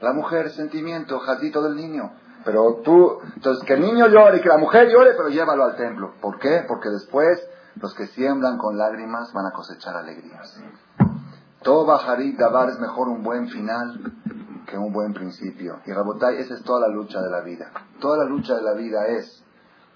La 0.00 0.12
mujer, 0.12 0.50
sentimiento, 0.50 1.18
jatito 1.18 1.62
del 1.62 1.74
niño. 1.74 2.12
Pero 2.44 2.80
tú, 2.84 3.18
entonces 3.34 3.64
que 3.64 3.74
el 3.74 3.80
niño 3.80 4.06
llore 4.06 4.38
y 4.38 4.40
que 4.40 4.48
la 4.48 4.58
mujer 4.58 4.88
llore, 4.88 5.14
pero 5.16 5.28
llévalo 5.28 5.64
al 5.64 5.76
templo. 5.76 6.14
¿Por 6.20 6.38
qué? 6.38 6.64
Porque 6.68 6.88
después 6.88 7.42
los 7.80 7.94
que 7.94 8.06
siembran 8.06 8.58
con 8.58 8.78
lágrimas 8.78 9.32
van 9.32 9.46
a 9.46 9.50
cosechar 9.50 9.96
alegrías. 9.96 10.60
Todo 11.62 11.84
Bajarit 11.84 12.38
Dabar 12.38 12.68
es 12.70 12.78
mejor 12.78 13.08
un 13.08 13.24
buen 13.24 13.48
final 13.48 14.12
que 14.66 14.78
un 14.78 14.92
buen 14.92 15.12
principio. 15.14 15.80
Y 15.84 15.92
Rabotay, 15.92 16.36
esa 16.38 16.54
es 16.54 16.62
toda 16.62 16.86
la 16.86 16.94
lucha 16.94 17.20
de 17.20 17.30
la 17.30 17.40
vida. 17.40 17.72
Toda 18.00 18.18
la 18.18 18.24
lucha 18.24 18.54
de 18.54 18.62
la 18.62 18.74
vida 18.74 19.06
es 19.08 19.44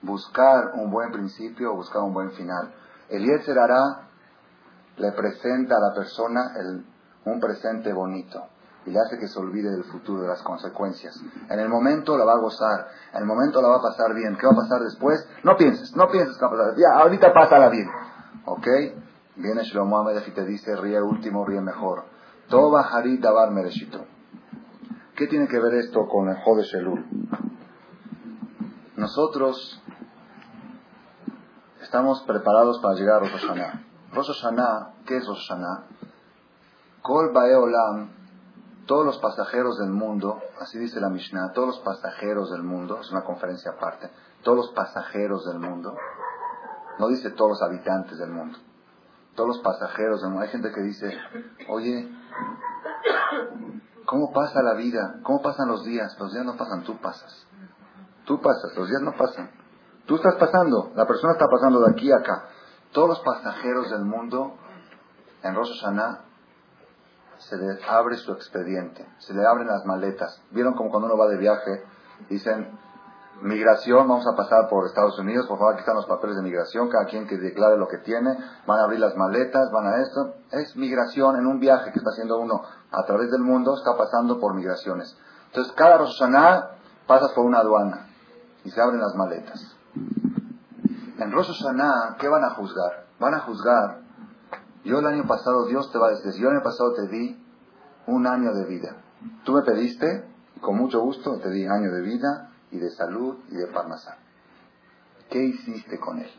buscar 0.03 0.73
un 0.75 0.91
buen 0.91 1.11
principio 1.13 1.73
o 1.73 1.77
buscar 1.77 2.03
un 2.03 2.13
buen 2.13 2.33
final. 2.33 2.73
El 3.09 3.25
Yetzer 3.25 3.59
hará 3.59 4.09
le 4.97 5.13
presenta 5.13 5.77
a 5.77 5.81
la 5.81 5.95
persona 5.95 6.53
un 7.25 7.41
presente 7.41 7.93
bonito 7.93 8.43
y 8.85 8.91
le 8.91 8.99
hace 8.99 9.19
que 9.19 9.29
se 9.29 9.39
olvide 9.39 9.71
del 9.71 9.85
futuro, 9.85 10.23
de 10.23 10.29
las 10.29 10.43
consecuencias. 10.43 11.19
En 11.49 11.59
el 11.59 11.69
momento 11.69 12.17
la 12.19 12.25
va 12.25 12.33
a 12.33 12.39
gozar, 12.39 12.89
en 13.13 13.21
el 13.21 13.27
momento 13.27 13.63
la 13.63 13.69
va 13.69 13.77
a 13.77 13.83
pasar 13.83 14.13
bien. 14.15 14.37
¿Qué 14.37 14.47
va 14.47 14.53
a 14.53 14.57
pasar 14.57 14.81
después? 14.81 15.25
No 15.45 15.57
pienses, 15.57 15.95
no 15.97 16.09
pienses 16.11 16.37
que 16.37 16.45
va 16.45 16.49
a 16.49 16.57
pasar. 16.57 16.75
Ya, 16.77 17.01
ahorita 17.01 17.33
pásala 17.33 17.69
bien. 17.69 17.89
¿Ok? 18.45 18.67
Viene 19.37 19.63
Shlomo 19.63 19.99
Amelech 19.99 20.29
y 20.29 20.33
te 20.33 20.45
dice, 20.45 20.77
ríe 20.77 21.01
último, 21.01 21.45
ríe 21.47 21.61
mejor. 21.61 22.05
Toba 22.49 22.83
Harit 22.83 23.21
Dabar 23.21 23.51
Mereshito. 23.51 24.05
¿Qué 25.15 25.27
tiene 25.27 25.47
que 25.47 25.61
ver 25.61 25.75
esto 25.75 26.07
con 26.09 26.29
el 26.29 26.37
Jode 26.37 26.65
Shelul? 26.65 27.07
Nosotros 28.97 29.82
estamos 31.93 32.23
preparados 32.23 32.79
para 32.79 32.95
llegar 32.95 33.17
a 33.17 33.19
Rosh 33.19 34.33
Hashanah. 34.41 34.95
¿qué 35.05 35.19
es 35.19 35.27
Rosh 35.27 35.47
Hashanah? 35.47 35.85
Kol 37.03 37.37
Olam, 37.37 38.09
todos 38.87 39.05
los 39.05 39.19
pasajeros 39.19 39.77
del 39.77 39.91
mundo, 39.91 40.41
así 40.59 40.79
dice 40.79 41.01
la 41.01 41.11
Mishnah, 41.11 41.53
todos 41.53 41.69
los 41.69 41.79
pasajeros 41.81 42.51
del 42.51 42.63
mundo, 42.63 42.99
es 42.99 43.11
una 43.11 43.25
conferencia 43.25 43.73
aparte, 43.73 44.11
todos 44.43 44.57
los 44.57 44.71
pasajeros 44.71 45.45
del 45.45 45.59
mundo, 45.59 45.95
no 46.99 47.09
dice 47.09 47.29
todos 47.33 47.51
los 47.51 47.63
habitantes 47.63 48.17
del 48.17 48.31
mundo, 48.31 48.57
todos 49.35 49.49
los 49.49 49.59
pasajeros 49.59 50.23
del 50.23 50.31
mundo. 50.31 50.45
Hay 50.45 50.51
gente 50.51 50.73
que 50.73 50.81
dice, 50.81 51.15
oye, 51.69 52.11
¿cómo 54.07 54.33
pasa 54.33 54.63
la 54.63 54.73
vida? 54.73 55.21
¿Cómo 55.25 55.43
pasan 55.43 55.69
los 55.69 55.85
días? 55.85 56.19
Los 56.19 56.33
días 56.33 56.47
no 56.47 56.57
pasan, 56.57 56.85
tú 56.85 56.97
pasas. 57.03 57.47
Tú 58.25 58.41
pasas, 58.41 58.75
los 58.79 58.89
días 58.89 59.03
no 59.03 59.13
pasan. 59.13 59.62
Tú 60.13 60.17
estás 60.17 60.35
pasando, 60.35 60.93
la 60.95 61.07
persona 61.07 61.33
está 61.33 61.47
pasando 61.51 61.81
de 61.81 61.91
aquí 61.91 62.13
a 62.13 62.17
acá. 62.17 62.45
Todos 62.93 63.09
los 63.09 63.21
pasajeros 63.21 63.91
del 63.91 64.05
mundo 64.05 64.59
en 65.43 65.55
Rosh 65.55 65.71
se 67.39 67.57
les 67.57 67.89
abre 67.89 68.19
su 68.19 68.31
expediente, 68.33 69.09
se 69.21 69.33
le 69.33 69.47
abren 69.47 69.69
las 69.69 69.87
maletas. 69.87 70.43
¿Vieron 70.51 70.75
como 70.75 70.91
cuando 70.91 71.07
uno 71.07 71.17
va 71.17 71.29
de 71.29 71.39
viaje? 71.39 71.83
Dicen, 72.29 72.79
migración, 73.41 74.07
vamos 74.07 74.27
a 74.27 74.37
pasar 74.37 74.69
por 74.69 74.85
Estados 74.85 75.19
Unidos, 75.19 75.47
por 75.47 75.57
favor, 75.57 75.73
aquí 75.73 75.81
están 75.81 75.97
los 75.97 76.05
papeles 76.05 76.37
de 76.37 76.43
migración, 76.43 76.91
cada 76.91 77.07
quien 77.07 77.27
que 77.27 77.39
declare 77.39 77.79
lo 77.79 77.89
que 77.89 77.97
tiene, 78.05 78.37
van 78.67 78.81
a 78.81 78.85
abrir 78.85 79.01
las 79.01 79.17
maletas, 79.17 79.71
van 79.73 79.87
a 79.87 79.97
esto. 80.03 80.35
Es 80.51 80.77
migración 80.77 81.37
en 81.37 81.47
un 81.47 81.59
viaje 81.59 81.91
que 81.91 81.99
está 81.99 82.11
haciendo 82.11 82.39
uno 82.39 82.61
a 82.91 83.03
través 83.07 83.31
del 83.31 83.41
mundo, 83.41 83.75
está 83.75 83.97
pasando 83.97 84.39
por 84.39 84.53
migraciones. 84.53 85.17
Entonces, 85.47 85.73
cada 85.73 85.97
Rosh 85.97 86.19
Hashanah 86.19 86.69
pasas 87.07 87.33
por 87.33 87.47
una 87.47 87.61
aduana 87.61 88.09
y 88.63 88.71
se 88.71 88.79
abren 88.79 89.01
las 89.01 89.15
maletas. 89.15 89.72
En 89.95 91.33
Rosh 91.33 91.49
Hashanah, 91.49 92.17
¿qué 92.19 92.29
van 92.29 92.45
a 92.45 92.51
juzgar? 92.51 93.07
Van 93.19 93.35
a 93.35 93.41
juzgar, 93.41 94.03
yo 94.85 94.99
el 94.99 95.07
año 95.07 95.27
pasado, 95.27 95.67
Dios 95.67 95.93
te 95.93 95.99
va 95.99 96.09
a 96.09 96.11
decir, 96.11 96.33
yo 96.41 96.49
el 96.49 96.57
año 96.57 96.65
pasado 96.65 96.93
te 96.95 97.09
di 97.09 97.41
un 98.07 98.27
año 98.27 98.53
de 98.53 98.67
vida. 98.67 98.97
Tú 99.45 99.53
me 99.53 99.63
pediste, 99.63 100.25
con 100.61 100.77
mucho 100.77 101.01
gusto, 101.01 101.39
te 101.39 101.51
di 101.51 101.67
año 101.67 101.93
de 101.93 102.03
vida 102.03 102.51
y 102.73 102.79
de 102.79 102.91
salud 102.91 103.39
y 103.49 103.57
de 103.57 103.69
parnasá. 103.69 104.19
¿Qué 105.31 105.45
hiciste 105.45 106.01
con 106.01 106.19
él? 106.19 106.31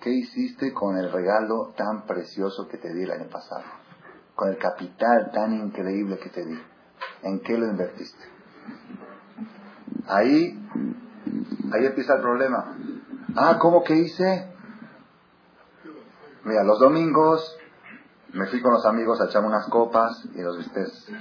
¿Qué 0.00 0.10
hiciste 0.10 0.72
con 0.72 0.96
el 0.96 1.12
regalo 1.12 1.74
tan 1.76 2.06
precioso 2.06 2.66
que 2.66 2.78
te 2.78 2.92
di 2.92 3.04
el 3.04 3.12
año 3.12 3.28
pasado? 3.30 3.64
Con 4.34 4.48
el 4.48 4.58
capital 4.58 5.30
tan 5.32 5.52
increíble 5.52 6.18
que 6.18 6.30
te 6.30 6.44
di. 6.44 6.58
¿En 7.22 7.40
qué 7.40 7.56
lo 7.56 7.66
invertiste? 7.66 8.24
Ahí, 10.08 10.58
ahí 11.72 11.86
empieza 11.86 12.14
el 12.14 12.20
problema. 12.20 12.76
Ah, 13.36 13.58
¿cómo 13.60 13.84
que 13.84 13.94
hice? 13.94 14.52
Mira, 16.44 16.64
los 16.64 16.78
domingos 16.78 17.56
me 18.32 18.46
fui 18.46 18.60
con 18.60 18.72
los 18.72 18.86
amigos 18.86 19.20
a 19.20 19.26
echar 19.26 19.44
unas 19.44 19.66
copas 19.68 20.24
y 20.34 20.40
los 20.40 20.58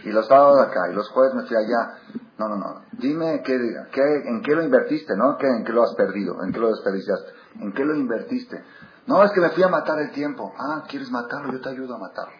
y 0.03 0.10
los 0.10 0.28
sábados 0.28 0.60
acá 0.60 0.89
y 0.91 0.93
los 0.93 1.10
jueves 1.10 1.34
me 1.36 1.43
fui 1.43 1.57
allá. 1.57 1.97
No, 2.38 2.47
no, 2.47 2.55
no. 2.55 2.82
Dime 2.93 3.41
qué, 3.43 3.57
qué, 3.91 4.01
en 4.26 4.41
qué 4.41 4.55
lo 4.55 4.64
invertiste, 4.64 5.16
¿no? 5.16 5.38
¿Qué, 5.38 5.47
en 5.47 5.66
qué 5.66 5.74
lo 5.74 5.84
has 5.84 5.93
perdido, 5.95 6.41
en 6.43 6.53
qué 6.53 6.60
lo 6.60 6.70
desperdiciaste, 6.70 7.32
en 7.60 7.74
qué 7.74 7.84
lo 7.84 7.95
invertiste. 7.95 8.64
No, 9.07 9.24
es 9.24 9.32
que 9.32 9.41
me 9.41 9.49
fui 9.49 9.64
a 9.64 9.68
matar 9.68 9.99
el 9.99 10.12
tiempo. 10.12 10.53
Ah, 10.57 10.84
¿quieres 10.88 11.10
matarlo? 11.10 11.51
Yo 11.51 11.62
te 11.62 11.70
ayudo 11.70 11.95
a 11.95 11.97
matarlo. 11.97 12.34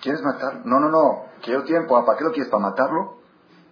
¿Quieres 0.00 0.22
matarlo? 0.22 0.62
No, 0.64 0.80
no, 0.80 0.88
no. 0.88 1.24
Quiero 1.42 1.62
tiempo. 1.64 1.96
¿Ah, 1.96 2.04
¿Para 2.04 2.18
qué 2.18 2.24
lo 2.24 2.32
quieres? 2.32 2.50
¿Para 2.50 2.62
matarlo? 2.62 3.19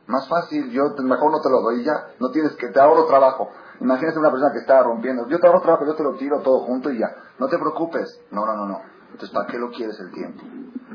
Más 0.08 0.26
fácil. 0.26 0.70
Yo 0.70 0.94
mejor 1.02 1.30
no 1.30 1.40
te 1.40 1.50
lo 1.50 1.60
doy 1.60 1.84
ya. 1.84 2.08
No 2.18 2.30
tienes 2.30 2.56
que 2.56 2.68
te 2.68 2.80
ahorro 2.80 3.06
trabajo. 3.06 3.50
Imagínate 3.80 4.18
una 4.18 4.30
persona 4.30 4.52
que 4.52 4.60
está 4.60 4.82
rompiendo. 4.82 5.28
Yo 5.28 5.38
te 5.38 5.46
ahorro 5.46 5.60
trabajo, 5.60 5.86
yo 5.86 5.94
te 5.94 6.02
lo 6.02 6.14
tiro 6.14 6.40
todo 6.40 6.60
junto 6.60 6.90
y 6.90 6.98
ya. 6.98 7.14
No 7.38 7.46
te 7.46 7.58
preocupes. 7.58 8.20
No, 8.30 8.44
no, 8.44 8.56
no, 8.56 8.66
no. 8.66 8.80
Entonces, 9.12 9.30
¿para 9.30 9.46
qué 9.46 9.58
lo 9.58 9.70
quieres 9.70 10.00
el 10.00 10.10
tiempo? 10.12 10.42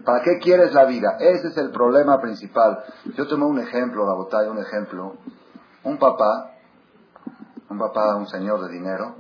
¿Para 0.04 0.22
qué 0.24 0.40
quieres 0.40 0.74
la 0.74 0.86
vida? 0.86 1.18
Ese 1.20 1.48
es 1.48 1.58
el 1.58 1.72
problema 1.72 2.20
principal. 2.20 2.84
Yo 3.16 3.28
tomé 3.28 3.46
un 3.46 3.60
ejemplo, 3.60 4.06
la 4.06 4.14
botella, 4.16 4.52
un 4.52 4.60
ejemplo. 4.60 5.14
Un 5.84 5.98
papá, 5.98 6.52
un 7.70 7.78
papá, 7.78 8.16
un 8.16 8.28
señor 8.28 8.62
de 8.66 8.72
dinero, 8.72 9.16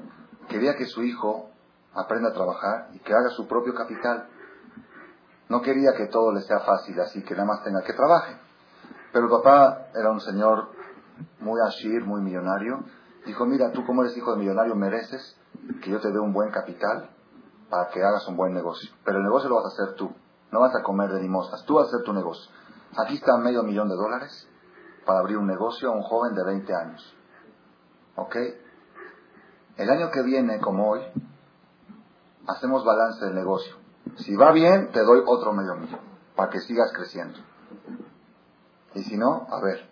quería 0.49 0.75
que 0.75 0.85
su 0.85 1.03
hijo 1.03 1.49
aprenda 1.93 2.29
a 2.29 2.33
trabajar 2.33 2.89
y 2.93 2.99
que 2.99 3.13
haga 3.13 3.29
su 3.29 3.47
propio 3.47 3.73
capital. 3.73 4.27
No 5.49 5.61
quería 5.61 5.93
que 5.93 6.07
todo 6.07 6.31
le 6.31 6.41
sea 6.41 6.59
fácil, 6.61 6.99
así 6.99 7.23
que 7.23 7.33
nada 7.33 7.45
más 7.45 7.63
tenga 7.63 7.81
que 7.83 7.93
trabajar. 7.93 8.42
Pero 9.13 9.29
papá 9.29 9.89
era 9.93 10.09
un 10.09 10.19
señor 10.19 10.69
muy 11.39 11.61
ashir, 11.61 12.03
muy 12.03 12.21
millonario. 12.21 12.83
Dijo, 13.25 13.45
mira, 13.45 13.71
tú 13.71 13.85
como 13.85 14.01
eres 14.01 14.17
hijo 14.17 14.31
de 14.31 14.39
millonario 14.39 14.75
mereces 14.75 15.39
que 15.81 15.91
yo 15.91 16.01
te 16.01 16.11
dé 16.11 16.19
un 16.19 16.33
buen 16.33 16.49
capital 16.49 17.11
para 17.69 17.89
que 17.89 18.03
hagas 18.03 18.27
un 18.27 18.35
buen 18.35 18.53
negocio. 18.53 18.89
Pero 19.05 19.19
el 19.19 19.23
negocio 19.23 19.49
lo 19.49 19.55
vas 19.55 19.65
a 19.65 19.67
hacer 19.67 19.95
tú. 19.95 20.11
No 20.51 20.59
vas 20.59 20.75
a 20.75 20.81
comer 20.81 21.11
de 21.11 21.21
limosnas. 21.21 21.63
Tú 21.65 21.75
vas 21.75 21.85
a 21.85 21.87
hacer 21.89 22.03
tu 22.03 22.11
negocio. 22.11 22.51
Aquí 22.97 23.15
está 23.15 23.37
medio 23.37 23.61
millón 23.63 23.87
de 23.87 23.95
dólares 23.95 24.49
para 25.05 25.19
abrir 25.19 25.37
un 25.37 25.47
negocio 25.47 25.89
a 25.89 25.95
un 25.95 26.01
joven 26.01 26.33
de 26.33 26.43
20 26.43 26.73
años. 26.73 27.15
¿Ok? 28.15 28.35
El 29.77 29.89
año 29.89 30.09
que 30.11 30.23
viene, 30.23 30.59
como 30.59 30.89
hoy, 30.89 31.01
hacemos 32.47 32.83
balance 32.83 33.25
del 33.25 33.35
negocio. 33.35 33.75
Si 34.17 34.35
va 34.35 34.51
bien, 34.51 34.91
te 34.91 35.03
doy 35.03 35.21
otro 35.25 35.53
medio 35.53 35.75
millón 35.75 35.99
para 36.35 36.49
que 36.49 36.59
sigas 36.59 36.91
creciendo. 36.93 37.39
Y 38.95 39.03
si 39.03 39.17
no, 39.17 39.47
a 39.49 39.61
ver, 39.61 39.89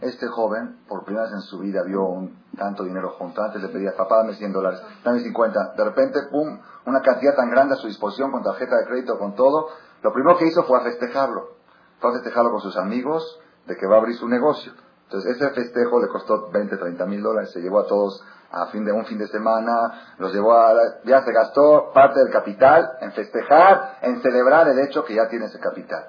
este 0.00 0.26
joven, 0.28 0.80
por 0.88 1.04
primera 1.04 1.24
vez 1.24 1.34
en 1.34 1.40
su 1.42 1.58
vida, 1.58 1.82
vio 1.82 2.04
un 2.04 2.44
tanto 2.56 2.84
dinero 2.84 3.14
junto. 3.18 3.42
Antes 3.42 3.62
le 3.62 3.68
pedía, 3.68 3.96
papá, 3.96 4.18
dame 4.18 4.34
100 4.34 4.52
dólares, 4.52 4.82
dame 5.02 5.20
50. 5.20 5.74
De 5.76 5.84
repente, 5.84 6.20
pum, 6.30 6.58
una 6.84 7.00
cantidad 7.00 7.34
tan 7.34 7.50
grande 7.50 7.74
a 7.74 7.76
su 7.78 7.86
disposición, 7.86 8.30
con 8.30 8.42
tarjeta 8.42 8.76
de 8.76 8.86
crédito, 8.86 9.18
con 9.18 9.34
todo. 9.34 9.68
Lo 10.02 10.12
primero 10.12 10.36
que 10.36 10.46
hizo 10.46 10.64
fue 10.64 10.78
a 10.78 10.82
festejarlo. 10.82 11.56
Fue 12.00 12.10
a 12.10 12.14
festejarlo 12.14 12.50
con 12.50 12.60
sus 12.60 12.76
amigos 12.76 13.40
de 13.66 13.76
que 13.76 13.86
va 13.86 13.96
a 13.96 13.98
abrir 13.98 14.16
su 14.16 14.28
negocio. 14.28 14.72
Entonces, 15.04 15.36
ese 15.36 15.50
festejo 15.50 16.00
le 16.00 16.08
costó 16.08 16.50
20, 16.50 16.76
30 16.76 17.06
mil 17.06 17.22
dólares. 17.22 17.52
Se 17.52 17.60
llevó 17.60 17.80
a 17.80 17.86
todos 17.86 18.22
a 18.50 18.66
fin 18.66 18.84
de 18.84 18.92
un 18.92 19.04
fin 19.06 19.18
de 19.18 19.28
semana, 19.28 20.14
los 20.18 20.32
llevó 20.32 20.54
a, 20.54 20.72
ya 21.04 21.22
se 21.22 21.32
gastó 21.32 21.90
parte 21.92 22.20
del 22.20 22.30
capital 22.30 22.98
en 23.00 23.12
festejar, 23.12 23.98
en 24.02 24.20
celebrar 24.22 24.68
el 24.68 24.78
hecho 24.78 25.04
que 25.04 25.14
ya 25.14 25.28
tiene 25.28 25.46
ese 25.46 25.58
capital. 25.58 26.06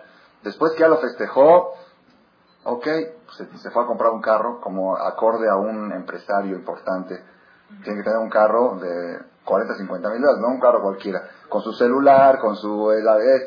Después 0.48 0.74
que 0.74 0.80
ya 0.80 0.88
lo 0.88 0.98
festejó, 0.98 1.74
Ok, 2.70 2.86
se, 3.38 3.72
fue 3.72 3.84
a 3.84 3.86
comprar 3.86 4.12
un 4.12 4.20
carro 4.20 4.60
como 4.60 4.98
acorde 4.98 5.48
a 5.48 5.56
un 5.56 5.90
empresario 5.94 6.54
importante. 6.54 7.24
Tiene 7.82 8.00
que 8.00 8.04
tener 8.04 8.20
un 8.20 8.30
carro 8.30 8.78
de 8.78 9.20
40, 9.46 9.76
50 9.76 10.10
mil 10.10 10.20
dólares, 10.20 10.42
no 10.42 10.50
un 10.50 10.60
carro 10.60 10.82
cualquiera. 10.82 11.30
Con 11.48 11.62
su 11.62 11.72
celular, 11.72 12.40
con 12.40 12.58
su 12.58 12.92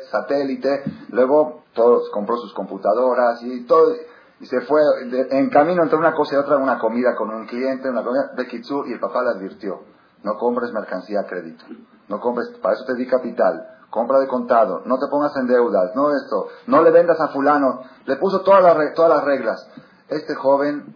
satélite. 0.09 0.83
Luego 1.09 1.65
todos 1.75 2.09
compró 2.09 2.35
sus 2.37 2.51
computadoras 2.55 3.43
y 3.43 3.63
todo. 3.67 3.93
Y 4.39 4.47
se 4.47 4.61
fue 4.61 4.81
en 5.29 5.51
camino 5.51 5.83
entre 5.83 5.99
una 5.99 6.15
cosa 6.15 6.33
y 6.33 6.37
otra, 6.39 6.57
una 6.57 6.79
comida 6.79 7.15
con 7.15 7.29
un 7.29 7.45
cliente, 7.45 7.91
una 7.91 8.03
comida 8.03 8.31
de 8.35 8.47
Kitsur, 8.47 8.87
y 8.87 8.93
el 8.93 8.99
papá 8.99 9.21
le 9.21 9.29
advirtió, 9.37 9.83
no 10.23 10.35
compres 10.39 10.71
mercancía 10.71 11.19
a 11.19 11.27
crédito. 11.27 11.63
No 12.07 12.19
compres, 12.19 12.49
para 12.59 12.73
eso 12.73 12.85
te 12.85 12.95
di 12.95 13.05
capital 13.05 13.80
compra 13.91 14.19
de 14.19 14.27
contado, 14.27 14.81
no 14.85 14.97
te 14.97 15.07
pongas 15.07 15.35
en 15.35 15.47
deudas, 15.47 15.91
no 15.95 16.15
esto, 16.15 16.47
no 16.65 16.81
le 16.81 16.91
vendas 16.91 17.19
a 17.19 17.27
fulano, 17.27 17.81
le 18.05 18.15
puso 18.15 18.41
todas 18.41 18.63
las, 18.63 18.93
todas 18.95 19.11
las 19.11 19.23
reglas. 19.23 19.69
Este 20.07 20.33
joven 20.33 20.95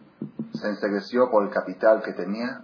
se 0.54 0.70
ensegreció 0.70 1.30
por 1.30 1.44
el 1.44 1.52
capital 1.52 2.02
que 2.02 2.14
tenía 2.14 2.64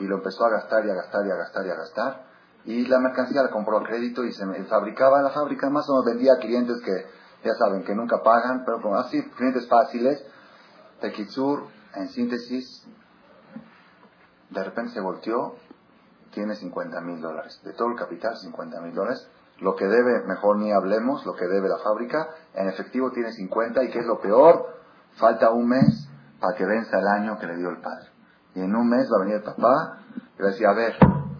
y 0.00 0.04
lo 0.04 0.16
empezó 0.16 0.46
a 0.46 0.50
gastar 0.50 0.86
y 0.86 0.90
a 0.90 0.94
gastar 0.94 1.26
y 1.26 1.30
a 1.30 1.36
gastar 1.36 1.66
y 1.66 1.70
a 1.70 1.74
gastar. 1.74 2.24
Y 2.64 2.86
la 2.86 2.98
mercancía 2.98 3.42
la 3.42 3.50
compró 3.50 3.78
a 3.78 3.84
crédito 3.84 4.24
y 4.24 4.32
se 4.32 4.46
fabricaba 4.64 5.18
en 5.18 5.24
la 5.24 5.30
fábrica, 5.30 5.68
más 5.68 5.88
o 5.90 5.92
menos 5.92 6.06
vendía 6.06 6.32
a 6.32 6.38
clientes 6.38 6.80
que 6.82 7.06
ya 7.44 7.54
saben 7.54 7.84
que 7.84 7.94
nunca 7.94 8.22
pagan, 8.22 8.64
pero 8.64 8.80
como 8.80 8.96
así, 8.96 9.22
clientes 9.36 9.68
fáciles. 9.68 10.24
Tekitsur, 11.00 11.66
en 11.94 12.08
síntesis, 12.08 12.86
de 14.50 14.64
repente 14.64 14.92
se 14.92 15.00
volteó 15.00 15.56
tiene 16.32 16.56
50 16.56 17.00
mil 17.02 17.20
dólares. 17.20 17.60
De 17.62 17.72
todo 17.74 17.88
el 17.88 17.96
capital, 17.96 18.36
50 18.36 18.80
mil 18.80 18.94
dólares. 18.94 19.28
Lo 19.60 19.76
que 19.76 19.86
debe, 19.86 20.26
mejor 20.26 20.58
ni 20.58 20.72
hablemos, 20.72 21.24
lo 21.24 21.34
que 21.34 21.46
debe 21.46 21.68
la 21.68 21.78
fábrica, 21.78 22.28
en 22.54 22.68
efectivo 22.68 23.10
tiene 23.10 23.32
50 23.32 23.84
y 23.84 23.90
que 23.90 24.00
es 24.00 24.06
lo 24.06 24.20
peor, 24.20 24.66
falta 25.16 25.50
un 25.50 25.68
mes 25.68 26.08
para 26.40 26.56
que 26.56 26.64
venza 26.64 26.98
el 26.98 27.06
año 27.06 27.38
que 27.38 27.46
le 27.46 27.56
dio 27.56 27.70
el 27.70 27.80
padre. 27.80 28.08
Y 28.54 28.60
en 28.60 28.74
un 28.74 28.88
mes 28.88 29.08
va 29.10 29.16
a 29.16 29.20
venir 29.20 29.36
el 29.36 29.42
papá 29.42 29.98
y 30.38 30.42
va 30.42 30.48
a 30.48 30.72
a 30.72 30.74
ver, 30.74 30.96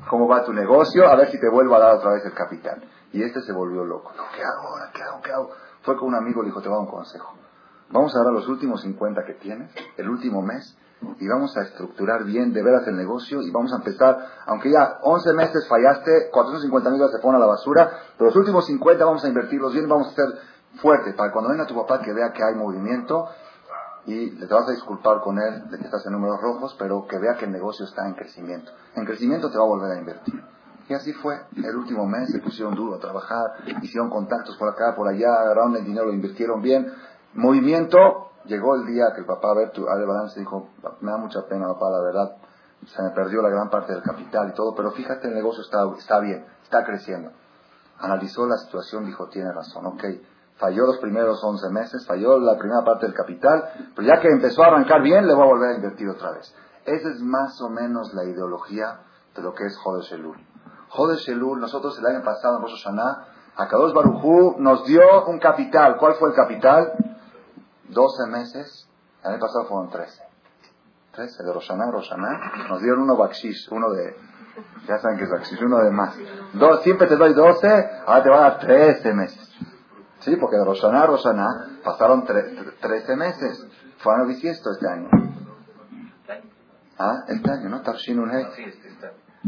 ¿cómo 0.08 0.28
va 0.28 0.44
tu 0.44 0.52
negocio? 0.52 1.08
A 1.08 1.16
ver 1.16 1.30
si 1.30 1.40
te 1.40 1.48
vuelvo 1.48 1.74
a 1.76 1.80
dar 1.80 1.96
otra 1.96 2.12
vez 2.12 2.24
el 2.24 2.34
capital. 2.34 2.82
Y 3.12 3.22
este 3.22 3.42
se 3.42 3.52
volvió 3.52 3.84
loco. 3.84 4.12
¿Qué 4.34 4.42
hago 4.42 4.68
ahora? 4.68 4.90
¿Qué 4.94 5.02
hago? 5.02 5.20
¿Qué 5.22 5.32
hago? 5.32 5.50
Fue 5.82 5.96
con 5.96 6.08
un 6.08 6.14
amigo, 6.14 6.42
le 6.42 6.48
dijo, 6.48 6.62
te 6.62 6.68
voy 6.68 6.76
a 6.76 6.78
dar 6.78 6.86
un 6.86 6.92
consejo. 6.92 7.34
Vamos 7.90 8.14
a 8.16 8.22
dar 8.22 8.32
los 8.32 8.48
últimos 8.48 8.80
50 8.80 9.24
que 9.24 9.34
tienes, 9.34 9.70
el 9.98 10.08
último 10.08 10.40
mes, 10.40 10.78
y 11.18 11.28
vamos 11.28 11.56
a 11.56 11.62
estructurar 11.62 12.24
bien 12.24 12.52
de 12.52 12.62
veras 12.62 12.86
el 12.86 12.96
negocio 12.96 13.42
y 13.42 13.50
vamos 13.50 13.72
a 13.72 13.76
empezar, 13.76 14.18
aunque 14.46 14.70
ya 14.70 14.98
11 15.02 15.32
meses 15.34 15.66
fallaste, 15.68 16.30
450 16.30 16.90
mil 16.90 17.00
se 17.10 17.18
ponen 17.18 17.36
a 17.36 17.40
la 17.40 17.46
basura, 17.46 17.90
pero 18.16 18.26
los 18.26 18.36
últimos 18.36 18.66
50 18.66 19.04
vamos 19.04 19.24
a 19.24 19.28
invertirlos 19.28 19.72
bien, 19.72 19.88
vamos 19.88 20.08
a 20.08 20.14
ser 20.14 20.26
fuertes 20.76 21.14
para 21.14 21.32
cuando 21.32 21.50
venga 21.50 21.66
tu 21.66 21.74
papá 21.74 22.00
que 22.00 22.12
vea 22.12 22.32
que 22.32 22.42
hay 22.42 22.54
movimiento 22.54 23.28
y 24.06 24.30
le 24.30 24.46
te 24.46 24.54
vas 24.54 24.68
a 24.68 24.72
disculpar 24.72 25.20
con 25.20 25.38
él 25.38 25.70
de 25.70 25.78
que 25.78 25.84
estás 25.84 26.04
en 26.06 26.12
números 26.12 26.40
rojos, 26.40 26.74
pero 26.78 27.06
que 27.06 27.18
vea 27.18 27.36
que 27.36 27.44
el 27.44 27.52
negocio 27.52 27.84
está 27.84 28.06
en 28.06 28.14
crecimiento. 28.14 28.72
En 28.96 29.04
crecimiento 29.04 29.50
te 29.50 29.58
va 29.58 29.64
a 29.64 29.68
volver 29.68 29.92
a 29.92 29.98
invertir. 29.98 30.42
Y 30.88 30.94
así 30.94 31.12
fue. 31.12 31.40
El 31.56 31.76
último 31.76 32.06
mes 32.06 32.30
se 32.30 32.40
pusieron 32.40 32.74
duro 32.74 32.96
a 32.96 32.98
trabajar, 32.98 33.52
hicieron 33.82 34.10
contactos 34.10 34.56
por 34.56 34.68
acá, 34.68 34.94
por 34.96 35.08
allá, 35.08 35.32
agarraron 35.32 35.76
el 35.76 35.84
dinero, 35.84 36.06
lo 36.06 36.12
invirtieron 36.12 36.60
bien. 36.60 36.92
Movimiento, 37.34 38.31
llegó 38.44 38.74
el 38.76 38.86
día 38.86 39.12
que 39.14 39.20
el 39.20 39.26
papá, 39.26 39.50
a 39.50 39.54
ver, 39.54 39.70
tu, 39.70 39.88
el 39.88 40.06
balance 40.06 40.38
dijo, 40.38 40.68
me 41.00 41.10
da 41.10 41.18
mucha 41.18 41.46
pena, 41.46 41.66
papá, 41.68 41.90
la 41.90 42.00
verdad, 42.00 42.36
se 42.86 43.02
me 43.02 43.10
perdió 43.10 43.42
la 43.42 43.48
gran 43.48 43.70
parte 43.70 43.92
del 43.92 44.02
capital 44.02 44.50
y 44.50 44.54
todo, 44.54 44.74
pero 44.74 44.90
fíjate, 44.92 45.28
el 45.28 45.34
negocio 45.34 45.62
está, 45.62 45.84
está 45.96 46.18
bien, 46.20 46.44
está 46.62 46.84
creciendo. 46.84 47.30
Analizó 47.98 48.46
la 48.46 48.56
situación, 48.56 49.04
dijo, 49.06 49.28
tiene 49.28 49.52
razón, 49.52 49.86
ok, 49.86 50.04
falló 50.56 50.86
los 50.86 50.98
primeros 50.98 51.42
11 51.42 51.70
meses, 51.70 52.06
falló 52.06 52.38
la 52.38 52.58
primera 52.58 52.84
parte 52.84 53.06
del 53.06 53.14
capital, 53.14 53.70
pero 53.94 54.06
ya 54.06 54.20
que 54.20 54.28
empezó 54.28 54.62
a 54.62 54.68
arrancar 54.68 55.02
bien, 55.02 55.26
le 55.26 55.34
voy 55.34 55.44
a 55.44 55.46
volver 55.46 55.70
a 55.70 55.74
invertir 55.76 56.08
otra 56.08 56.32
vez. 56.32 56.54
Esa 56.84 57.08
es 57.10 57.20
más 57.20 57.60
o 57.60 57.68
menos 57.68 58.12
la 58.14 58.24
ideología 58.24 59.00
de 59.34 59.42
lo 59.42 59.54
que 59.54 59.66
es 59.66 59.76
Jodesh 59.78 60.12
Elul. 60.14 60.36
Jodesh 60.88 61.28
Elul, 61.30 61.60
nosotros 61.60 61.98
el 61.98 62.06
año 62.06 62.24
pasado 62.24 62.56
en 62.56 62.62
Rosh 62.62 62.82
Hashanah, 62.82 63.26
Akadosh 63.56 63.92
Barujú 63.92 64.56
nos 64.58 64.84
dio 64.86 65.26
un 65.26 65.38
capital. 65.38 65.96
¿Cuál 65.98 66.14
fue 66.14 66.30
el 66.30 66.34
capital? 66.34 66.92
12 67.92 68.26
meses. 68.30 68.88
El 69.22 69.32
año 69.32 69.40
pasado 69.40 69.66
fueron 69.66 69.90
13. 69.90 70.22
13 71.12 71.44
de 71.44 71.52
Roshaná, 71.52 71.90
Roshaná. 71.90 72.66
Nos 72.68 72.80
dieron 72.80 73.02
uno 73.02 73.16
Bakshish, 73.16 73.68
uno 73.70 73.90
de, 73.90 74.16
ya 74.88 74.98
saben 74.98 75.18
que 75.18 75.24
es 75.24 75.30
Bakshish, 75.30 75.62
uno 75.62 75.78
de 75.78 75.90
más. 75.90 76.16
Dos, 76.54 76.82
siempre 76.82 77.06
te 77.06 77.16
doy 77.16 77.34
12, 77.34 77.90
ahora 78.06 78.22
te 78.22 78.30
van 78.30 78.38
a 78.38 78.42
dar 78.42 78.58
13 78.60 79.14
meses. 79.14 79.48
Sí, 80.20 80.36
porque 80.36 80.56
de 80.56 80.64
Roshaná 80.64 81.02
a 81.02 81.06
Roshaná 81.06 81.78
pasaron 81.84 82.24
13 82.24 83.16
meses. 83.16 83.66
Fue 83.98 84.14
a 84.14 84.24
bisiesto 84.24 84.70
este 84.70 84.88
año. 84.88 85.08
Ah, 86.98 87.24
este 87.28 87.50
año, 87.50 87.68
¿no? 87.68 87.82
Tarshin 87.82 88.20
Unhei. 88.20 88.46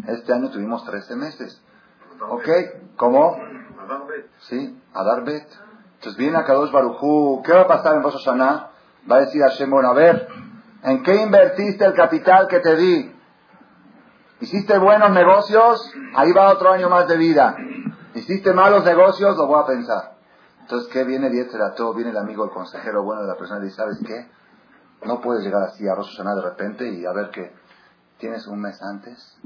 Este 0.08 0.32
año 0.32 0.50
tuvimos 0.50 0.84
13 0.84 1.16
meses. 1.16 1.62
¿Ok? 2.28 2.48
¿Cómo? 2.96 3.36
Sí, 4.48 4.82
Adar 4.92 5.24
Bet. 5.24 5.46
Entonces 6.04 6.18
viene 6.18 6.36
a 6.36 6.44
Kadosh 6.44 6.70
Barujú. 6.70 7.42
¿Qué 7.42 7.52
va 7.54 7.62
a 7.62 7.66
pasar 7.66 7.94
en 7.94 8.02
Rosh? 8.02 8.28
Va 8.28 9.16
a 9.16 9.20
decir 9.20 9.42
a 9.42 9.48
Shemon, 9.48 9.86
a 9.86 9.94
ver, 9.94 10.28
¿en 10.82 11.02
qué 11.02 11.14
invertiste 11.14 11.82
el 11.82 11.94
capital 11.94 12.46
que 12.46 12.60
te 12.60 12.76
di? 12.76 13.16
¿Hiciste 14.38 14.76
buenos 14.76 15.12
negocios? 15.12 15.90
Ahí 16.14 16.30
va 16.32 16.52
otro 16.52 16.72
año 16.72 16.90
más 16.90 17.08
de 17.08 17.16
vida. 17.16 17.56
¿Hiciste 18.14 18.52
malos 18.52 18.84
negocios? 18.84 19.34
Lo 19.38 19.46
voy 19.46 19.62
a 19.62 19.66
pensar. 19.66 20.16
Entonces, 20.60 20.92
¿qué 20.92 21.04
viene 21.04 21.30
todo 21.74 21.94
Viene 21.94 22.10
el 22.10 22.18
amigo, 22.18 22.44
el 22.44 22.50
consejero 22.50 23.02
bueno 23.02 23.22
de 23.22 23.28
la 23.28 23.36
persona 23.36 23.60
y 23.60 23.64
dice, 23.64 23.76
¿sabes 23.76 23.98
qué? 24.06 24.28
No 25.06 25.22
puedes 25.22 25.42
llegar 25.42 25.62
así 25.62 25.88
a 25.88 25.94
Rosh 25.94 26.20
de 26.20 26.42
repente 26.42 26.86
y 26.86 27.06
a 27.06 27.12
ver 27.12 27.30
que 27.30 27.50
tienes 28.18 28.46
un 28.46 28.60
mes 28.60 28.78
antes. 28.82 29.38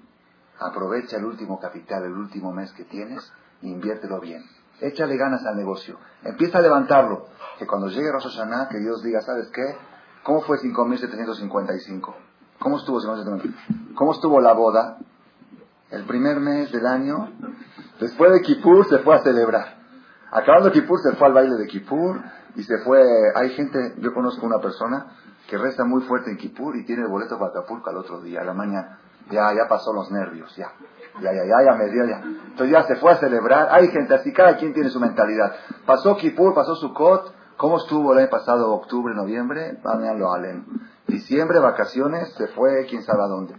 Aprovecha 0.58 1.18
el 1.18 1.24
último 1.24 1.60
capital, 1.60 2.02
el 2.02 2.14
último 2.14 2.50
mes 2.50 2.72
que 2.72 2.82
tienes 2.82 3.32
e 3.62 3.68
inviértelo 3.68 4.18
bien. 4.18 4.42
Échale 4.80 5.16
ganas 5.16 5.44
al 5.44 5.56
negocio. 5.56 5.98
Empieza 6.22 6.58
a 6.58 6.62
levantarlo. 6.62 7.26
Que 7.58 7.66
cuando 7.66 7.88
llegue 7.88 8.12
Rosh 8.12 8.24
Hashanah, 8.24 8.68
que 8.68 8.78
Dios 8.78 9.02
diga, 9.02 9.20
¿sabes 9.22 9.48
qué? 9.48 9.76
¿Cómo 10.22 10.42
fue 10.42 10.58
5.755? 10.58 12.14
¿Cómo 12.58 12.78
estuvo 12.78 13.00
¿Cómo 13.94 14.12
estuvo 14.12 14.40
la 14.40 14.52
boda? 14.52 14.98
El 15.90 16.04
primer 16.04 16.38
mes 16.38 16.70
del 16.70 16.86
año, 16.86 17.30
después 17.98 18.32
de 18.32 18.42
Kippur, 18.42 18.86
se 18.88 18.98
fue 18.98 19.14
a 19.14 19.20
celebrar. 19.20 19.78
Acabando 20.30 20.70
Kippur, 20.70 21.00
se 21.00 21.16
fue 21.16 21.28
al 21.28 21.32
baile 21.32 21.56
de 21.56 21.66
Kippur 21.66 22.20
y 22.56 22.62
se 22.62 22.78
fue. 22.78 23.02
Hay 23.34 23.50
gente, 23.50 23.94
yo 23.98 24.12
conozco 24.12 24.44
una 24.44 24.60
persona 24.60 25.06
que 25.48 25.56
reza 25.56 25.84
muy 25.84 26.02
fuerte 26.02 26.30
en 26.30 26.36
Kippur 26.36 26.76
y 26.76 26.84
tiene 26.84 27.02
el 27.02 27.08
boleto 27.08 27.38
para 27.38 27.50
Acapulco 27.52 27.88
al 27.88 27.96
otro 27.96 28.20
día, 28.20 28.42
a 28.42 28.44
la 28.44 28.52
mañana. 28.52 28.98
Ya, 29.30 29.52
ya 29.54 29.66
pasó 29.66 29.92
los 29.92 30.10
nervios, 30.10 30.54
ya. 30.56 30.72
Ya, 31.20 31.32
ya, 31.32 31.44
ya, 31.44 31.64
ya 31.64 31.74
me 31.74 31.90
dio, 31.90 32.04
ya. 32.04 32.22
Entonces 32.22 32.70
ya 32.70 32.82
se 32.84 32.96
fue 32.96 33.12
a 33.12 33.16
celebrar. 33.16 33.68
Hay 33.70 33.88
gente 33.88 34.14
así, 34.14 34.32
cada 34.32 34.56
quien 34.56 34.72
tiene 34.72 34.90
su 34.90 35.00
mentalidad. 35.00 35.52
Pasó 35.86 36.16
Kippur, 36.16 36.54
pasó 36.54 36.74
Sukkot. 36.74 37.34
¿Cómo 37.56 37.78
estuvo 37.78 38.12
el 38.12 38.20
año 38.20 38.30
pasado, 38.30 38.72
octubre, 38.72 39.14
noviembre? 39.14 39.78
lo 40.16 40.32
Alem. 40.32 40.64
Diciembre, 41.08 41.58
vacaciones, 41.58 42.32
se 42.34 42.46
fue 42.48 42.86
quién 42.88 43.02
sabe 43.02 43.24
a 43.24 43.26
dónde. 43.26 43.54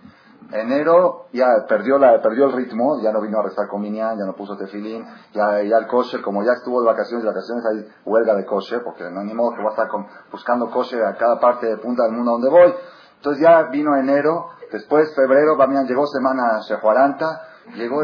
Enero 0.52 1.28
ya 1.32 1.66
perdió, 1.68 2.00
la, 2.00 2.22
perdió 2.22 2.46
el 2.46 2.54
ritmo, 2.54 3.00
ya 3.02 3.12
no 3.12 3.22
vino 3.22 3.40
a 3.40 3.44
rezar 3.44 3.68
con 3.68 3.82
Minyan, 3.82 4.18
ya 4.18 4.26
no 4.26 4.34
puso 4.34 4.58
tefilín, 4.58 5.06
ya, 5.34 5.62
ya 5.62 5.78
el 5.78 5.88
kosher, 5.88 6.22
como 6.22 6.44
ya 6.44 6.54
estuvo 6.54 6.82
de 6.82 6.88
vacaciones, 6.88 7.24
de 7.24 7.30
vacaciones 7.30 7.64
hay 7.66 7.88
huelga 8.06 8.34
de 8.36 8.46
kosher, 8.46 8.84
porque 8.84 9.04
no 9.12 9.24
ni 9.24 9.34
modo 9.34 9.54
que 9.56 9.62
va 9.62 9.70
a 9.70 9.74
estar 9.74 9.88
buscando 10.32 10.72
kosher 10.72 11.04
a 11.04 11.16
cada 11.18 11.40
parte 11.40 11.68
de 11.68 11.78
punta 11.78 12.04
del 12.04 12.14
mundo 12.14 12.32
donde 12.32 12.50
voy. 12.50 12.74
Entonces 13.18 13.44
ya 13.44 13.64
vino 13.64 13.96
enero, 13.96 14.48
después 14.72 15.14
febrero, 15.14 15.56
Bamián 15.56 15.86
llegó 15.86 16.08
semana 16.08 16.62
Shehuaranta, 16.68 17.49
llegó, 17.76 18.02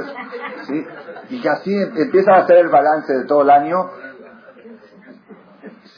¿sí? 0.67 0.85
Y 1.29 1.47
así 1.47 1.73
empieza 1.73 2.33
a 2.33 2.39
hacer 2.39 2.57
el 2.57 2.67
balance 2.69 3.13
de 3.13 3.23
todo 3.25 3.41
el 3.41 3.49
año. 3.49 3.89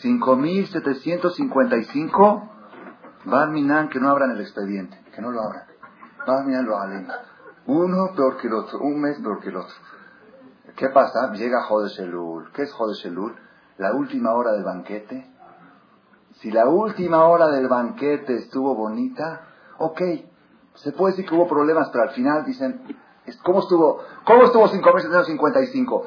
5.755 0.02 2.50
van 3.26 3.52
Minan 3.52 3.90
que 3.90 4.00
no 4.00 4.10
abran 4.10 4.32
el 4.32 4.40
expediente, 4.42 5.00
que 5.14 5.22
no 5.22 5.32
lo 5.32 5.42
abran. 5.42 5.66
Van 6.26 6.66
lo 6.66 6.78
abren. 6.78 7.08
Uno 7.66 8.14
peor 8.16 8.38
que 8.38 8.48
el 8.48 8.54
otro, 8.54 8.80
un 8.80 9.02
mes 9.02 9.20
peor 9.20 9.42
que 9.42 9.50
el 9.50 9.58
otro. 9.58 9.76
¿Qué 10.76 10.90
pasa? 10.90 11.32
Llega 11.34 11.64
Jodeselul. 11.64 12.52
¿Qué 12.54 12.62
es 12.64 12.72
Jodeselul? 12.72 13.36
La 13.78 13.94
última 13.94 14.34
hora 14.34 14.52
del 14.52 14.64
banquete. 14.64 15.32
Si 16.40 16.52
la 16.52 16.68
última 16.68 17.26
hora 17.26 17.48
del 17.48 17.68
banquete 17.68 18.36
estuvo 18.36 18.76
bonita, 18.76 19.42
ok, 19.80 20.02
se 20.76 20.92
puede 20.92 21.14
decir 21.14 21.28
que 21.28 21.36
hubo 21.36 21.48
problemas, 21.48 21.90
pero 21.90 22.04
al 22.04 22.12
final 22.12 22.46
dicen, 22.46 22.80
¿cómo 23.44 23.60
estuvo, 23.60 24.00
cómo 24.26 24.44
estuvo 24.44 24.68
5.755? 24.68 26.04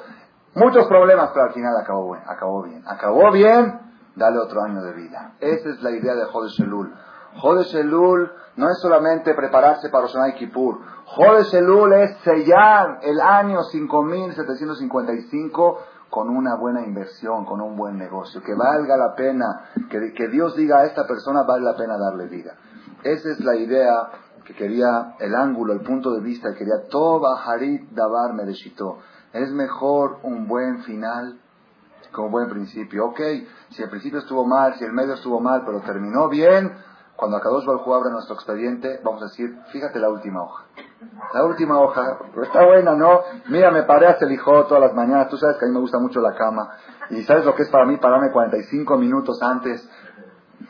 Muchos 0.55 0.87
problemas, 0.87 1.31
pero 1.33 1.47
al 1.47 1.53
final 1.53 1.77
acabó 1.77 2.13
bien, 2.13 2.25
acabó 2.27 2.63
bien. 2.63 2.83
Acabó 2.87 3.31
bien, 3.31 3.79
dale 4.17 4.39
otro 4.39 4.63
año 4.63 4.83
de 4.83 4.93
vida. 4.93 5.35
Esa 5.41 5.69
es 5.71 5.83
la 5.83 5.91
idea 5.91 6.15
de 6.15 6.25
Jodesh 6.25 6.63
Elul. 6.63 6.95
Jodesh 7.37 7.77
Elul 7.77 8.33
no 8.57 8.69
es 8.69 8.81
solamente 8.81 9.33
prepararse 9.35 9.91
para 9.91 10.07
Rosh 10.07 10.17
y 10.31 10.33
Kippur. 10.35 10.81
Jodesh 11.07 11.55
Elul 11.55 11.93
es 11.93 12.17
sellar 12.25 12.99
el 13.03 13.21
año 13.21 13.61
5.755 13.61 15.77
con 16.11 16.29
una 16.29 16.57
buena 16.57 16.83
inversión, 16.83 17.45
con 17.45 17.61
un 17.61 17.77
buen 17.77 17.97
negocio, 17.97 18.43
que 18.43 18.55
valga 18.55 18.97
la 18.97 19.15
pena, 19.15 19.71
que 19.89 20.27
Dios 20.29 20.57
diga 20.57 20.81
a 20.81 20.87
esta 20.87 21.07
persona 21.07 21.45
vale 21.45 21.63
la 21.65 21.77
pena 21.77 21.97
darle 21.97 22.27
vida. 22.27 22.57
Esa 23.05 23.31
es 23.31 23.39
la 23.41 23.55
idea 23.57 24.11
que 24.51 24.65
quería, 24.65 25.15
el 25.21 25.35
ángulo, 25.35 25.73
el 25.73 25.81
punto 25.81 26.13
de 26.13 26.21
vista, 26.21 26.53
que 26.53 26.59
quería 26.59 26.89
Toba 26.89 27.43
Harit 27.45 27.91
Dabar 27.91 28.35
Mereshito. 28.35 28.99
Es 29.33 29.51
mejor 29.53 30.19
un 30.25 30.49
buen 30.49 30.83
final 30.83 31.39
que 32.13 32.21
buen 32.21 32.49
principio. 32.49 33.07
Ok, 33.07 33.21
si 33.71 33.83
el 33.83 33.89
principio 33.89 34.19
estuvo 34.19 34.45
mal, 34.45 34.75
si 34.75 34.85
el 34.85 34.93
medio 34.93 35.15
estuvo 35.15 35.41
mal, 35.41 35.63
pero 35.65 35.81
terminó 35.83 36.29
bien, 36.29 36.73
cuando 37.15 37.37
Akadosh 37.37 37.65
Baljú 37.65 37.95
abre 37.95 38.11
nuestro 38.11 38.35
expediente, 38.35 39.01
vamos 39.05 39.23
a 39.23 39.27
decir, 39.27 39.57
fíjate 39.71 40.01
la 40.01 40.09
última 40.09 40.43
hoja. 40.43 40.65
La 41.33 41.45
última 41.45 41.79
hoja, 41.79 42.19
está 42.43 42.65
buena, 42.65 42.95
¿no? 42.95 43.21
Mira, 43.49 43.71
me 43.71 43.85
paré 43.85 44.09
a 44.09 44.19
hijo 44.31 44.65
todas 44.65 44.83
las 44.83 44.95
mañanas. 44.95 45.29
Tú 45.29 45.37
sabes 45.37 45.59
que 45.59 45.67
a 45.67 45.69
mí 45.69 45.75
me 45.75 45.81
gusta 45.81 45.99
mucho 45.99 46.21
la 46.21 46.35
cama. 46.35 46.71
Y 47.11 47.23
sabes 47.23 47.45
lo 47.45 47.55
que 47.55 47.63
es 47.63 47.69
para 47.69 47.87
mí 47.87 47.99
pararme 47.99 48.33
45 48.33 48.97
minutos 48.97 49.41
antes. 49.43 49.89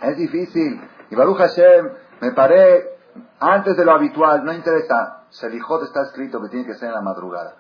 Es 0.03 0.16
difícil. 0.16 0.81
Y 1.11 1.14
Baruch 1.14 1.39
Hashem, 1.39 1.89
me 2.20 2.33
paré 2.33 3.00
antes 3.41 3.74
de 3.76 3.84
lo 3.86 3.93
habitual, 3.93 4.45
no 4.45 4.53
interesa. 4.53 5.24
Selijot 5.30 5.82
está 5.84 6.03
escrito 6.03 6.41
que 6.43 6.51
tiene 6.51 6.66
que 6.66 6.74
ser 6.74 6.88
en 6.88 6.95
la 6.95 7.01
madrugada. 7.01 7.55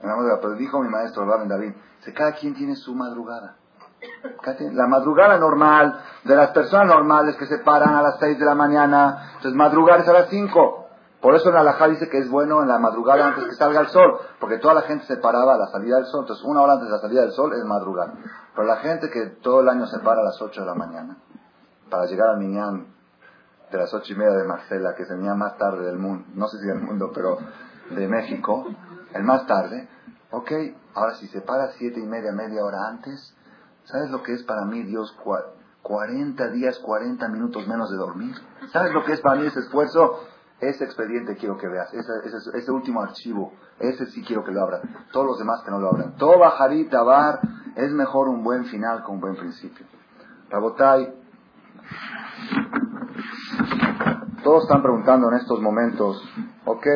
En 0.00 0.08
la 0.08 0.16
madrugada. 0.16 0.40
Pero 0.40 0.54
dijo 0.54 0.80
mi 0.80 0.88
maestro, 0.88 1.26
Rabben 1.26 1.48
David, 1.48 1.74
que 2.02 2.14
cada 2.14 2.32
quien 2.32 2.54
tiene 2.54 2.74
su 2.76 2.94
madrugada. 2.94 3.56
La 4.72 4.86
madrugada 4.86 5.38
normal 5.38 6.00
de 6.24 6.34
las 6.34 6.50
personas 6.50 6.88
normales 6.88 7.36
que 7.36 7.46
se 7.46 7.58
paran 7.58 7.94
a 7.94 8.02
las 8.02 8.18
6 8.18 8.38
de 8.38 8.44
la 8.44 8.54
mañana, 8.54 9.32
entonces 9.36 9.54
madrugar 9.54 10.00
es 10.00 10.08
a 10.08 10.12
las 10.12 10.28
5. 10.28 10.78
Por 11.20 11.36
eso 11.36 11.50
en 11.50 11.56
Alajá 11.56 11.86
dice 11.86 12.08
que 12.08 12.18
es 12.18 12.28
bueno 12.28 12.62
en 12.62 12.68
la 12.68 12.78
madrugada 12.78 13.28
antes 13.28 13.44
que 13.44 13.54
salga 13.54 13.80
el 13.80 13.88
sol, 13.88 14.18
porque 14.40 14.58
toda 14.58 14.74
la 14.74 14.82
gente 14.82 15.04
se 15.06 15.18
paraba 15.18 15.54
a 15.54 15.58
la 15.58 15.66
salida 15.66 15.96
del 15.96 16.06
sol, 16.06 16.22
entonces 16.22 16.44
una 16.44 16.62
hora 16.62 16.72
antes 16.72 16.88
de 16.88 16.94
la 16.94 17.00
salida 17.00 17.20
del 17.20 17.30
sol 17.30 17.52
es 17.52 17.64
madrugada. 17.64 18.14
Pero 18.56 18.66
la 18.66 18.76
gente 18.78 19.08
que 19.08 19.26
todo 19.40 19.60
el 19.60 19.68
año 19.68 19.86
se 19.86 20.00
para 20.00 20.20
a 20.20 20.24
las 20.24 20.42
8 20.42 20.62
de 20.62 20.66
la 20.66 20.74
mañana 20.74 21.16
para 21.88 22.06
llegar 22.06 22.30
al 22.30 22.38
Miñán 22.38 22.91
de 23.72 23.78
las 23.78 23.92
ocho 23.94 24.12
y 24.12 24.16
media 24.16 24.32
de 24.32 24.44
Marcela, 24.44 24.94
que 24.94 25.02
es 25.02 25.10
el 25.10 25.18
Miñán 25.18 25.38
más 25.38 25.56
tarde 25.56 25.84
del 25.86 25.98
mundo, 25.98 26.26
no 26.34 26.46
sé 26.48 26.58
si 26.58 26.66
del 26.66 26.80
mundo, 26.80 27.10
pero 27.14 27.38
de 27.90 28.06
México, 28.06 28.66
el 29.14 29.24
más 29.24 29.46
tarde, 29.46 29.88
ok, 30.30 30.52
ahora 30.94 31.14
si 31.14 31.26
se 31.28 31.40
para 31.40 31.72
siete 31.72 31.98
y 31.98 32.06
media, 32.06 32.32
media 32.32 32.62
hora 32.62 32.88
antes, 32.88 33.34
¿sabes 33.84 34.10
lo 34.10 34.22
que 34.22 34.34
es 34.34 34.42
para 34.44 34.64
mí 34.66 34.82
Dios 34.82 35.16
40 35.82 36.48
días, 36.48 36.78
40 36.78 37.28
minutos 37.28 37.66
menos 37.66 37.90
de 37.90 37.96
dormir? 37.96 38.34
¿Sabes 38.72 38.92
lo 38.92 39.04
que 39.04 39.12
es 39.12 39.20
para 39.20 39.40
mí 39.40 39.46
ese 39.46 39.60
esfuerzo? 39.60 40.20
Ese 40.60 40.84
expediente 40.84 41.36
quiero 41.36 41.58
que 41.58 41.66
veas, 41.66 41.92
ese, 41.92 42.12
ese, 42.24 42.56
ese, 42.56 42.70
último 42.70 43.02
archivo, 43.02 43.52
ese 43.80 44.06
sí 44.06 44.22
quiero 44.22 44.44
que 44.44 44.52
lo 44.52 44.62
abran. 44.62 44.82
Todos 45.10 45.26
los 45.26 45.38
demás 45.38 45.60
que 45.64 45.72
no 45.72 45.80
lo 45.80 45.88
abran. 45.88 46.14
Todo 46.16 46.38
bajarita, 46.38 47.02
bar, 47.02 47.40
es 47.74 47.90
mejor 47.90 48.28
un 48.28 48.44
buen 48.44 48.66
final 48.66 49.02
con 49.02 49.16
un 49.16 49.20
buen 49.22 49.34
principio. 49.34 49.84
Rabotai, 50.50 51.12
todos 54.42 54.64
están 54.64 54.82
preguntando 54.82 55.28
en 55.28 55.34
estos 55.34 55.60
momentos, 55.60 56.22
ok, 56.64 56.86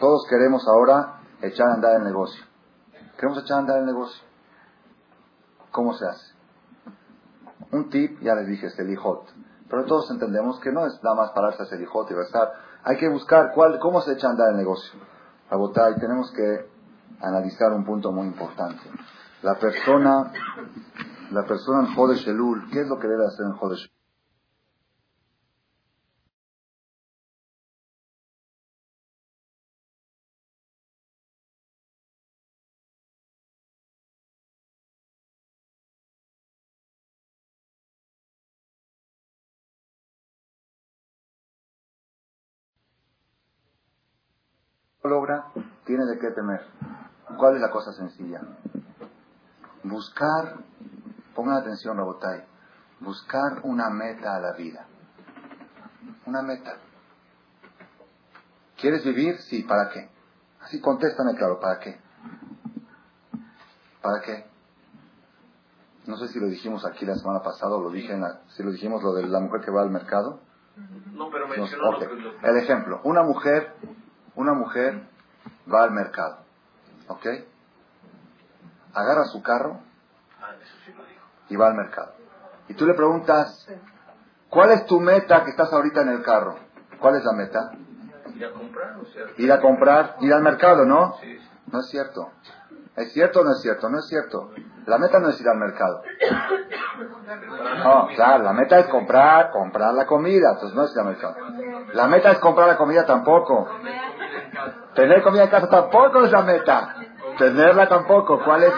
todos 0.00 0.26
queremos 0.28 0.66
ahora 0.66 1.20
echar 1.42 1.68
a 1.68 1.74
andar 1.74 1.96
el 1.96 2.04
negocio. 2.04 2.44
Queremos 3.16 3.42
echar 3.42 3.58
a 3.58 3.60
andar 3.60 3.78
el 3.78 3.86
negocio. 3.86 4.24
¿Cómo 5.70 5.92
se 5.94 6.06
hace? 6.06 6.34
Un 7.72 7.90
tip, 7.90 8.20
ya 8.20 8.34
les 8.34 8.46
dije, 8.46 8.66
es 8.66 8.78
el 8.78 8.90
ijot. 8.90 9.26
Pero 9.68 9.84
todos 9.84 10.10
entendemos 10.10 10.60
que 10.60 10.72
no 10.72 10.86
es 10.86 11.02
nada 11.02 11.16
más 11.16 11.30
pararse 11.32 11.62
a 11.62 11.76
el 11.76 11.82
ijot 11.82 12.10
y 12.10 12.14
estar. 12.14 12.52
Hay 12.84 12.96
que 12.96 13.08
buscar 13.08 13.52
cuál, 13.54 13.78
cómo 13.78 14.00
se 14.00 14.12
echa 14.12 14.28
a 14.28 14.30
andar 14.30 14.50
el 14.50 14.56
negocio. 14.56 14.98
y 15.50 16.00
tenemos 16.00 16.32
que 16.32 16.70
analizar 17.20 17.72
un 17.72 17.84
punto 17.84 18.12
muy 18.12 18.26
importante. 18.26 18.82
La 19.42 19.54
persona, 19.56 20.32
la 21.30 21.44
persona 21.44 21.80
en 21.80 21.94
Jodesh 21.94 22.28
Elul, 22.28 22.70
¿qué 22.70 22.80
es 22.80 22.88
lo 22.88 22.98
que 22.98 23.08
debe 23.08 23.26
hacer 23.26 23.46
en 23.46 23.52
Jodesh 23.52 23.95
logra, 45.16 45.46
tiene 45.84 46.04
de 46.04 46.18
qué 46.18 46.30
temer. 46.30 46.60
¿Cuál 47.38 47.56
es 47.56 47.60
la 47.60 47.70
cosa 47.70 47.92
sencilla? 47.92 48.40
Buscar, 49.82 50.56
pongan 51.34 51.56
atención, 51.56 51.96
Robotay, 51.96 52.44
buscar 53.00 53.60
una 53.62 53.88
meta 53.90 54.36
a 54.36 54.40
la 54.40 54.52
vida. 54.52 54.86
Una 56.26 56.42
meta. 56.42 56.76
¿Quieres 58.76 59.04
vivir? 59.04 59.38
Sí, 59.38 59.62
¿para 59.62 59.88
qué? 59.90 60.10
Así 60.60 60.80
contéstame 60.80 61.34
claro, 61.34 61.60
¿para 61.60 61.78
qué? 61.78 61.98
¿Para 64.02 64.20
qué? 64.20 64.46
No 66.06 66.16
sé 66.16 66.28
si 66.28 66.38
lo 66.38 66.46
dijimos 66.46 66.84
aquí 66.84 67.04
la 67.04 67.16
semana 67.16 67.42
pasada 67.42 67.74
o 67.76 67.82
lo 67.82 67.90
dije 67.90 68.12
en 68.12 68.20
la, 68.20 68.42
si 68.48 68.62
lo 68.62 68.70
dijimos 68.70 69.02
lo 69.02 69.14
de 69.14 69.26
la 69.26 69.40
mujer 69.40 69.62
que 69.62 69.70
va 69.70 69.82
al 69.82 69.90
mercado. 69.90 70.40
No, 71.12 71.30
pero 71.30 71.48
mencionó 71.48 71.98
El 72.42 72.56
ejemplo, 72.58 73.00
una 73.04 73.22
mujer 73.22 73.74
una 74.36 74.52
mujer 74.52 75.02
va 75.72 75.82
al 75.82 75.90
mercado, 75.90 76.38
¿ok? 77.08 77.26
Agarra 78.94 79.24
su 79.24 79.42
carro 79.42 79.80
ah, 80.40 80.52
y 81.48 81.56
va 81.56 81.66
al 81.68 81.74
mercado. 81.74 82.12
Y 82.68 82.74
tú 82.74 82.86
le 82.86 82.94
preguntas, 82.94 83.66
¿cuál 84.48 84.70
es 84.70 84.86
tu 84.86 85.00
meta 85.00 85.44
que 85.44 85.50
estás 85.50 85.72
ahorita 85.72 86.02
en 86.02 86.08
el 86.08 86.22
carro? 86.22 86.56
¿Cuál 87.00 87.16
es 87.16 87.24
la 87.24 87.32
meta? 87.32 87.72
Ir 88.34 88.44
a 88.44 88.52
comprar, 88.52 88.96
o 88.98 89.04
sea, 89.06 89.24
Ir 89.36 89.52
a 89.52 89.60
comprar, 89.60 90.16
ir 90.20 90.32
al 90.32 90.42
mercado, 90.42 90.84
¿no? 90.84 91.16
Sí. 91.20 91.38
No 91.72 91.80
es 91.80 91.88
cierto. 91.88 92.30
¿Es 92.96 93.12
cierto 93.12 93.40
o 93.40 93.44
no 93.44 93.52
es 93.52 93.60
cierto? 93.60 93.88
No 93.90 93.98
es 93.98 94.06
cierto. 94.06 94.50
La 94.86 94.98
meta 94.98 95.18
no 95.18 95.28
es 95.28 95.40
ir 95.40 95.48
al 95.48 95.58
mercado. 95.58 96.02
No, 97.78 98.08
claro, 98.14 98.44
la 98.44 98.52
meta 98.52 98.78
es 98.78 98.86
comprar, 98.86 99.50
comprar 99.50 99.92
la 99.94 100.06
comida, 100.06 100.52
entonces 100.52 100.74
no 100.74 100.84
es 100.84 100.92
ir 100.92 101.00
al 101.00 101.06
mercado. 101.06 101.36
La 101.92 102.06
meta 102.06 102.30
es 102.30 102.38
comprar 102.38 102.68
la 102.68 102.76
comida 102.76 103.04
tampoco. 103.04 103.68
Tener 104.94 105.22
comida 105.22 105.44
en 105.44 105.50
casa 105.50 105.68
tampoco 105.68 106.24
es 106.24 106.32
la 106.32 106.42
meta. 106.42 106.96
Tenerla 107.38 107.88
tampoco. 107.88 108.42
¿Cuál 108.44 108.64
es? 108.64 108.72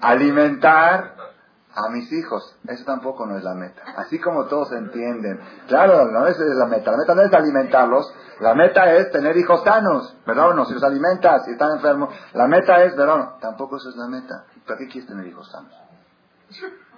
Alimentar 0.00 1.14
a 1.74 1.88
mis 1.90 2.12
hijos. 2.12 2.56
Eso 2.66 2.84
tampoco 2.84 3.26
no 3.26 3.36
es 3.36 3.44
la 3.44 3.54
meta. 3.54 3.82
Así 3.96 4.18
como 4.20 4.46
todos 4.46 4.72
entienden. 4.72 5.40
Claro, 5.68 6.06
no 6.06 6.26
es 6.26 6.38
la 6.38 6.66
meta. 6.66 6.90
La 6.90 6.96
meta 6.96 7.14
no 7.14 7.22
es 7.22 7.32
alimentarlos. 7.32 8.14
La 8.40 8.54
meta 8.54 8.92
es 8.94 9.10
tener 9.10 9.36
hijos 9.36 9.62
sanos. 9.62 10.16
¿Verdad 10.26 10.54
no? 10.54 10.64
Si 10.64 10.74
los 10.74 10.82
alimentas, 10.82 11.44
si 11.44 11.52
están 11.52 11.76
enfermos. 11.76 12.14
La 12.34 12.46
meta 12.48 12.82
es, 12.82 12.96
¿verdad 12.96 13.16
no? 13.16 13.38
Tampoco 13.40 13.76
eso 13.76 13.90
es 13.90 13.96
la 13.96 14.08
meta. 14.08 14.44
¿Para 14.66 14.78
qué 14.78 14.88
quieres 14.88 15.08
tener 15.08 15.26
hijos 15.26 15.50
sanos? 15.50 15.72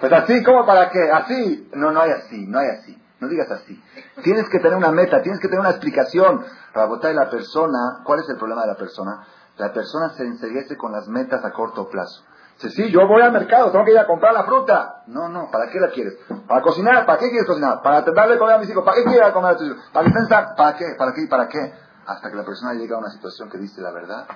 Pues 0.00 0.12
así, 0.12 0.42
¿cómo 0.42 0.66
para 0.66 0.90
qué? 0.90 1.10
Así. 1.10 1.70
No, 1.74 1.92
no 1.92 2.00
hay 2.00 2.10
así, 2.10 2.46
no 2.46 2.58
hay 2.58 2.68
así. 2.68 3.00
No 3.20 3.28
digas 3.28 3.50
así. 3.50 3.82
Tienes 4.22 4.48
que 4.48 4.58
tener 4.58 4.76
una 4.76 4.90
meta, 4.90 5.20
tienes 5.22 5.40
que 5.40 5.48
tener 5.48 5.60
una 5.60 5.70
explicación. 5.70 6.44
Para 6.72 6.86
votar 6.86 7.14
la 7.14 7.28
persona, 7.28 8.00
¿cuál 8.04 8.20
es 8.20 8.28
el 8.28 8.36
problema 8.36 8.62
de 8.62 8.68
la 8.68 8.76
persona? 8.76 9.26
La 9.58 9.72
persona 9.72 10.10
se 10.10 10.24
enseguece 10.24 10.76
con 10.76 10.92
las 10.92 11.06
metas 11.06 11.44
a 11.44 11.52
corto 11.52 11.88
plazo. 11.88 12.24
Dice, 12.54 12.70
sí, 12.70 12.90
yo 12.90 13.06
voy 13.06 13.22
al 13.22 13.32
mercado, 13.32 13.70
tengo 13.70 13.84
que 13.84 13.92
ir 13.92 13.98
a 13.98 14.06
comprar 14.06 14.32
la 14.32 14.44
fruta. 14.44 15.02
No, 15.06 15.28
no, 15.28 15.50
¿para 15.50 15.70
qué 15.70 15.80
la 15.80 15.90
quieres? 15.90 16.14
¿Para 16.46 16.62
cocinar? 16.62 17.06
¿Para 17.06 17.18
qué 17.18 17.28
quieres 17.28 17.46
cocinar? 17.46 17.82
¿Para 17.82 18.02
darle 18.02 18.38
comer 18.38 18.54
a 18.54 18.58
mis 18.58 18.70
hijos? 18.70 18.84
¿Para 18.84 18.96
qué 18.96 19.04
quieres 19.04 19.32
comer 19.32 19.52
a 19.52 19.56
tus 19.56 19.66
hijos? 19.68 19.82
¿Para 19.92 20.10
pensar? 20.10 20.54
¿Para 20.56 20.76
qué? 20.76 20.84
¿Para 20.96 21.12
qué? 21.12 21.26
¿Para 21.26 21.48
qué? 21.48 21.72
Hasta 22.06 22.30
que 22.30 22.36
la 22.36 22.44
persona 22.44 22.74
llega 22.74 22.96
a 22.96 22.98
una 22.98 23.10
situación 23.10 23.50
que 23.50 23.58
dice 23.58 23.80
la 23.80 23.92
verdad. 23.92 24.26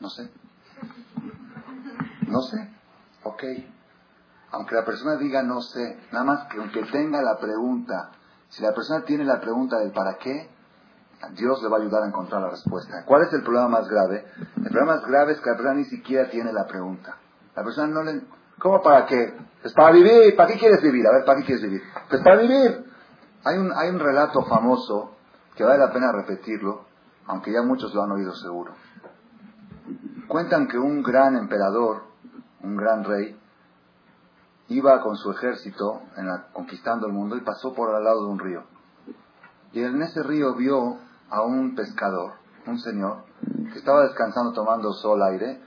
No 0.00 0.08
sé. 0.10 0.30
No 2.26 2.40
sé. 2.42 2.70
Ok. 3.22 3.44
Aunque 4.50 4.74
la 4.74 4.84
persona 4.84 5.16
diga 5.16 5.42
no 5.42 5.60
sé, 5.60 5.98
nada 6.12 6.24
más 6.24 6.48
que 6.48 6.58
aunque 6.58 6.82
tenga 6.84 7.20
la 7.22 7.38
pregunta, 7.38 8.10
si 8.48 8.62
la 8.62 8.72
persona 8.72 9.04
tiene 9.04 9.24
la 9.24 9.40
pregunta 9.40 9.78
del 9.78 9.92
para 9.92 10.16
qué, 10.16 10.48
Dios 11.32 11.62
le 11.62 11.68
va 11.68 11.76
a 11.76 11.80
ayudar 11.80 12.04
a 12.04 12.06
encontrar 12.06 12.42
la 12.42 12.50
respuesta. 12.50 13.04
¿Cuál 13.04 13.22
es 13.22 13.32
el 13.32 13.42
problema 13.42 13.68
más 13.68 13.88
grave? 13.88 14.24
El 14.56 14.70
problema 14.70 14.96
más 14.96 15.06
grave 15.06 15.32
es 15.32 15.40
que 15.40 15.50
la 15.50 15.56
persona 15.56 15.74
ni 15.74 15.84
siquiera 15.84 16.30
tiene 16.30 16.52
la 16.52 16.66
pregunta. 16.66 17.16
La 17.56 17.64
persona 17.64 17.88
no 17.88 18.02
le... 18.02 18.22
¿Cómo 18.58 18.82
para 18.82 19.06
qué? 19.06 19.34
Pues 19.60 19.74
para 19.74 19.92
vivir. 19.92 20.36
¿Para 20.36 20.52
qué 20.52 20.58
quieres 20.58 20.80
vivir? 20.80 21.06
A 21.06 21.12
ver, 21.12 21.24
¿para 21.24 21.40
qué 21.40 21.46
quieres 21.46 21.62
vivir? 21.62 21.82
Pues 22.08 22.22
para 22.22 22.36
vivir. 22.36 22.86
Hay 23.44 23.58
un, 23.58 23.72
hay 23.72 23.90
un 23.90 23.98
relato 23.98 24.44
famoso 24.44 25.16
que 25.54 25.64
vale 25.64 25.78
la 25.78 25.92
pena 25.92 26.12
repetirlo, 26.12 26.84
aunque 27.26 27.52
ya 27.52 27.62
muchos 27.62 27.92
lo 27.94 28.02
han 28.02 28.12
oído 28.12 28.34
seguro. 28.34 28.74
Cuentan 30.28 30.68
que 30.68 30.78
un 30.78 31.02
gran 31.02 31.36
emperador, 31.36 32.02
un 32.62 32.76
gran 32.76 33.04
rey, 33.04 33.37
iba 34.68 35.00
con 35.00 35.16
su 35.16 35.30
ejército 35.30 36.02
en 36.16 36.26
la, 36.26 36.48
conquistando 36.52 37.06
el 37.06 37.12
mundo 37.12 37.36
y 37.36 37.40
pasó 37.40 37.72
por 37.72 37.94
al 37.94 38.04
lado 38.04 38.24
de 38.24 38.30
un 38.30 38.38
río. 38.38 38.64
Y 39.72 39.82
en 39.82 40.00
ese 40.02 40.22
río 40.22 40.54
vio 40.54 40.98
a 41.30 41.42
un 41.42 41.74
pescador, 41.74 42.34
un 42.66 42.78
señor, 42.78 43.24
que 43.72 43.78
estaba 43.78 44.04
descansando 44.04 44.52
tomando 44.52 44.92
sol 44.92 45.22
aire, 45.22 45.60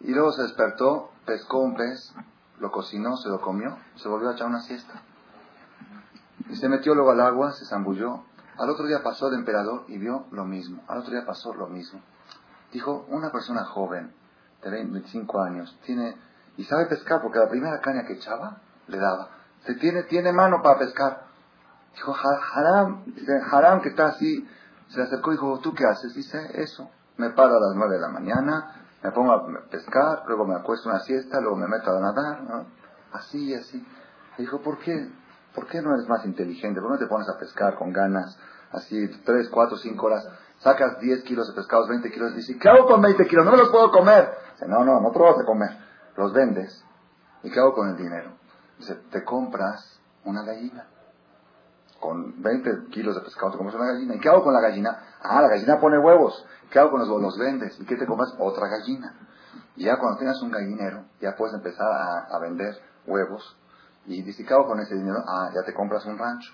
y 0.00 0.12
luego 0.12 0.32
se 0.32 0.42
despertó, 0.42 1.10
pescó 1.24 1.58
un 1.58 1.74
pez, 1.74 2.14
lo 2.58 2.70
cocinó, 2.70 3.16
se 3.16 3.28
lo 3.28 3.40
comió, 3.40 3.76
se 3.96 4.08
volvió 4.08 4.28
a 4.28 4.32
echar 4.32 4.46
una 4.46 4.60
siesta. 4.60 5.02
Y 6.48 6.56
se 6.56 6.68
metió 6.68 6.94
luego 6.94 7.10
al 7.10 7.20
agua, 7.20 7.52
se 7.52 7.64
zambulló. 7.64 8.24
Al 8.58 8.70
otro 8.70 8.86
día 8.86 9.02
pasó 9.02 9.28
el 9.28 9.34
emperador 9.34 9.84
y 9.88 9.98
vio 9.98 10.26
lo 10.30 10.44
mismo. 10.44 10.82
Al 10.88 10.98
otro 10.98 11.12
día 11.12 11.26
pasó 11.26 11.52
lo 11.54 11.66
mismo. 11.66 12.00
Dijo, 12.72 13.04
una 13.08 13.30
persona 13.30 13.64
joven, 13.64 14.14
de 14.62 14.70
25 14.70 15.42
años, 15.42 15.78
tiene 15.84 16.16
y 16.56 16.64
sabe 16.64 16.86
pescar 16.86 17.20
porque 17.22 17.38
la 17.38 17.48
primera 17.48 17.80
caña 17.80 18.04
que 18.06 18.14
echaba 18.14 18.58
le 18.88 18.98
daba. 18.98 19.28
Se 19.66 19.74
tiene, 19.74 20.04
tiene 20.04 20.32
mano 20.32 20.62
para 20.62 20.78
pescar. 20.78 21.24
Dijo, 21.94 22.14
Haram, 22.54 23.04
Haram 23.50 23.80
que 23.80 23.90
está 23.90 24.06
así, 24.06 24.48
se 24.88 24.98
le 24.98 25.04
acercó 25.04 25.32
y 25.32 25.34
dijo, 25.34 25.58
¿tú 25.60 25.74
qué 25.74 25.84
haces? 25.84 26.14
Dice, 26.14 26.38
eso. 26.54 26.90
Me 27.16 27.30
paro 27.30 27.56
a 27.56 27.60
las 27.60 27.74
nueve 27.74 27.94
de 27.94 28.00
la 28.00 28.08
mañana, 28.08 28.86
me 29.02 29.10
pongo 29.10 29.32
a 29.32 29.46
pescar, 29.70 30.24
luego 30.26 30.44
me 30.44 30.54
acuesto 30.54 30.88
una 30.88 31.00
siesta, 31.00 31.40
luego 31.40 31.56
me 31.56 31.66
meto 31.66 31.90
a 31.90 32.00
nadar, 32.00 32.66
así 33.12 33.50
y 33.50 33.54
así. 33.54 33.86
dijo, 34.36 34.60
¿por 34.60 34.78
qué? 34.78 35.10
¿Por 35.54 35.66
qué 35.66 35.80
no 35.80 35.94
eres 35.94 36.06
más 36.06 36.26
inteligente? 36.26 36.80
¿Por 36.80 36.90
qué 36.90 36.92
no 36.94 36.98
te 36.98 37.06
pones 37.06 37.28
a 37.30 37.38
pescar 37.38 37.76
con 37.76 37.90
ganas, 37.90 38.38
así, 38.72 39.08
tres, 39.24 39.48
cuatro, 39.48 39.78
cinco 39.78 40.06
horas? 40.06 40.28
Sacas 40.58 41.00
10 41.00 41.22
kilos 41.24 41.48
de 41.48 41.54
pescados, 41.54 41.88
20 41.88 42.10
kilos, 42.10 42.32
y 42.32 42.36
dice, 42.36 42.58
¿qué 42.58 42.68
hago 42.68 42.86
con 42.86 43.00
20 43.00 43.26
kilos? 43.26 43.44
No 43.44 43.52
me 43.52 43.58
los 43.58 43.70
puedo 43.70 43.90
comer. 43.90 44.30
Dice, 44.52 44.68
no, 44.68 44.84
no, 44.84 45.00
no 45.00 45.10
te 45.10 45.18
los 45.18 45.34
vas 45.34 45.42
a 45.42 45.46
comer 45.46 45.85
los 46.16 46.32
vendes, 46.32 46.84
¿y 47.42 47.50
qué 47.50 47.60
hago 47.60 47.74
con 47.74 47.88
el 47.88 47.96
dinero? 47.96 48.32
Dice, 48.78 48.94
te 49.10 49.24
compras 49.24 50.00
una 50.24 50.42
gallina. 50.42 50.86
con 52.00 52.42
20 52.42 52.90
kilos 52.90 53.14
de 53.14 53.22
pescado 53.22 53.52
te 53.52 53.56
compras 53.56 53.76
una 53.76 53.92
gallina. 53.92 54.14
¿Y 54.14 54.20
qué 54.20 54.28
hago 54.28 54.42
con 54.42 54.52
la 54.52 54.60
gallina? 54.60 54.98
Ah, 55.22 55.40
la 55.40 55.48
gallina 55.48 55.80
pone 55.80 55.98
huevos. 55.98 56.44
¿Qué 56.70 56.78
hago 56.78 56.90
con 56.90 57.00
los 57.00 57.08
huevos? 57.08 57.22
Los 57.22 57.38
vendes. 57.38 57.80
¿Y 57.80 57.86
qué 57.86 57.96
te 57.96 58.06
compras? 58.06 58.34
Otra 58.38 58.68
gallina. 58.68 59.14
Ya 59.76 59.98
cuando 59.98 60.18
tengas 60.18 60.40
un 60.42 60.50
gallinero, 60.50 61.04
ya 61.20 61.34
puedes 61.36 61.54
empezar 61.54 61.86
a, 61.86 62.38
vender 62.38 62.74
huevos. 63.06 63.56
Y 64.06 64.22
dice, 64.22 64.44
¿qué 64.44 64.54
hago 64.54 64.66
con 64.66 64.80
ese 64.80 64.94
dinero? 64.94 65.18
Ah, 65.26 65.50
ya 65.54 65.62
te 65.64 65.74
compras 65.74 66.04
un 66.06 66.18
rancho. 66.18 66.52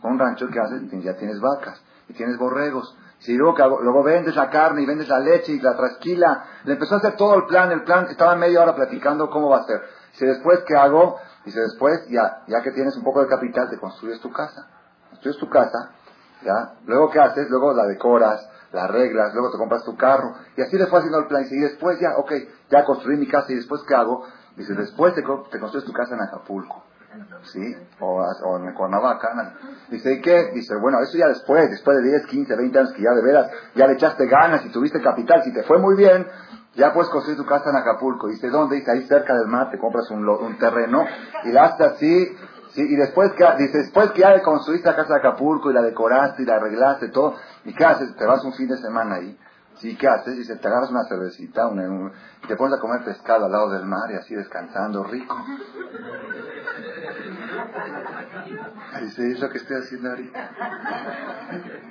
Con 0.00 0.12
un 0.12 0.18
rancho, 0.18 0.48
¿qué 0.48 0.60
haces? 0.60 0.82
Ya 1.02 1.16
tienes 1.16 1.40
vacas 1.40 1.82
y 2.08 2.14
tienes 2.14 2.38
borregos. 2.38 2.96
Si 3.20 3.36
luego, 3.36 3.80
luego 3.82 4.02
vendes 4.02 4.34
la 4.34 4.48
carne 4.48 4.82
y 4.82 4.86
vendes 4.86 5.08
la 5.08 5.18
leche 5.18 5.52
y 5.52 5.60
la 5.60 5.76
trasquila, 5.76 6.44
le 6.64 6.72
empezó 6.72 6.94
a 6.94 6.98
hacer 6.98 7.16
todo 7.16 7.34
el 7.34 7.44
plan, 7.44 7.70
el 7.70 7.84
plan, 7.84 8.06
estaba 8.10 8.34
media 8.34 8.62
hora 8.62 8.74
platicando 8.74 9.28
cómo 9.28 9.50
va 9.50 9.58
a 9.58 9.64
ser. 9.64 9.82
Si 10.12 10.24
después, 10.24 10.60
¿qué 10.66 10.74
hago? 10.74 11.18
Dice, 11.44 11.60
después, 11.60 12.06
ya, 12.08 12.42
ya 12.46 12.62
que 12.62 12.70
tienes 12.72 12.96
un 12.96 13.04
poco 13.04 13.20
de 13.20 13.28
capital, 13.28 13.68
te 13.68 13.78
construyes 13.78 14.20
tu 14.20 14.32
casa. 14.32 14.66
Construyes 15.10 15.38
tu 15.38 15.50
casa, 15.50 15.90
¿ya? 16.42 16.74
Luego, 16.86 17.10
¿qué 17.10 17.20
haces? 17.20 17.50
Luego 17.50 17.74
la 17.74 17.84
decoras, 17.84 18.48
la 18.72 18.84
arreglas, 18.84 19.34
luego 19.34 19.50
te 19.50 19.58
compras 19.58 19.84
tu 19.84 19.96
carro. 19.96 20.34
Y 20.56 20.62
así 20.62 20.78
le 20.78 20.86
fue 20.86 21.00
haciendo 21.00 21.18
el 21.18 21.26
plan. 21.26 21.44
Y 21.50 21.60
después, 21.60 22.00
ya, 22.00 22.16
ok, 22.16 22.32
ya 22.70 22.84
construí 22.84 23.18
mi 23.18 23.28
casa. 23.28 23.52
¿Y 23.52 23.56
después 23.56 23.82
qué 23.86 23.94
hago? 23.94 24.24
Dice, 24.56 24.74
después 24.74 25.14
te, 25.14 25.22
te 25.22 25.60
construyes 25.60 25.84
tu 25.84 25.92
casa 25.92 26.14
en 26.14 26.22
Acapulco. 26.22 26.84
¿Sí? 27.42 27.76
O, 28.00 28.58
en 28.58 28.74
Cuernavaca. 28.74 29.54
Dice, 29.88 30.14
¿y 30.14 30.20
qué? 30.20 30.50
Dice, 30.54 30.74
bueno, 30.76 31.00
eso 31.00 31.16
ya 31.18 31.28
después, 31.28 31.70
después 31.70 31.96
de 31.98 32.10
10, 32.10 32.26
15, 32.26 32.56
20 32.56 32.78
años 32.78 32.92
que 32.92 33.02
ya 33.02 33.10
de 33.10 33.22
veras, 33.22 33.50
ya 33.74 33.86
le 33.86 33.94
echaste 33.94 34.26
ganas 34.26 34.64
y 34.64 34.70
tuviste 34.70 35.00
capital. 35.00 35.42
Si 35.42 35.52
te 35.52 35.62
fue 35.64 35.78
muy 35.78 35.96
bien, 35.96 36.26
ya 36.74 36.92
puedes 36.92 37.10
construir 37.10 37.38
tu 37.38 37.46
casa 37.46 37.70
en 37.70 37.76
Acapulco. 37.76 38.28
Dice, 38.28 38.48
¿dónde? 38.48 38.76
Dice, 38.76 38.90
ahí 38.92 39.06
cerca 39.06 39.34
del 39.34 39.48
mar 39.48 39.70
te 39.70 39.78
compras 39.78 40.10
un, 40.10 40.28
un 40.28 40.58
terreno 40.58 41.04
y 41.44 41.52
la 41.52 41.64
haces 41.64 41.86
así. 41.86 42.36
Sí, 42.70 42.82
y 42.82 42.94
después 42.94 43.32
que, 43.32 43.44
dice, 43.58 43.78
después 43.78 44.12
que 44.12 44.20
ya 44.20 44.40
construiste 44.42 44.88
la 44.88 44.94
casa 44.94 45.14
de 45.14 45.18
Acapulco 45.18 45.70
y 45.70 45.74
la 45.74 45.82
decoraste 45.82 46.42
y 46.42 46.46
la 46.46 46.56
arreglaste 46.56 47.08
todo, 47.08 47.34
¿y 47.64 47.74
qué 47.74 47.84
haces? 47.84 48.14
Te 48.14 48.24
vas 48.24 48.44
un 48.44 48.52
fin 48.52 48.68
de 48.68 48.76
semana 48.76 49.16
ahí. 49.16 49.36
Sí, 49.80 49.96
¿qué 49.96 50.06
haces? 50.08 50.36
Dice, 50.36 50.56
te 50.56 50.68
agarras 50.68 50.90
una 50.90 51.04
cervecita 51.04 51.66
un, 51.66 52.12
y 52.44 52.46
te 52.46 52.54
pones 52.54 52.76
a 52.76 52.80
comer 52.80 53.02
pescado 53.02 53.46
al 53.46 53.52
lado 53.52 53.70
del 53.70 53.86
mar 53.86 54.10
y 54.10 54.14
así 54.14 54.34
descansando, 54.34 55.04
rico. 55.04 55.34
Dice, 59.00 59.30
es 59.30 59.40
lo 59.40 59.48
que 59.48 59.56
estoy 59.56 59.76
haciendo 59.78 60.10
ahorita. 60.10 60.50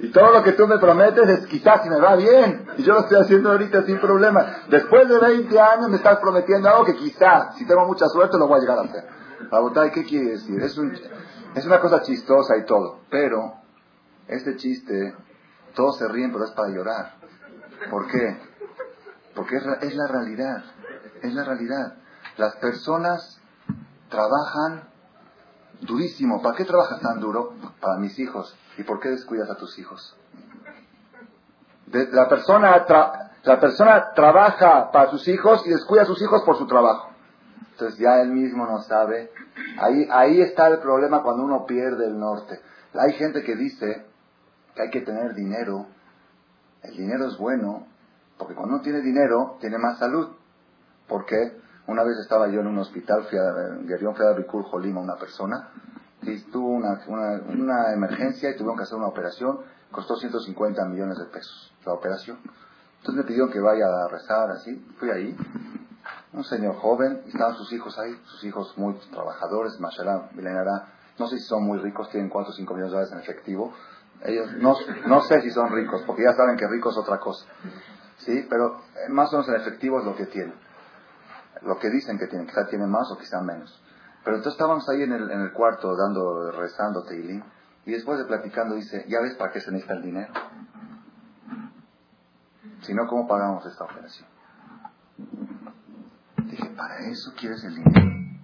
Y 0.02 0.12
todo 0.12 0.32
lo 0.32 0.44
que 0.44 0.52
tú 0.52 0.68
me 0.68 0.78
prometes 0.78 1.28
es 1.30 1.48
quizás 1.48 1.82
si 1.82 1.90
me 1.90 2.00
va 2.00 2.16
bien. 2.16 2.68
Y 2.78 2.84
yo 2.84 2.94
lo 2.94 3.00
estoy 3.00 3.22
haciendo 3.22 3.52
ahorita 3.52 3.82
sin 3.84 4.00
problema. 4.00 4.46
Después 4.70 5.10
de 5.10 5.18
20 5.18 5.60
años 5.60 5.90
me 5.90 5.98
estás 5.98 6.20
prometiendo 6.20 6.70
algo 6.70 6.86
que 6.86 6.96
quizás, 6.96 7.56
si 7.58 7.66
tengo 7.66 7.88
mucha 7.88 8.08
suerte, 8.08 8.38
lo 8.38 8.48
voy 8.48 8.60
a 8.60 8.62
llegar 8.62 8.78
a 8.78 8.82
hacer. 8.84 9.04
La 9.52 9.92
¿qué 9.92 10.04
quiere 10.04 10.32
decir? 10.34 10.62
Es, 10.62 10.78
un, 10.78 10.96
es 11.56 11.66
una 11.66 11.80
cosa 11.80 12.04
chistosa 12.04 12.56
y 12.56 12.66
todo. 12.66 13.00
Pero, 13.10 13.56
este 14.28 14.58
chiste, 14.58 15.16
todos 15.74 15.98
se 15.98 16.08
ríen, 16.08 16.32
pero 16.32 16.46
es 16.46 16.52
para 16.52 16.70
llorar. 16.70 17.19
¿Por 17.90 18.08
qué? 18.08 18.38
Porque 19.36 19.58
es, 19.58 19.64
es 19.82 19.96
la 19.96 20.08
realidad. 20.08 20.64
Es 21.22 21.34
la 21.34 21.44
realidad. 21.44 21.96
Las 22.38 22.56
personas 22.58 23.40
trabajan 24.10 24.84
durísimo. 25.82 26.42
¿Para 26.42 26.56
qué 26.56 26.66
trabajas 26.66 27.00
tan 27.02 27.20
duro? 27.20 27.54
Para 27.80 27.98
mis 27.98 28.18
hijos. 28.20 28.56
¿Y 28.78 28.84
por 28.84 29.00
qué 29.00 29.10
descuidas 29.10 29.50
a 29.50 29.56
tus 29.56 29.78
hijos? 29.80 30.16
la, 31.92 32.30
persona 32.30 32.86
la 33.44 33.60
persona 33.60 34.14
trabaja 34.14 34.92
para 34.92 35.10
sus 35.10 35.28
hijos 35.28 35.66
y 35.66 35.70
descuida 35.70 36.04
a 36.04 36.06
sus 36.06 36.22
hijos 36.22 36.44
por 36.44 36.58
su 36.58 36.68
trabajo. 36.68 37.10
Entonces 37.72 37.98
ya 38.00 38.22
él 38.22 38.30
mismo 38.30 38.66
no 38.66 38.80
sabe. 38.82 39.32
Ahí, 39.80 40.08
ahí 40.12 40.42
está 40.42 40.68
el 40.68 40.80
problema 40.80 41.24
cuando 41.24 41.44
uno 41.44 41.66
pierde 41.66 42.06
el 42.06 42.20
norte. 42.20 42.60
Hay 42.94 43.14
gente 43.14 43.44
que 43.44 43.56
dice 43.56 44.06
que 44.76 44.82
hay 44.82 44.90
que 44.90 45.02
tener 45.02 45.34
dinero 45.34 45.88
el 46.84 46.96
dinero 46.96 47.28
es 47.28 47.38
bueno, 47.38 47.88
porque 48.38 48.56
cuando 48.56 48.76
uno 48.76 48.84
tiene 48.84 49.02
dinero, 49.02 49.58
tiene 49.60 49.78
más 49.78 50.00
salud. 50.00 50.30
¿Por 51.08 51.26
qué? 51.26 51.60
Una 51.88 52.04
vez 52.04 52.18
estaba 52.20 52.48
yo 52.48 52.62
en 52.62 52.68
un 52.68 52.78
hospital, 52.78 53.24
fui 53.24 53.38
a, 53.38 54.14
fui 54.14 54.26
a 54.26 54.64
Jolima, 54.64 55.02
una 55.02 55.16
persona, 55.16 55.70
y 56.22 56.40
tuvo 56.52 56.70
una, 56.70 57.02
una, 57.08 57.94
emergencia 57.94 58.50
y 58.50 58.54
tuvieron 58.54 58.78
que 58.78 58.84
hacer 58.84 58.98
una 58.98 59.08
operación, 59.08 59.60
costó 59.92 60.16
150 60.16 60.86
millones 60.86 61.18
de 61.18 61.26
pesos 61.26 61.74
la 61.86 61.94
operación. 61.94 62.38
Entonces 63.00 63.16
me 63.16 63.24
pidieron 63.24 63.50
que 63.50 63.60
vaya 63.60 63.86
a 63.86 64.08
rezar, 64.08 64.52
así, 64.52 64.76
fui 65.00 65.10
ahí, 65.10 65.36
un 66.34 66.44
señor 66.44 66.76
joven, 66.76 67.24
estaban 67.26 67.56
sus 67.56 67.72
hijos 67.74 67.98
ahí, 67.98 68.16
sus 68.26 68.44
hijos 68.44 68.78
muy 68.78 68.94
trabajadores, 69.12 69.80
Mashallah, 69.80 70.30
Milenara, 70.34 70.94
no 71.18 71.28
sé 71.28 71.38
si 71.38 71.46
son 71.46 71.64
muy 71.64 71.80
ricos, 71.80 72.10
tienen 72.10 72.30
4 72.30 72.52
o 72.52 72.56
5 72.56 72.74
millones 72.74 72.92
de 72.92 72.98
dólares 72.98 73.14
en 73.14 73.20
efectivo, 73.20 73.74
ellos 74.24 74.52
no, 74.58 74.76
no 75.08 75.22
sé 75.22 75.42
si 75.42 75.52
son 75.52 75.72
ricos, 75.72 76.04
porque 76.06 76.24
ya 76.24 76.34
saben 76.34 76.58
que 76.58 76.68
rico 76.68 76.90
es 76.90 76.98
otra 76.98 77.20
cosa. 77.20 77.46
¿Sí? 78.18 78.46
Pero 78.50 78.82
eh, 78.96 79.10
más 79.10 79.30
o 79.34 79.38
menos 79.38 79.50
en 79.50 79.56
efectivo 79.56 80.00
es 80.00 80.06
lo 80.06 80.16
que 80.16 80.26
tienen. 80.26 80.56
Lo 81.62 81.78
que 81.78 81.90
dicen 81.90 82.18
que 82.18 82.28
tienen, 82.28 82.48
quizá 82.48 82.68
tienen 82.68 82.90
más 82.90 83.10
o 83.12 83.18
quizá 83.18 83.42
menos. 83.42 83.82
Pero 84.24 84.38
entonces 84.38 84.54
estábamos 84.54 84.88
ahí 84.90 85.04
en 85.04 85.14
el, 85.14 85.32
en 85.32 85.42
el 85.42 85.54
cuarto 85.54 85.96
dando, 85.96 86.52
rezando 86.52 87.04
Teilín, 87.04 87.44
y 87.86 87.92
después 87.92 88.20
de 88.20 88.26
platicando 88.26 88.76
dice, 88.76 89.06
¿ya 89.08 89.22
ves 89.22 89.36
para 89.36 89.52
qué 89.52 89.62
se 89.62 89.72
necesita 89.72 89.94
el 89.96 90.04
dinero? 90.04 90.34
Si 92.82 92.94
no, 92.94 93.08
¿cómo 93.08 93.28
pagamos 93.28 93.66
esta 93.66 93.86
operación? 93.86 94.28
Dije, 96.46 96.70
¿para 96.76 97.00
eso 97.10 97.34
quieres 97.38 97.64
el 97.64 97.76
dinero? 97.76 98.40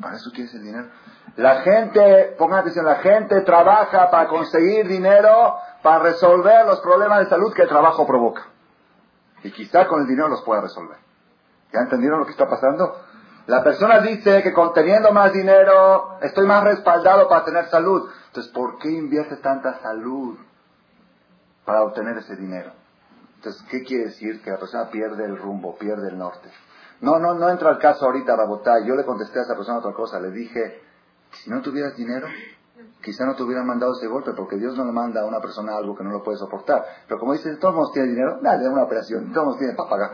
¿Para 0.00 0.16
eso 0.16 0.30
quieres 0.32 0.54
el 0.54 0.62
dinero? 0.62 0.88
La 1.36 1.60
gente, 1.60 2.34
pongan 2.38 2.60
atención, 2.60 2.86
la 2.86 2.96
gente 2.96 3.42
trabaja 3.42 4.10
para 4.10 4.26
conseguir 4.28 4.88
dinero 4.88 5.56
para 5.82 5.98
resolver 5.98 6.66
los 6.66 6.80
problemas 6.80 7.20
de 7.20 7.26
salud 7.26 7.52
que 7.52 7.62
el 7.62 7.68
trabajo 7.68 8.06
provoca. 8.06 8.46
Y 9.42 9.52
quizá 9.52 9.86
con 9.86 10.00
el 10.00 10.06
dinero 10.06 10.28
los 10.28 10.42
pueda 10.42 10.62
resolver. 10.62 10.96
¿Ya 11.72 11.80
entendieron 11.80 12.20
lo 12.20 12.26
que 12.26 12.32
está 12.32 12.48
pasando? 12.48 13.00
La 13.46 13.62
persona 13.62 14.00
dice 14.00 14.42
que 14.42 14.52
con 14.52 14.72
teniendo 14.72 15.12
más 15.12 15.32
dinero 15.32 16.18
estoy 16.22 16.46
más 16.46 16.64
respaldado 16.64 17.28
para 17.28 17.44
tener 17.44 17.66
salud. 17.66 18.10
Entonces, 18.28 18.50
¿por 18.52 18.78
qué 18.78 18.90
invierte 18.90 19.36
tanta 19.36 19.78
salud 19.80 20.38
para 21.64 21.82
obtener 21.82 22.16
ese 22.16 22.34
dinero? 22.34 22.72
Entonces, 23.36 23.62
¿qué 23.70 23.84
quiere 23.84 24.06
decir? 24.06 24.42
Que 24.42 24.50
la 24.50 24.58
persona 24.58 24.90
pierde 24.90 25.24
el 25.24 25.36
rumbo, 25.36 25.76
pierde 25.76 26.08
el 26.08 26.18
norte. 26.18 26.50
No, 27.00 27.18
no, 27.18 27.34
no 27.34 27.48
entra 27.48 27.68
al 27.68 27.78
caso 27.78 28.06
ahorita, 28.06 28.34
Rabotay. 28.34 28.86
Yo 28.86 28.94
le 28.96 29.04
contesté 29.04 29.38
a 29.38 29.42
esa 29.42 29.54
persona 29.54 29.78
otra 29.78 29.92
cosa. 29.92 30.18
Le 30.18 30.30
dije, 30.30 30.85
si 31.42 31.50
no 31.50 31.60
tuvieras 31.62 31.96
dinero, 31.96 32.26
quizá 33.02 33.24
no 33.24 33.36
te 33.36 33.42
hubieran 33.44 33.66
mandado 33.66 33.92
ese 33.92 34.08
golpe, 34.08 34.32
porque 34.32 34.56
Dios 34.56 34.76
no 34.76 34.84
le 34.84 34.92
manda 34.92 35.20
a 35.20 35.24
una 35.24 35.40
persona 35.40 35.76
algo 35.76 35.96
que 35.96 36.02
no 36.02 36.10
lo 36.10 36.22
puede 36.22 36.38
soportar. 36.38 36.84
Pero 37.06 37.20
como 37.20 37.32
dice, 37.34 37.54
todos 37.56 37.74
nos 37.74 37.92
tiene 37.92 38.08
dinero, 38.08 38.38
dale 38.42 38.68
una 38.68 38.82
operación, 38.82 39.32
todos 39.32 39.46
nos 39.48 39.58
tiene 39.58 39.74
para 39.74 39.88
pagar. 39.88 40.10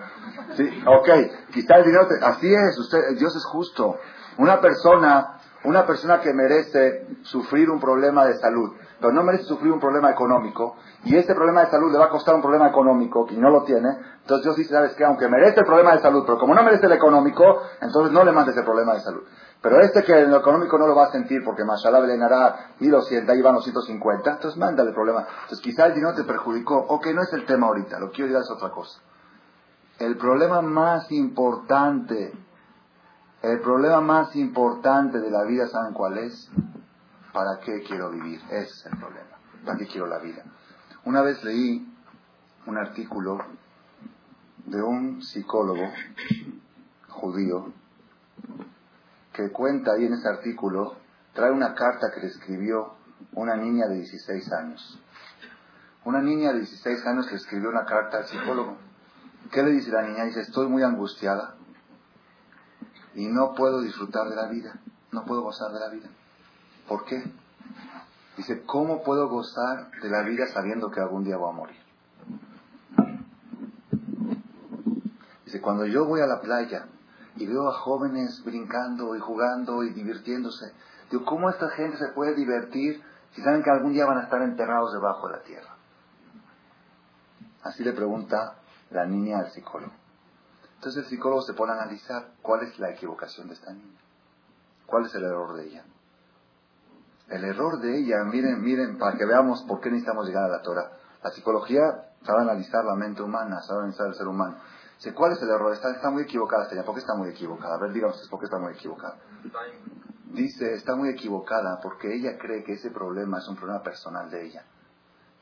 ¿Sí? 0.57 0.69
Ok, 0.87 1.09
quizá 1.53 1.77
el 1.77 1.85
dinero, 1.85 2.07
así 2.23 2.53
es, 2.53 2.79
usted, 2.79 3.17
Dios 3.19 3.35
es 3.35 3.45
justo. 3.47 3.97
Una 4.39 4.61
persona, 4.61 5.39
una 5.65 5.87
persona 5.87 6.21
que 6.21 6.33
merece 6.33 7.07
sufrir 7.23 7.71
un 7.71 7.81
problema 7.81 8.27
de 8.27 8.35
salud, 8.39 8.73
pero 9.01 9.13
no 9.13 9.25
merece 9.25 9.45
sufrir 9.45 9.73
un 9.73 9.81
problema 9.81 10.11
económico, 10.11 10.77
y 11.05 11.17
ese 11.17 11.35
problema 11.35 11.65
de 11.65 11.71
salud 11.71 11.91
le 11.91 11.99
va 11.99 12.07
a 12.07 12.11
costar 12.11 12.35
un 12.35 12.43
problema 12.43 12.69
económico, 12.69 13.27
y 13.31 13.37
no 13.37 13.51
lo 13.51 13.65
tiene, 13.65 13.89
entonces 14.21 14.45
Dios 14.45 14.57
dice, 14.57 14.75
¿sabes 14.75 14.95
qué? 14.95 15.05
Aunque 15.05 15.29
merece 15.29 15.61
el 15.61 15.67
problema 15.67 15.93
de 15.93 16.01
salud, 16.01 16.25
pero 16.25 16.39
como 16.39 16.55
no 16.55 16.63
merece 16.63 16.87
el 16.87 16.93
económico, 16.93 17.63
entonces 17.81 18.13
no 18.13 18.23
le 18.25 18.33
mandes 18.33 18.57
el 18.57 18.65
problema 18.65 18.95
de 18.95 19.01
salud. 19.01 19.23
Pero 19.63 19.81
este 19.81 20.03
que 20.03 20.19
en 20.19 20.31
lo 20.33 20.39
económico 20.39 20.77
no 20.77 20.89
lo 20.89 20.97
va 20.97 21.05
a 21.05 21.13
sentir 21.13 21.45
porque 21.45 21.65
Mashallah 21.65 22.01
le 22.01 22.23
hará 22.23 22.75
1200, 22.81 23.33
ahí 23.33 23.41
van 23.41 23.55
los 23.55 23.63
150, 23.63 24.33
entonces 24.33 24.59
mándale 24.59 24.89
el 24.89 24.95
problema. 24.95 25.21
Entonces 25.43 25.61
quizá 25.61 25.87
el 25.87 25.95
dinero 25.95 26.15
te 26.17 26.25
perjudicó, 26.25 26.77
ok, 26.77 27.07
no 27.15 27.23
es 27.23 27.33
el 27.33 27.47
tema 27.47 27.69
ahorita, 27.69 28.01
lo 28.01 28.11
quiero 28.11 28.33
decir 28.33 28.43
es 28.43 28.51
otra 28.51 28.71
cosa. 28.71 29.01
El 30.01 30.17
problema 30.17 30.63
más 30.63 31.13
importante, 31.13 32.33
el 33.43 33.61
problema 33.61 34.01
más 34.01 34.35
importante 34.35 35.21
de 35.21 35.31
la 35.31 35.45
vida, 35.45 35.69
¿saben 35.69 35.95
cuál 35.95 36.19
es? 36.19 36.51
¿Para 37.33 37.61
qué 37.61 37.85
quiero 37.87 38.11
vivir? 38.11 38.41
Ese 38.51 38.65
es 38.65 38.87
el 38.87 38.99
problema. 38.99 39.39
¿Para 39.65 39.79
qué 39.79 39.87
quiero 39.87 40.09
la 40.09 40.19
vida? 40.19 40.43
Una 41.05 41.23
vez 41.23 41.43
leí 41.45 41.89
un 42.67 42.79
artículo 42.79 43.39
de 44.67 44.83
un 44.83 45.23
psicólogo 45.23 45.89
judío 47.09 47.73
que 49.33 49.51
cuenta 49.51 49.93
ahí 49.93 50.07
en 50.07 50.15
ese 50.15 50.29
artículo, 50.29 50.97
trae 51.33 51.51
una 51.51 51.75
carta 51.75 52.11
que 52.13 52.21
le 52.21 52.27
escribió 52.27 52.95
una 53.33 53.57
niña 53.57 53.87
de 53.87 53.97
16 53.97 54.53
años. 54.53 55.01
Una 56.05 56.21
niña 56.21 56.53
de 56.53 56.61
16 56.61 57.07
años 57.07 57.31
le 57.31 57.37
escribió 57.37 57.71
una 57.71 57.85
carta 57.85 58.19
al 58.19 58.27
psicólogo. 58.27 58.77
¿Qué 59.51 59.63
le 59.63 59.71
dice 59.71 59.91
la 59.91 60.03
niña? 60.03 60.25
Dice, 60.25 60.41
estoy 60.41 60.69
muy 60.69 60.83
angustiada 60.83 61.55
y 63.15 63.27
no 63.27 63.55
puedo 63.55 63.83
disfrutar 63.83 64.29
de 64.29 64.37
la 64.37 64.47
vida, 64.49 64.79
no 65.11 65.25
puedo 65.25 65.43
gozar 65.43 65.73
de 65.73 65.81
la 65.81 65.89
vida. 65.89 66.09
¿Por 66.89 67.05
qué? 67.05 67.23
Dice, 68.37 68.63
¿cómo 68.65 69.03
puedo 69.03 69.29
gozar 69.29 69.91
de 70.01 70.09
la 70.09 70.23
vida 70.23 70.47
sabiendo 70.47 70.91
que 70.91 71.01
algún 71.01 71.25
día 71.25 71.37
voy 71.37 71.51
a 71.51 71.57
morir? 71.57 71.77
Dice, 75.45 75.61
cuando 75.61 75.87
yo 75.87 76.07
voy 76.07 76.21
a 76.21 76.27
la 76.27 76.41
playa 76.41 76.87
y 77.43 77.47
veo 77.47 77.69
a 77.69 77.73
jóvenes 77.73 78.43
brincando 78.45 79.17
y 79.17 79.21
jugando 79.21 79.83
y 79.83 79.93
divirtiéndose. 79.93 80.73
Digo, 81.11 81.25
¿cómo 81.25 81.51
esta 81.51 81.69
gente 81.71 81.99
se 81.99 82.13
puede 82.15 82.35
divertir 82.35 83.03
Si 83.35 83.43
saben 83.43 83.63
que 83.63 83.71
algún 83.71 83.95
día 83.95 84.05
van 84.05 84.19
a 84.19 84.25
estar 84.25 84.43
enterrados 84.43 84.93
debajo 84.93 85.27
de 85.27 85.33
la 85.33 85.43
tierra. 85.43 85.77
Así 87.63 87.83
le 87.83 87.95
pregunta 87.95 88.59
la 88.91 89.07
niña 89.07 89.39
al 89.39 89.51
psicólogo. 89.51 89.93
Entonces 90.75 91.05
el 91.05 91.09
psicólogo 91.09 91.41
se 91.41 91.55
pone 91.55 91.73
a 91.73 91.77
analizar 91.77 92.33
cuál 92.43 92.63
es 92.63 92.79
la 92.79 92.91
equivocación 92.91 93.49
de 93.49 93.55
esta 93.55 93.73
niña. 93.73 93.99
¿Cuál 94.85 95.07
es 95.07 95.15
el 95.15 95.25
error 95.25 95.55
de 95.55 95.67
ella? 95.67 95.85
El 97.29 97.45
error 97.45 97.81
de 97.81 97.99
ella, 97.99 98.23
miren, 98.25 98.61
miren, 98.61 98.99
para 98.99 99.17
que 99.17 99.25
veamos 99.25 99.63
por 99.63 99.81
qué 99.81 99.91
necesitamos 99.91 100.27
llegar 100.27 100.45
a 100.45 100.49
la 100.49 100.61
Torah. 100.61 100.93
La 101.23 101.31
psicología 101.31 101.81
sabe 102.27 102.43
analizar 102.43 102.85
la 102.85 102.97
mente 102.97 103.23
humana, 103.23 103.63
sabe 103.63 103.81
analizar 103.81 104.09
el 104.09 104.15
ser 104.15 104.27
humano. 104.27 104.57
¿Cuál 105.11 105.33
es 105.33 105.43
el 105.43 105.49
error? 105.49 105.73
Está, 105.73 105.91
está 105.91 106.11
muy 106.11 106.23
equivocada 106.23 106.65
esta. 106.65 106.85
¿Por 106.85 106.95
qué 106.95 107.01
está 107.01 107.15
muy 107.17 107.31
equivocada? 107.31 107.75
A 107.75 107.79
ver, 107.79 107.93
díganos 107.93 108.29
por 108.29 108.39
qué 108.39 108.45
está 108.47 108.59
muy 108.59 108.73
equivocada. 108.73 109.19
Dice, 110.27 110.75
está 110.75 110.95
muy 110.95 111.09
equivocada 111.09 111.81
porque 111.83 112.15
ella 112.15 112.39
cree 112.39 112.63
que 112.63 112.75
ese 112.75 112.91
problema 112.91 113.39
es 113.39 113.49
un 113.49 113.57
problema 113.57 113.83
personal 113.83 114.31
de 114.31 114.47
ella. 114.47 114.65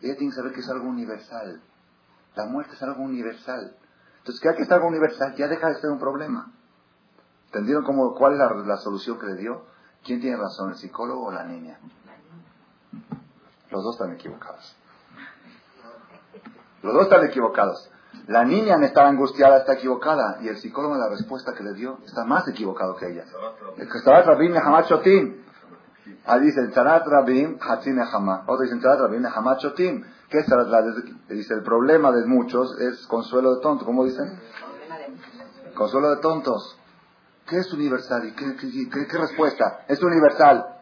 Ella 0.01 0.17
tiene 0.17 0.31
que 0.33 0.37
saber 0.37 0.53
que 0.53 0.61
es 0.61 0.69
algo 0.71 0.89
universal. 0.89 1.61
La 2.35 2.47
muerte 2.47 2.75
es 2.75 2.83
algo 2.83 3.03
universal. 3.03 3.77
Entonces, 4.19 4.41
que 4.41 4.55
que 4.55 4.63
es 4.63 4.71
algo 4.71 4.89
universal, 4.89 5.35
ya 5.37 5.47
deja 5.47 5.69
de 5.69 5.75
ser 5.75 5.91
un 5.91 5.99
problema. 5.99 6.53
¿Entendieron 7.47 7.85
cómo, 7.85 8.15
cuál 8.15 8.35
es 8.35 8.67
la, 8.67 8.77
solución 8.77 9.19
que 9.19 9.27
le 9.27 9.37
dio? 9.37 9.67
¿Quién 10.05 10.21
tiene 10.21 10.37
razón, 10.37 10.71
el 10.71 10.77
psicólogo 10.77 11.27
o 11.27 11.33
la 11.33 11.45
niña? 11.45 11.79
Los 13.71 13.83
dos 13.83 13.97
están 13.97 14.15
equivocados. 14.15 14.77
Los 16.83 16.95
dos 16.95 17.03
están 17.05 17.25
equivocados. 17.25 17.91
La 18.27 18.45
niña 18.45 18.77
estaba 18.85 19.09
angustiada, 19.09 19.59
está 19.59 19.75
equivocada. 19.75 20.39
Y 20.43 20.49
el 20.49 20.59
psicólogo, 20.59 20.97
la 20.97 21.09
respuesta 21.09 21.53
que 21.55 21.63
le 21.63 21.75
dio, 21.75 21.99
está 22.05 22.25
más 22.25 22.47
equivocado 22.49 22.97
que 22.97 23.11
ella. 23.11 23.25
El 23.77 23.89
que 23.89 23.99
estaba 23.99 24.23
Rabim 24.23 24.55
Chotim. 24.87 25.41
Ahí 26.27 26.41
dice, 26.41 26.69
Tzarat 26.69 27.07
Rabim 27.07 27.59
Hatzin 27.61 27.99
Otro 28.01 28.63
dice, 28.63 28.77
Tzarat 28.77 29.01
Rabim. 29.01 30.05
¿Qué 30.29 30.39
es 30.39 30.47
Dice, 31.29 31.55
el 31.55 31.63
problema 31.63 32.13
de 32.13 32.25
muchos 32.27 32.79
es 32.81 33.07
consuelo 33.07 33.57
de 33.57 33.63
tontos. 33.63 33.85
¿Cómo 33.85 34.05
dicen? 34.05 34.41
Consuelo 35.75 36.11
de 36.11 36.17
tontos. 36.21 36.79
¿Qué 37.49 37.59
es 37.59 37.73
universal? 37.73 38.33
qué, 38.37 38.57
qué, 38.57 39.19
respuesta? 39.19 39.81
Es 39.89 40.01
universal. 40.03 40.77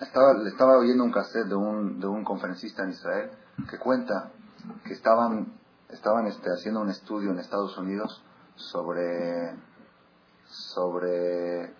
Estaba, 0.00 0.32
le 0.34 0.48
estaba 0.48 0.78
oyendo 0.78 1.04
un 1.04 1.12
cassette 1.12 1.46
de 1.46 1.54
un, 1.54 2.00
de 2.00 2.06
un 2.08 2.24
conferencista 2.24 2.82
en 2.82 2.90
Israel 2.90 3.30
que 3.68 3.78
cuenta 3.78 4.30
que 4.84 4.92
estaban, 4.92 5.52
estaban 5.88 6.26
este, 6.26 6.50
haciendo 6.50 6.80
un 6.80 6.90
estudio 6.90 7.30
en 7.30 7.38
Estados 7.38 7.76
Unidos 7.78 8.22
sobre, 8.56 9.56
sobre 10.46 11.74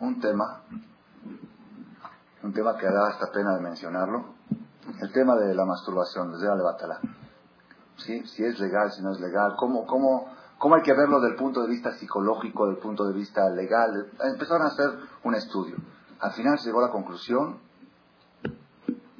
un 0.00 0.20
tema 0.20 0.62
un 2.42 2.52
tema 2.52 2.76
que 2.76 2.86
da 2.86 3.08
hasta 3.08 3.30
pena 3.30 3.54
de 3.54 3.62
mencionarlo, 3.62 4.34
el 5.00 5.12
tema 5.12 5.36
de 5.36 5.54
la 5.54 5.64
masturbación, 5.64 6.32
desde 6.32 6.46
la 6.46 7.00
¿Sí? 7.98 8.26
Si 8.26 8.44
es 8.44 8.58
legal, 8.58 8.90
si 8.90 9.02
no 9.02 9.12
es 9.12 9.20
legal, 9.20 9.54
¿cómo, 9.56 9.86
cómo, 9.86 10.28
cómo 10.58 10.74
hay 10.74 10.82
que 10.82 10.92
verlo 10.92 11.20
desde 11.20 11.34
el 11.34 11.38
punto 11.38 11.62
de 11.62 11.68
vista 11.68 11.92
psicológico, 11.92 12.66
desde 12.66 12.78
el 12.78 12.82
punto 12.82 13.06
de 13.06 13.14
vista 13.14 13.48
legal. 13.50 14.10
Empezaron 14.24 14.62
a 14.62 14.70
hacer 14.70 14.90
un 15.22 15.34
estudio. 15.34 15.76
Al 16.18 16.32
final 16.32 16.58
llegó 16.58 16.80
a 16.80 16.86
la 16.86 16.92
conclusión 16.92 17.58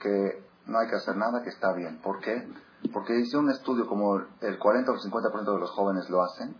que 0.00 0.42
no 0.66 0.78
hay 0.78 0.88
que 0.88 0.96
hacer 0.96 1.16
nada, 1.16 1.42
que 1.42 1.50
está 1.50 1.72
bien. 1.72 1.98
¿Por 2.02 2.20
qué? 2.20 2.48
Porque 2.92 3.18
hicieron 3.18 3.46
un 3.46 3.50
estudio 3.50 3.86
como 3.86 4.20
el 4.40 4.58
40 4.58 4.90
o 4.90 4.94
el 4.94 5.00
50% 5.00 5.54
de 5.54 5.60
los 5.60 5.70
jóvenes 5.70 6.08
lo 6.10 6.22
hacen. 6.22 6.56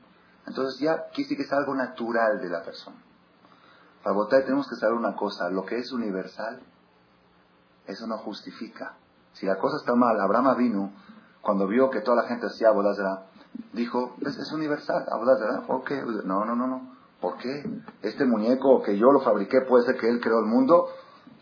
Entonces 0.46 0.80
ya 0.80 1.08
quise 1.12 1.36
que 1.36 1.42
es 1.42 1.52
algo 1.52 1.74
natural 1.74 2.40
de 2.40 2.48
la 2.48 2.62
persona. 2.62 2.96
Rabotay, 4.04 4.42
tenemos 4.42 4.68
que 4.68 4.76
saber 4.76 4.96
una 4.96 5.14
cosa, 5.14 5.48
lo 5.48 5.64
que 5.64 5.78
es 5.78 5.92
universal, 5.92 6.60
eso 7.86 8.06
no 8.06 8.18
justifica. 8.18 8.96
Si 9.32 9.46
la 9.46 9.56
cosa 9.56 9.76
está 9.76 9.94
mal, 9.94 10.20
Abraham 10.20 10.56
vino, 10.56 10.92
cuando 11.40 11.66
vio 11.66 11.90
que 11.90 12.00
toda 12.00 12.22
la 12.22 12.28
gente 12.28 12.46
hacía 12.46 12.68
Abodazra, 12.68 13.26
dijo, 13.72 14.16
es, 14.20 14.36
es 14.38 14.52
universal, 14.52 15.06
Abodazra, 15.10 15.62
¿por 15.66 15.84
qué? 15.84 16.02
No, 16.24 16.44
no, 16.44 16.56
no, 16.56 16.66
no. 16.66 16.92
¿Por 17.20 17.38
qué? 17.38 17.64
Este 18.02 18.24
muñeco 18.24 18.82
que 18.82 18.98
yo 18.98 19.12
lo 19.12 19.20
fabriqué, 19.20 19.60
puede 19.60 19.84
ser 19.86 19.96
que 19.96 20.08
él 20.08 20.20
creó 20.20 20.40
el 20.40 20.46
mundo. 20.46 20.88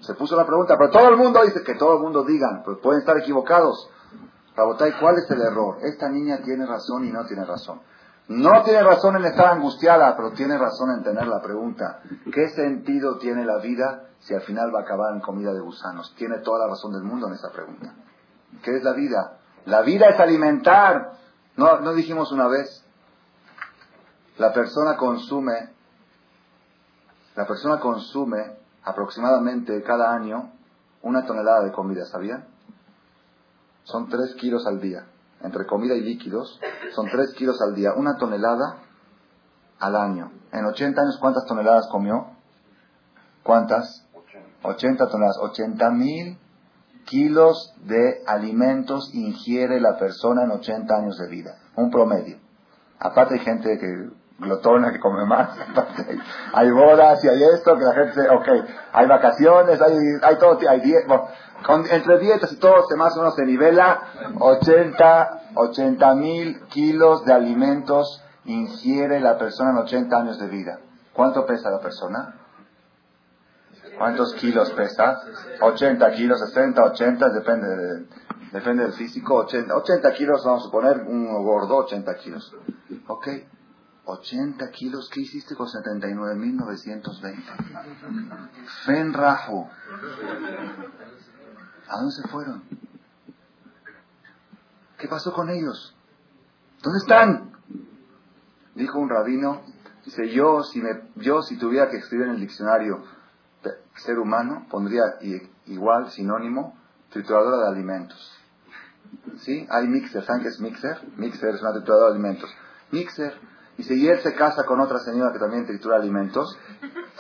Se 0.00 0.14
puso 0.14 0.36
la 0.36 0.46
pregunta, 0.46 0.76
pero 0.78 0.90
todo 0.90 1.08
el 1.08 1.16
mundo 1.16 1.42
dice 1.44 1.62
que 1.62 1.74
todo 1.74 1.94
el 1.94 2.00
mundo 2.00 2.24
digan, 2.24 2.62
pues 2.64 2.78
pueden 2.78 3.00
estar 3.00 3.16
equivocados. 3.18 3.90
Rabotay, 4.56 4.98
¿cuál 4.98 5.18
es 5.18 5.30
el 5.30 5.40
error? 5.42 5.78
Esta 5.82 6.08
niña 6.08 6.38
tiene 6.42 6.66
razón 6.66 7.06
y 7.06 7.10
no 7.10 7.24
tiene 7.26 7.44
razón. 7.44 7.80
No 8.28 8.62
tiene 8.62 8.82
razón 8.82 9.16
en 9.16 9.24
estar 9.24 9.46
angustiada, 9.48 10.16
pero 10.16 10.30
tiene 10.32 10.56
razón 10.56 10.90
en 10.90 11.02
tener 11.02 11.26
la 11.26 11.42
pregunta. 11.42 12.00
¿Qué 12.32 12.48
sentido 12.50 13.18
tiene 13.18 13.44
la 13.44 13.58
vida 13.58 14.04
si 14.20 14.34
al 14.34 14.42
final 14.42 14.74
va 14.74 14.80
a 14.80 14.82
acabar 14.82 15.14
en 15.14 15.20
comida 15.20 15.52
de 15.52 15.60
gusanos? 15.60 16.14
Tiene 16.16 16.38
toda 16.38 16.60
la 16.60 16.68
razón 16.68 16.92
del 16.92 17.02
mundo 17.02 17.26
en 17.26 17.34
esa 17.34 17.50
pregunta. 17.50 17.92
¿Qué 18.62 18.76
es 18.76 18.84
la 18.84 18.92
vida? 18.92 19.38
La 19.66 19.82
vida 19.82 20.06
es 20.10 20.20
alimentar. 20.20 21.12
¿No, 21.56 21.80
no 21.80 21.92
dijimos 21.92 22.30
una 22.30 22.46
vez? 22.46 22.84
La 24.38 24.52
persona 24.52 24.96
consume, 24.96 25.74
la 27.34 27.46
persona 27.46 27.80
consume 27.80 28.59
aproximadamente 28.84 29.82
cada 29.82 30.14
año 30.14 30.52
una 31.02 31.26
tonelada 31.26 31.64
de 31.64 31.72
comida, 31.72 32.04
¿sabían? 32.06 32.46
Son 33.84 34.08
tres 34.08 34.34
kilos 34.34 34.66
al 34.66 34.80
día 34.80 35.06
entre 35.42 35.66
comida 35.66 35.94
y 35.94 36.00
líquidos, 36.00 36.60
son 36.94 37.08
3 37.08 37.34
kilos 37.34 37.60
al 37.62 37.74
día, 37.74 37.94
una 37.94 38.16
tonelada 38.16 38.78
al 39.78 39.96
año. 39.96 40.32
En 40.52 40.64
80 40.64 41.00
años, 41.00 41.18
¿cuántas 41.18 41.46
toneladas 41.46 41.88
comió? 41.88 42.26
¿Cuántas? 43.42 44.06
80 44.62 45.08
toneladas. 45.08 45.38
80 45.38 45.90
mil 45.90 46.38
kilos 47.06 47.74
de 47.84 48.22
alimentos 48.26 49.14
ingiere 49.14 49.80
la 49.80 49.96
persona 49.96 50.44
en 50.44 50.50
80 50.50 50.94
años 50.94 51.18
de 51.18 51.28
vida. 51.28 51.56
Un 51.76 51.90
promedio. 51.90 52.38
Aparte 52.98 53.34
hay 53.34 53.40
gente 53.40 53.78
que 53.78 54.10
glotona 54.40 54.90
que 54.90 54.98
come 54.98 55.24
más. 55.26 55.50
hay 56.52 56.70
bodas 56.70 57.22
y 57.24 57.28
hay 57.28 57.42
esto, 57.54 57.76
que 57.76 57.84
la 57.84 57.92
gente 57.92 58.20
dice, 58.20 58.28
ok, 58.30 58.48
hay 58.92 59.06
vacaciones, 59.06 59.80
hay, 59.80 59.94
hay 60.22 60.36
todo, 60.38 60.58
hay 60.68 60.80
dietas, 60.80 61.20
entre 61.90 62.18
dietas 62.18 62.52
y 62.52 62.56
todo, 62.56 62.86
se 62.88 62.96
más 62.96 63.14
o 63.16 63.20
menos 63.20 63.34
se 63.34 63.44
nivela 63.44 64.00
80, 64.38 65.40
80 65.54 66.14
mil 66.14 66.60
kilos 66.68 67.24
de 67.24 67.32
alimentos 67.32 68.24
ingiere 68.46 69.20
la 69.20 69.36
persona 69.38 69.70
en 69.70 69.78
80 69.78 70.16
años 70.16 70.38
de 70.40 70.48
vida. 70.48 70.80
¿Cuánto 71.12 71.44
pesa 71.44 71.70
la 71.70 71.80
persona? 71.80 72.34
¿Cuántos 73.98 74.32
kilos 74.34 74.70
pesa? 74.70 75.20
80 75.60 76.10
kilos, 76.12 76.40
60, 76.40 76.82
80, 76.82 77.28
depende, 77.28 78.06
depende 78.52 78.84
del 78.84 78.94
físico. 78.94 79.34
80, 79.34 79.76
80 79.76 80.12
kilos, 80.14 80.42
vamos 80.44 80.62
a 80.62 80.64
suponer, 80.64 81.00
un 81.00 81.44
gordo, 81.44 81.76
80 81.76 82.14
kilos. 82.16 82.56
¿Ok? 83.08 83.28
80 84.04 84.70
kilos, 84.70 85.08
¿qué 85.12 85.20
hiciste 85.20 85.54
con 85.54 85.66
79.920? 85.66 87.42
Fen 88.86 89.12
Rajo. 89.12 89.70
¿A 91.88 91.96
dónde 91.96 92.12
se 92.12 92.28
fueron? 92.28 92.62
¿Qué 94.98 95.08
pasó 95.08 95.32
con 95.32 95.50
ellos? 95.50 95.94
¿Dónde 96.82 96.98
están? 96.98 97.52
Dijo 98.74 98.98
un 98.98 99.08
rabino, 99.08 99.62
dice, 100.04 100.30
yo 100.30 100.62
si, 100.62 100.80
me, 100.80 101.08
yo 101.16 101.42
si 101.42 101.58
tuviera 101.58 101.90
que 101.90 101.96
escribir 101.98 102.26
en 102.26 102.34
el 102.34 102.40
diccionario 102.40 103.04
ser 103.96 104.18
humano, 104.18 104.66
pondría 104.70 105.18
igual, 105.66 106.10
sinónimo, 106.10 106.78
trituradora 107.10 107.64
de 107.64 107.68
alimentos. 107.68 108.36
¿Sí? 109.38 109.66
Hay 109.70 109.88
mixer, 109.88 110.24
¿saben 110.24 110.42
qué 110.42 110.48
es 110.48 110.60
mixer? 110.60 111.00
Mixer 111.16 111.54
es 111.54 111.62
una 111.62 111.72
trituradora 111.72 112.08
de 112.08 112.14
alimentos. 112.14 112.50
Mixer 112.92 113.34
y 113.80 113.82
si 113.82 114.06
él 114.06 114.20
se 114.20 114.34
casa 114.34 114.64
con 114.64 114.78
otra 114.78 114.98
señora 114.98 115.32
que 115.32 115.38
también 115.38 115.64
tritura 115.64 115.96
alimentos, 115.96 116.54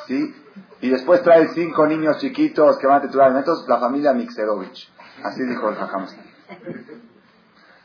¿sí? 0.06 0.34
Y 0.82 0.90
después 0.90 1.22
trae 1.22 1.48
cinco 1.54 1.86
niños 1.86 2.18
chiquitos 2.18 2.76
que 2.76 2.86
van 2.86 2.98
a 2.98 3.00
triturar 3.00 3.28
alimentos, 3.28 3.66
la 3.66 3.78
familia 3.78 4.12
Mixerovich. 4.12 4.92
Así 5.24 5.42
dijo 5.42 5.70
el 5.70 5.76
Jajams. 5.76 6.14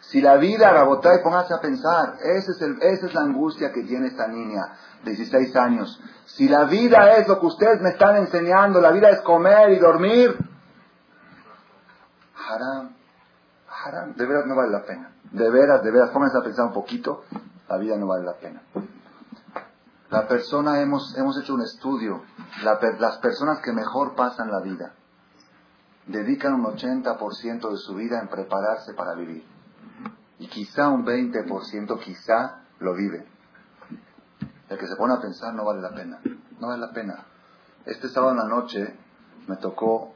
Si 0.02 0.22
la 0.22 0.36
vida, 0.36 0.74
Rabotay, 0.74 1.24
póngase 1.24 1.54
a 1.54 1.62
pensar, 1.62 2.18
ese 2.22 2.52
es 2.52 2.62
el, 2.62 2.82
esa 2.82 3.06
es 3.06 3.14
la 3.14 3.22
angustia 3.22 3.72
que 3.72 3.84
tiene 3.84 4.08
esta 4.08 4.28
niña 4.28 4.62
de 5.06 5.12
16 5.12 5.56
años. 5.56 6.02
Si 6.26 6.50
la 6.50 6.66
vida 6.66 7.16
es 7.16 7.30
lo 7.30 7.40
que 7.40 7.46
ustedes 7.46 7.80
me 7.82 7.92
están 7.92 8.18
enseñando, 8.18 8.82
la 8.82 8.92
vida 8.92 9.10
es 9.10 9.22
comer 9.22 9.70
y 9.70 9.80
dormir, 9.80 10.38
haram, 12.50 12.94
haram, 13.86 14.16
de 14.16 14.26
veras 14.26 14.46
no 14.46 14.56
vale 14.58 14.72
la 14.72 14.84
pena. 14.84 15.12
De 15.32 15.50
veras, 15.50 15.82
de 15.82 15.92
veras, 15.92 16.10
pónganse 16.10 16.38
a 16.38 16.44
pensar 16.44 16.66
un 16.66 16.74
poquito 16.74 17.24
la 17.70 17.78
vida 17.78 17.98
no 17.98 18.08
vale 18.08 18.26
la 18.26 18.38
pena. 18.38 18.62
La 20.10 20.28
persona, 20.28 20.82
hemos, 20.82 21.18
hemos 21.18 21.38
hecho 21.42 21.54
un 21.54 21.62
estudio, 21.62 22.24
las 22.64 23.18
personas 23.18 23.60
que 23.64 23.74
mejor 23.74 24.16
pasan 24.16 24.52
la 24.52 24.62
vida 24.62 24.94
dedican 26.08 26.54
un 26.54 26.66
80% 26.66 27.72
de 27.72 27.78
su 27.78 27.96
vida 27.96 28.20
en 28.22 28.28
prepararse 28.28 28.94
para 28.94 29.16
vivir. 29.16 29.44
Y 30.40 30.48
quizá 30.48 30.90
un 30.90 31.06
20% 31.06 32.00
quizá 32.00 32.62
lo 32.80 32.94
vive. 32.94 33.26
El 34.70 34.78
que 34.78 34.88
se 34.88 34.96
pone 34.96 35.14
a 35.14 35.22
pensar 35.22 35.54
no 35.54 35.66
vale 35.66 35.82
la 35.82 35.92
pena. 35.92 36.20
No 36.60 36.68
vale 36.68 36.82
la 36.82 36.92
pena. 36.92 37.26
Este 37.86 38.10
sábado 38.10 38.32
en 38.34 38.38
la 38.38 38.48
noche 38.48 38.96
me 39.48 39.58
tocó 39.58 40.14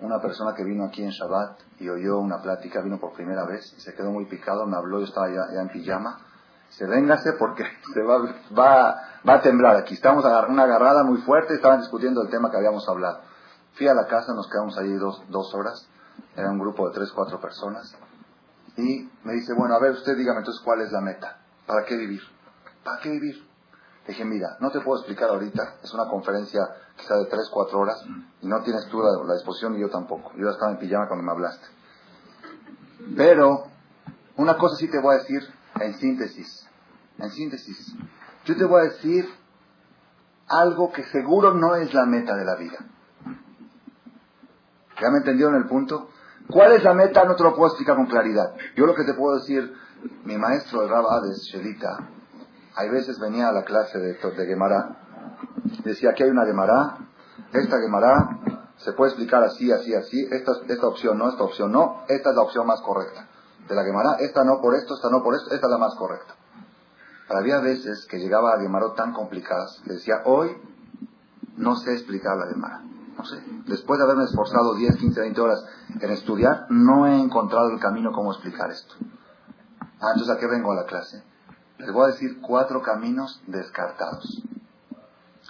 una 0.00 0.20
persona 0.20 0.54
que 0.54 0.64
vino 0.64 0.84
aquí 0.84 1.02
en 1.02 1.10
Shabbat 1.10 1.58
y 1.80 1.88
oyó 1.88 2.18
una 2.18 2.40
plática, 2.40 2.80
vino 2.80 2.98
por 2.98 3.12
primera 3.12 3.44
vez 3.44 3.74
y 3.76 3.80
se 3.80 3.94
quedó 3.94 4.12
muy 4.12 4.26
picado, 4.26 4.66
me 4.66 4.76
habló, 4.76 5.00
yo 5.00 5.06
estaba 5.06 5.28
ya, 5.28 5.60
en 5.60 5.68
pijama. 5.68 6.20
Se 6.70 6.86
véngase 6.86 7.32
porque 7.38 7.64
se 7.94 8.02
va, 8.02 8.18
va, 8.56 9.02
va 9.28 9.34
a 9.34 9.42
temblar 9.42 9.76
aquí. 9.76 9.94
Estamos 9.94 10.24
una 10.24 10.62
agarrada 10.62 11.04
muy 11.04 11.18
fuerte, 11.22 11.54
estaban 11.54 11.80
discutiendo 11.80 12.22
el 12.22 12.30
tema 12.30 12.50
que 12.50 12.56
habíamos 12.56 12.88
hablado. 12.88 13.20
Fui 13.74 13.86
a 13.88 13.94
la 13.94 14.06
casa, 14.06 14.32
nos 14.34 14.48
quedamos 14.48 14.76
allí 14.78 14.94
dos, 14.94 15.22
dos 15.28 15.54
horas, 15.54 15.88
era 16.36 16.50
un 16.50 16.58
grupo 16.58 16.88
de 16.88 16.94
tres, 16.94 17.12
cuatro 17.12 17.40
personas. 17.40 17.96
Y 18.76 19.08
me 19.24 19.34
dice, 19.34 19.52
bueno, 19.54 19.74
a 19.74 19.80
ver, 19.80 19.92
usted 19.92 20.16
dígame 20.16 20.38
entonces 20.38 20.62
cuál 20.64 20.80
es 20.80 20.92
la 20.92 21.00
meta. 21.00 21.38
¿Para 21.66 21.84
qué 21.84 21.96
vivir? 21.96 22.22
¿Para 22.84 23.00
qué 23.00 23.10
vivir? 23.10 23.48
dije, 24.08 24.24
mira, 24.24 24.56
no 24.60 24.70
te 24.70 24.80
puedo 24.80 24.98
explicar 24.98 25.28
ahorita, 25.28 25.74
es 25.82 25.92
una 25.92 26.08
conferencia 26.08 26.60
quizá 26.96 27.14
de 27.16 27.26
3, 27.26 27.50
4 27.52 27.78
horas 27.78 28.02
y 28.40 28.46
no 28.46 28.62
tienes 28.62 28.86
tú 28.88 29.02
la, 29.02 29.10
la 29.24 29.34
disposición 29.34 29.76
y 29.76 29.80
yo 29.80 29.90
tampoco. 29.90 30.32
Yo 30.36 30.48
estaba 30.48 30.72
en 30.72 30.78
pijama 30.78 31.06
cuando 31.06 31.24
me 31.24 31.32
hablaste. 31.32 31.66
Pero 33.14 33.64
una 34.36 34.56
cosa 34.56 34.76
sí 34.76 34.90
te 34.90 34.98
voy 35.00 35.14
a 35.14 35.18
decir 35.18 35.42
en 35.80 35.94
síntesis. 35.94 36.68
En 37.18 37.30
síntesis. 37.30 37.94
Yo 38.44 38.56
te 38.56 38.64
voy 38.64 38.80
a 38.80 38.84
decir 38.84 39.28
algo 40.48 40.92
que 40.92 41.04
seguro 41.04 41.54
no 41.54 41.76
es 41.76 41.92
la 41.92 42.06
meta 42.06 42.36
de 42.36 42.44
la 42.44 42.56
vida. 42.56 42.78
¿Ya 45.00 45.10
me 45.10 45.18
entendieron 45.18 45.54
el 45.56 45.66
punto? 45.66 46.10
¿Cuál 46.48 46.72
es 46.72 46.82
la 46.82 46.94
meta? 46.94 47.24
No 47.24 47.36
te 47.36 47.42
lo 47.42 47.54
puedo 47.54 47.68
explicar 47.68 47.96
con 47.96 48.06
claridad. 48.06 48.54
Yo 48.74 48.86
lo 48.86 48.94
que 48.94 49.04
te 49.04 49.14
puedo 49.14 49.36
decir, 49.36 49.72
mi 50.24 50.36
maestro, 50.38 50.82
el 50.82 50.88
de 50.88 51.36
Shelita, 51.36 52.08
hay 52.74 52.88
veces 52.90 53.18
venía 53.18 53.48
a 53.48 53.52
la 53.52 53.64
clase 53.64 53.98
de, 53.98 54.14
de 54.14 54.46
Gemara, 54.46 54.96
decía 55.84 56.14
que 56.14 56.24
hay 56.24 56.30
una 56.30 56.46
Gemara, 56.46 56.98
esta 57.52 57.78
Gemara 57.80 58.38
se 58.76 58.92
puede 58.92 59.10
explicar 59.10 59.42
así, 59.42 59.70
así, 59.72 59.94
así, 59.94 60.26
esta, 60.30 60.52
esta 60.68 60.86
opción 60.86 61.18
no, 61.18 61.28
esta 61.28 61.42
opción 61.42 61.72
no, 61.72 62.04
esta 62.08 62.30
es 62.30 62.36
la 62.36 62.42
opción 62.42 62.66
más 62.66 62.80
correcta. 62.80 63.28
De 63.68 63.74
la 63.74 63.84
Gemara, 63.84 64.16
esta 64.20 64.44
no 64.44 64.60
por 64.60 64.74
esto, 64.74 64.94
esta 64.94 65.10
no 65.10 65.22
por 65.22 65.34
esto, 65.34 65.54
esta 65.54 65.66
es 65.66 65.70
la 65.70 65.78
más 65.78 65.94
correcta. 65.94 66.34
Había 67.28 67.60
veces 67.60 68.06
que 68.06 68.18
llegaba 68.18 68.54
a 68.54 68.60
Gemara 68.60 68.94
tan 68.94 69.12
complicadas, 69.12 69.82
le 69.84 69.94
decía, 69.94 70.22
hoy 70.24 70.56
no 71.56 71.76
sé 71.76 71.92
explicar 71.92 72.36
la 72.36 72.46
Gemara. 72.46 72.82
No 73.18 73.24
sé. 73.24 73.42
Después 73.66 73.98
de 73.98 74.04
haberme 74.04 74.24
esforzado 74.24 74.74
10, 74.74 74.96
15, 74.96 75.20
20 75.20 75.40
horas 75.40 75.64
en 76.00 76.10
estudiar, 76.10 76.66
no 76.70 77.06
he 77.06 77.18
encontrado 77.18 77.68
el 77.70 77.80
camino 77.80 78.12
cómo 78.12 78.32
explicar 78.32 78.70
esto. 78.70 78.94
Ah, 80.00 80.12
entonces 80.14 80.30
¿a 80.30 80.38
qué 80.38 80.46
vengo 80.46 80.72
a 80.72 80.76
la 80.76 80.84
clase? 80.84 81.22
Les 81.78 81.92
voy 81.92 82.04
a 82.04 82.12
decir 82.12 82.40
cuatro 82.40 82.80
caminos 82.80 83.42
descartados. 83.46 84.42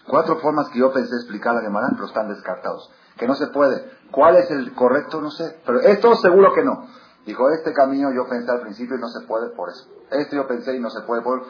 Cuatro 0.06 0.38
formas 0.40 0.68
que 0.70 0.78
yo 0.78 0.92
pensé 0.92 1.14
explicar 1.14 1.54
la 1.54 1.60
Gemara, 1.60 1.88
pero 1.92 2.06
están 2.06 2.28
descartados. 2.28 2.90
Que 3.18 3.26
no 3.26 3.34
se 3.34 3.48
puede. 3.48 3.90
¿Cuál 4.10 4.36
es 4.36 4.50
el 4.50 4.74
correcto? 4.74 5.20
No 5.20 5.30
sé. 5.30 5.60
Pero 5.66 5.80
esto 5.80 6.14
seguro 6.16 6.54
que 6.54 6.64
no. 6.64 6.86
Dijo, 7.28 7.50
este 7.50 7.74
camino 7.74 8.10
yo 8.10 8.26
pensé 8.26 8.50
al 8.50 8.62
principio 8.62 8.96
y 8.96 9.00
no 9.00 9.08
se 9.08 9.26
puede 9.26 9.50
por 9.50 9.68
eso. 9.68 9.86
Este 10.10 10.34
yo 10.34 10.46
pensé 10.48 10.74
y 10.74 10.80
no 10.80 10.88
se 10.88 11.02
puede 11.02 11.20
por... 11.20 11.44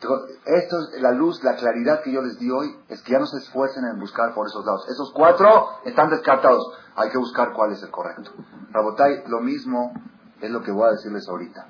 Dijo, 0.00 0.16
esto 0.46 0.76
es 0.80 1.00
la 1.00 1.12
luz, 1.12 1.44
la 1.44 1.54
claridad 1.54 2.02
que 2.02 2.10
yo 2.10 2.22
les 2.22 2.40
di 2.40 2.50
hoy, 2.50 2.76
es 2.88 3.00
que 3.02 3.12
ya 3.12 3.20
no 3.20 3.26
se 3.26 3.38
esfuercen 3.38 3.84
en 3.84 4.00
buscar 4.00 4.34
por 4.34 4.48
esos 4.48 4.66
lados. 4.66 4.84
Esos 4.88 5.12
cuatro 5.14 5.78
están 5.84 6.10
descartados. 6.10 6.76
Hay 6.96 7.10
que 7.10 7.18
buscar 7.18 7.52
cuál 7.52 7.70
es 7.70 7.80
el 7.84 7.90
correcto. 7.92 8.32
Rabotai, 8.72 9.22
lo 9.28 9.38
mismo 9.42 9.92
es 10.40 10.50
lo 10.50 10.60
que 10.60 10.72
voy 10.72 10.88
a 10.88 10.90
decirles 10.94 11.28
ahorita. 11.28 11.68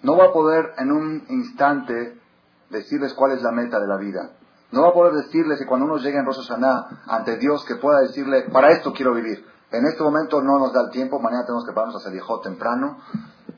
No 0.00 0.16
va 0.16 0.28
a 0.28 0.32
poder 0.32 0.72
en 0.78 0.90
un 0.90 1.26
instante 1.28 2.18
decirles 2.70 3.12
cuál 3.12 3.32
es 3.32 3.42
la 3.42 3.52
meta 3.52 3.78
de 3.78 3.88
la 3.88 3.98
vida. 3.98 4.30
No 4.72 4.80
va 4.84 4.88
a 4.88 4.94
poder 4.94 5.12
decirles 5.12 5.58
que 5.58 5.66
cuando 5.66 5.84
uno 5.84 5.98
llegue 5.98 6.16
en 6.16 6.24
Rosh 6.24 6.50
ante 7.08 7.36
Dios 7.36 7.62
que 7.66 7.74
pueda 7.74 8.00
decirle, 8.00 8.48
para 8.50 8.70
esto 8.70 8.94
quiero 8.94 9.12
vivir. 9.12 9.44
En 9.70 9.84
este 9.86 10.02
momento 10.02 10.40
no 10.42 10.58
nos 10.58 10.72
da 10.72 10.82
el 10.82 10.90
tiempo, 10.90 11.18
mañana 11.18 11.44
tenemos 11.44 11.66
que 11.66 11.72
pararnos 11.72 11.96
hacia 11.96 12.12
viejo 12.12 12.40
temprano 12.40 12.98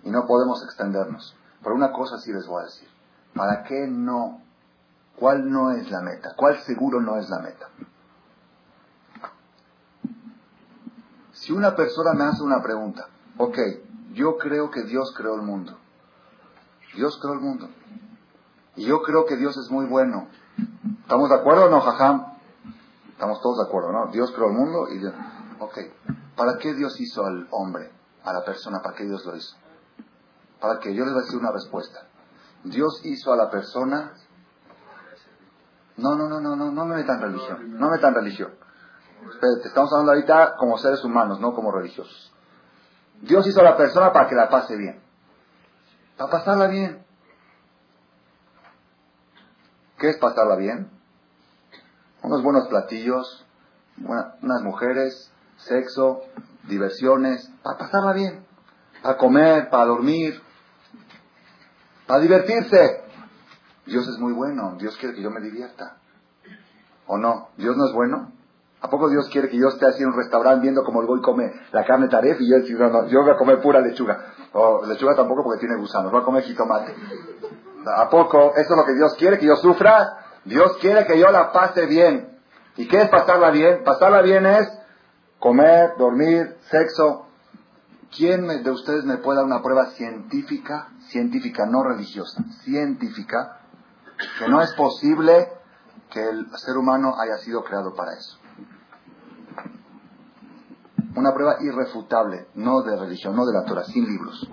y 0.03 0.11
no 0.11 0.27
podemos 0.27 0.63
extendernos. 0.65 1.37
Pero 1.63 1.75
una 1.75 1.93
cosa 1.93 2.19
sí 2.19 2.33
les 2.33 2.47
voy 2.47 2.63
a 2.63 2.67
decir. 2.67 2.89
¿Para 3.35 3.65
qué 3.65 3.87
no? 3.87 4.41
¿Cuál 5.17 5.51
no 5.51 5.73
es 5.73 5.91
la 5.91 6.01
meta? 6.01 6.35
¿Cuál 6.37 6.59
seguro 6.61 7.01
no 7.01 7.17
es 7.17 7.29
la 7.29 7.41
meta? 7.41 7.69
Si 11.33 11.53
una 11.53 11.77
persona 11.77 12.15
me 12.15 12.25
hace 12.25 12.43
una 12.43 12.63
pregunta, 12.63 13.09
ok, 13.37 13.59
yo 14.13 14.39
creo 14.39 14.71
que 14.71 14.83
Dios 14.85 15.13
creó 15.17 15.35
el 15.35 15.43
mundo. 15.43 15.77
Dios 16.95 17.19
creó 17.21 17.35
el 17.35 17.41
mundo. 17.41 17.69
Y 18.77 18.87
yo 18.87 19.03
creo 19.03 19.27
que 19.27 19.37
Dios 19.37 19.57
es 19.57 19.71
muy 19.71 19.87
bueno. 19.87 20.29
¿Estamos 21.03 21.29
de 21.29 21.37
acuerdo 21.37 21.67
o 21.67 21.71
no, 21.71 21.81
jajam? 21.81 22.35
Estamos 23.11 23.41
todos 23.41 23.59
de 23.59 23.65
acuerdo, 23.65 23.93
¿no? 23.93 24.07
Dios 24.13 24.33
creó 24.33 24.49
el 24.49 24.55
mundo 24.55 24.89
y 24.89 24.99
Dios... 24.99 25.15
Ok. 25.61 25.79
¿Para 26.37 26.59
qué 26.59 26.75
Dios 26.75 27.01
hizo 27.01 27.25
al 27.25 27.49
hombre, 27.51 27.91
a 28.25 28.33
la 28.33 28.45
persona? 28.45 28.81
¿Para 28.83 28.97
qué 28.97 29.05
Dios 29.05 29.25
lo 29.25 29.37
hizo? 29.37 29.57
¿Para 30.61 30.79
qué? 30.79 30.95
Yo 30.95 31.05
les 31.05 31.13
voy 31.13 31.23
a 31.23 31.25
decir 31.25 31.39
una 31.39 31.53
respuesta. 31.53 32.07
Dios 32.65 33.01
hizo 33.05 33.33
a 33.33 33.37
la 33.37 33.51
persona... 33.51 34.13
No, 35.97 36.15
no, 36.15 36.29
no, 36.29 36.41
no, 36.41 36.55
no, 36.55 36.71
no 36.71 36.85
me 36.85 36.97
metan 36.97 37.21
religión. 37.21 37.79
No 37.79 37.87
me 37.87 37.97
metan 37.97 38.15
religión. 38.15 38.55
Estamos 39.65 39.93
hablando 39.93 40.13
ahorita 40.13 40.55
como 40.57 40.79
seres 40.79 41.03
humanos, 41.05 41.41
no 41.41 41.55
como 41.55 41.73
religiosos. 41.73 42.33
Dios 43.21 43.47
hizo 43.49 43.61
a 43.61 43.65
la 43.65 43.77
persona 43.77 44.13
para 44.13 44.29
que 44.29 44.37
la 44.37 44.49
pase 44.49 44.77
bien 44.77 45.09
para 46.19 46.31
pasarla 46.31 46.67
bien. 46.67 47.07
¿Qué 49.99 50.11
es 50.11 50.19
pasarla 50.19 50.57
bien? 50.57 50.91
Unos 52.23 52.43
buenos 52.43 52.69
platillos, 52.69 53.47
unas 53.97 54.63
mujeres, 54.63 55.33
sexo, 55.59 56.23
diversiones, 56.65 57.51
para 57.63 57.79
pasarla 57.79 58.13
bien, 58.13 58.45
para 59.03 59.17
comer, 59.17 59.69
para 59.71 59.87
dormir, 59.87 60.41
para 62.07 62.21
divertirse. 62.21 63.03
Dios 63.87 64.07
es 64.09 64.19
muy 64.19 64.33
bueno, 64.33 64.77
Dios 64.79 64.97
quiere 64.97 65.15
que 65.15 65.23
yo 65.23 65.31
me 65.31 65.41
divierta. 65.41 65.97
¿O 67.07 67.17
no? 67.17 67.49
¿Dios 67.57 67.77
no 67.77 67.87
es 67.87 67.93
bueno? 67.93 68.33
¿A 68.81 68.89
poco 68.89 69.09
Dios 69.09 69.29
quiere 69.31 69.49
que 69.49 69.59
yo 69.59 69.69
esté 69.69 69.87
así 69.87 70.03
en 70.03 70.11
un 70.11 70.17
restaurante 70.17 70.63
viendo 70.63 70.85
cómo 70.85 71.01
el 71.01 71.07
voy 71.07 71.21
come 71.21 71.53
la 71.73 71.85
carne 71.85 72.09
taref 72.09 72.41
y 72.41 72.49
yo 72.49 72.59
decir, 72.59 72.79
no, 72.79 72.91
no, 72.91 73.07
yo 73.09 73.23
voy 73.23 73.31
a 73.31 73.37
comer 73.37 73.61
pura 73.61 73.81
lechuga? 73.81 74.35
O 74.53 74.85
lechuga 74.87 75.17
tampoco 75.17 75.43
porque 75.43 75.61
tiene 75.61 75.77
gusanos, 75.77 76.13
voy 76.13 76.21
a 76.21 76.25
comer 76.25 76.45
jitomate. 76.45 76.95
¿A 77.97 78.09
poco 78.09 78.53
eso 78.55 78.75
es 78.75 78.77
lo 78.77 78.85
que 78.85 78.95
Dios 78.95 79.15
quiere, 79.19 79.39
que 79.39 79.47
yo 79.47 79.57
sufra? 79.57 80.19
Dios 80.45 80.77
quiere 80.81 81.07
que 81.07 81.19
yo 81.19 81.31
la 81.31 81.51
pase 81.51 81.87
bien. 81.87 82.39
¿Y 82.77 82.87
qué 82.87 83.03
es 83.03 83.09
pasarla 83.09 83.51
bien? 83.51 83.83
Pasarla 83.83 84.23
bien 84.23 84.47
es 84.47 84.78
comer, 85.39 85.95
dormir, 85.99 86.57
sexo. 86.71 87.27
¿Quién 88.17 88.47
de 88.47 88.71
ustedes 88.71 89.05
me 89.05 89.19
puede 89.19 89.39
dar 89.39 89.47
una 89.47 89.63
prueba 89.63 89.87
científica, 89.91 90.89
científica, 91.09 91.67
no 91.67 91.83
religiosa, 91.83 92.43
científica, 92.65 93.61
que 94.39 94.49
no 94.49 94.63
es 94.63 94.73
posible 94.75 95.49
que 96.11 96.27
el 96.27 96.47
ser 96.57 96.79
humano 96.79 97.15
haya 97.19 97.37
sido 97.39 97.63
creado 97.65 97.95
para 97.95 98.15
eso? 98.15 98.39
Una 101.15 101.35
prueba 101.35 101.57
irrefutable, 101.61 102.47
no 102.55 102.83
de 102.83 102.97
religión, 102.97 103.37
no 103.37 103.45
de 103.45 103.53
la 103.53 103.65
Torah, 103.65 103.85
sin 103.85 104.07
libros, 104.07 104.49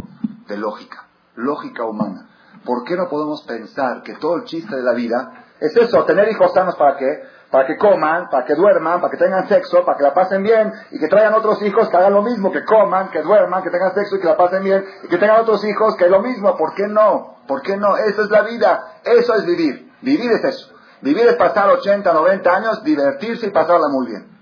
de 0.48 0.58
lógica, 0.58 1.08
lógica 1.36 1.86
humana. 1.86 2.30
¿Por 2.66 2.84
qué 2.84 2.98
no 2.98 3.08
podemos 3.08 3.44
pensar 3.44 4.04
que 4.04 4.16
todo 4.16 4.38
el 4.38 4.44
chiste 4.44 4.76
de 4.76 4.82
la 4.82 4.94
vida 4.94 5.46
es 5.62 5.78
eso, 5.78 6.04
tener 6.04 6.28
hijos 6.30 6.52
sanos 6.54 6.76
para 6.76 6.98
qué? 6.98 7.24
Para 7.56 7.68
que 7.68 7.78
coman, 7.78 8.30
para 8.30 8.46
que 8.46 8.54
duerman, 8.54 9.00
para 9.00 9.10
que 9.10 9.16
tengan 9.16 9.48
sexo, 9.48 9.86
para 9.86 9.98
que 9.98 10.04
la 10.04 10.14
pasen 10.14 10.44
bien 10.44 10.74
y 10.92 11.00
que 11.00 11.08
traigan 11.08 11.36
otros 11.36 11.62
hijos 11.62 11.88
que 11.88 11.96
hagan 11.96 12.12
lo 12.12 12.22
mismo, 12.22 12.52
que 12.52 12.66
coman, 12.66 13.10
que 13.12 13.22
duerman, 13.22 13.64
que 13.64 13.70
tengan 13.70 13.94
sexo 13.94 14.18
y 14.18 14.20
que 14.20 14.28
la 14.28 14.36
pasen 14.36 14.62
bien 14.62 14.86
y 15.04 15.08
que 15.08 15.18
tengan 15.18 15.40
otros 15.40 15.64
hijos 15.64 15.96
que 15.96 16.10
lo 16.10 16.22
mismo. 16.22 16.58
¿Por 16.58 16.74
qué 16.76 16.86
no? 16.90 17.38
¿Por 17.48 17.62
qué 17.62 17.78
no? 17.78 17.96
Esa 17.96 18.24
es 18.24 18.30
la 18.30 18.42
vida, 18.42 19.00
eso 19.06 19.36
es 19.36 19.46
vivir. 19.46 19.90
Vivir 20.02 20.32
es 20.34 20.44
eso. 20.44 20.76
Vivir 21.00 21.28
es 21.28 21.36
pasar 21.36 21.70
80, 21.70 22.12
90 22.12 22.54
años, 22.54 22.84
divertirse 22.84 23.48
y 23.48 23.52
pasarla 23.52 23.88
muy 23.88 24.08
bien. 24.08 24.38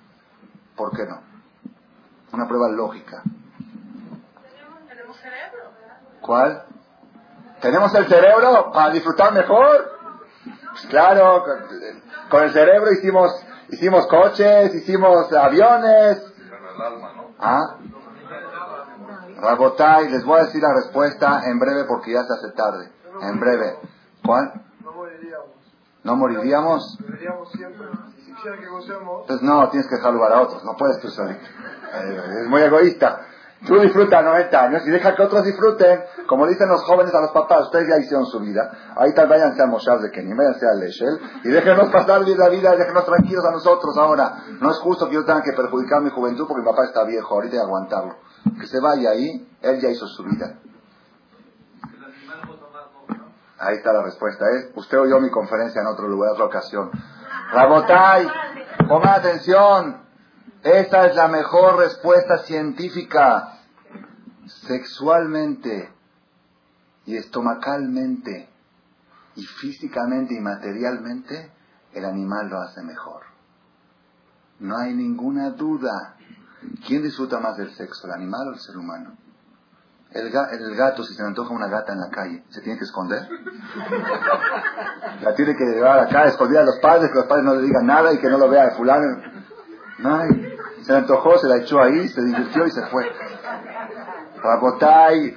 ¿Por 0.75 0.89
qué 0.97 1.05
no? 1.05 1.21
Una 2.31 2.47
prueba 2.47 2.67
lógica. 2.69 3.21
¿Cuál? 6.19 6.63
¿Tenemos 7.61 7.93
el 7.93 8.07
cerebro 8.07 8.71
para 8.73 8.89
disfrutar 8.89 9.33
mejor? 9.33 10.02
Pues 10.73 10.87
claro, 10.87 11.45
con 12.31 12.43
el 12.43 12.51
cerebro 12.51 12.91
hicimos, 12.91 13.31
hicimos 13.69 14.07
coches, 14.07 14.73
hicimos 14.73 15.31
aviones. 15.31 16.33
¿Ah? 17.39 17.77
Rabotay, 19.39 20.09
les 20.09 20.25
voy 20.25 20.39
a 20.39 20.45
decir 20.45 20.63
la 20.63 20.73
respuesta 20.73 21.43
en 21.45 21.59
breve 21.59 21.83
porque 21.83 22.13
ya 22.13 22.23
se 22.23 22.33
hace 22.33 22.55
tarde. 22.55 22.91
En 23.21 23.39
breve. 23.39 23.77
¿Cuál? 24.25 24.51
No 24.83 24.93
moriríamos. 24.93 25.49
¿No 26.03 26.15
moriríamos? 26.15 26.97
Entonces 29.21 29.41
no, 29.43 29.69
tienes 29.69 29.87
que 29.87 29.97
salvar 29.97 30.33
a 30.33 30.41
otros, 30.41 30.63
no 30.63 30.75
puedes 30.75 30.99
tú 30.99 31.09
solito. 31.09 31.45
Es 32.41 32.47
muy 32.47 32.63
egoísta. 32.63 33.27
Tú 33.65 33.79
disfruta 33.79 34.21
90 34.21 34.61
años 34.61 34.83
y 34.85 34.91
deja 34.91 35.15
que 35.15 35.21
otros 35.21 35.45
disfruten. 35.45 36.03
Como 36.27 36.45
dicen 36.47 36.67
los 36.67 36.83
jóvenes 36.83 37.13
a 37.15 37.21
los 37.21 37.31
papás, 37.31 37.63
ustedes 37.63 37.87
ya 37.87 37.97
hicieron 37.97 38.25
su 38.25 38.39
vida. 38.39 38.69
Ahorita 38.95 39.25
váyanse 39.25 39.61
al 39.61 39.69
Moshav 39.69 39.99
de 40.01 40.11
Kenny, 40.11 40.33
váyanse 40.33 40.67
al 40.67 40.79
Leshel 40.79 41.19
y 41.45 41.49
déjenos 41.49 41.89
pasar 41.89 42.21
la 42.27 42.49
vida 42.49 42.73
y 42.73 42.77
déjenos 42.77 43.05
tranquilos 43.05 43.45
a 43.45 43.51
nosotros 43.51 43.97
ahora. 43.97 44.43
No 44.59 44.69
es 44.69 44.77
justo 44.79 45.07
que 45.07 45.15
yo 45.15 45.23
tenga 45.23 45.41
que 45.41 45.53
perjudicar 45.53 46.01
mi 46.01 46.09
juventud 46.09 46.45
porque 46.47 46.61
mi 46.61 46.69
papá 46.69 46.83
está 46.85 47.05
viejo, 47.05 47.33
ahorita 47.33 47.55
que 47.55 47.61
aguantarlo. 47.61 48.15
Que 48.59 48.67
se 48.67 48.81
vaya 48.81 49.11
ahí, 49.11 49.47
él 49.61 49.79
ya 49.79 49.89
hizo 49.89 50.07
su 50.07 50.23
vida. 50.23 50.59
Ahí 53.59 53.77
está 53.77 53.93
la 53.93 54.03
respuesta. 54.03 54.45
¿eh? 54.45 54.71
Usted 54.75 54.99
oyó 54.99 55.21
mi 55.21 55.29
conferencia 55.29 55.81
en 55.81 55.87
otro 55.87 56.09
lugar, 56.09 56.33
otra 56.33 56.45
ocasión. 56.45 56.91
Rabotay, 57.53 58.27
pongan 58.89 59.19
atención. 59.19 60.03
Esa 60.63 61.07
es 61.07 61.15
la 61.15 61.27
mejor 61.27 61.77
respuesta 61.77 62.39
científica. 62.39 63.52
Sexualmente 64.47 65.91
y 67.05 67.15
estomacalmente 67.17 68.49
y 69.35 69.43
físicamente 69.43 70.35
y 70.35 70.39
materialmente, 70.39 71.51
el 71.93 72.05
animal 72.05 72.49
lo 72.49 72.59
hace 72.59 72.81
mejor. 72.83 73.23
No 74.59 74.77
hay 74.77 74.93
ninguna 74.93 75.49
duda. 75.51 76.15
¿Quién 76.85 77.03
disfruta 77.03 77.39
más 77.39 77.57
del 77.57 77.71
sexo, 77.73 78.07
el 78.07 78.13
animal 78.13 78.47
o 78.47 78.53
el 78.53 78.59
ser 78.59 78.77
humano? 78.77 79.17
El, 80.11 80.29
gato, 80.75 81.03
si 81.03 81.15
se 81.15 81.23
le 81.23 81.29
antoja 81.29 81.53
una 81.53 81.67
gata 81.67 81.91
en 81.91 81.99
la 81.99 82.09
calle, 82.09 82.43
¿se 82.49 82.61
tiene 82.61 82.77
que 82.77 82.85
esconder? 82.85 83.27
La 85.21 85.33
tiene 85.33 85.55
que 85.55 85.65
llevar 85.65 85.99
acá, 86.01 86.25
escondida 86.25 86.61
a 86.61 86.65
los 86.65 86.77
padres, 86.79 87.09
que 87.09 87.17
los 87.17 87.25
padres 87.25 87.43
no 87.43 87.55
le 87.55 87.63
digan 87.63 87.87
nada 87.87 88.13
y 88.13 88.19
que 88.19 88.29
no 88.29 88.37
lo 88.37 88.47
vea 88.47 88.65
de 88.65 88.75
fulano. 88.75 89.07
No. 89.97 90.19
Se 90.83 90.91
le 90.91 90.97
antojó, 90.99 91.39
se 91.39 91.47
la 91.47 91.57
echó 91.57 91.81
ahí, 91.81 92.07
se 92.09 92.21
divirtió 92.21 92.67
y 92.67 92.71
se 92.71 92.85
fue. 92.87 93.09
Rabotay. 94.43 95.35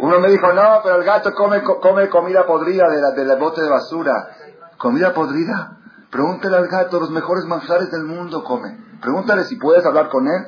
Uno 0.00 0.18
me 0.18 0.30
dijo, 0.30 0.52
no, 0.52 0.80
pero 0.82 0.96
el 0.96 1.04
gato 1.04 1.32
come, 1.32 1.62
come 1.62 2.08
comida 2.08 2.44
podrida 2.44 2.88
de 2.88 3.00
la, 3.00 3.10
del 3.12 3.38
bote 3.38 3.62
de 3.62 3.68
basura. 3.68 4.30
¿Comida 4.76 5.14
podrida? 5.14 5.78
Pregúntale 6.10 6.56
al 6.56 6.66
gato, 6.66 6.98
los 6.98 7.10
mejores 7.10 7.44
manjares 7.44 7.90
del 7.90 8.02
mundo 8.02 8.42
come. 8.42 8.76
Pregúntale 9.00 9.44
si 9.44 9.56
puedes 9.56 9.84
hablar 9.86 10.08
con 10.08 10.26
él. 10.26 10.46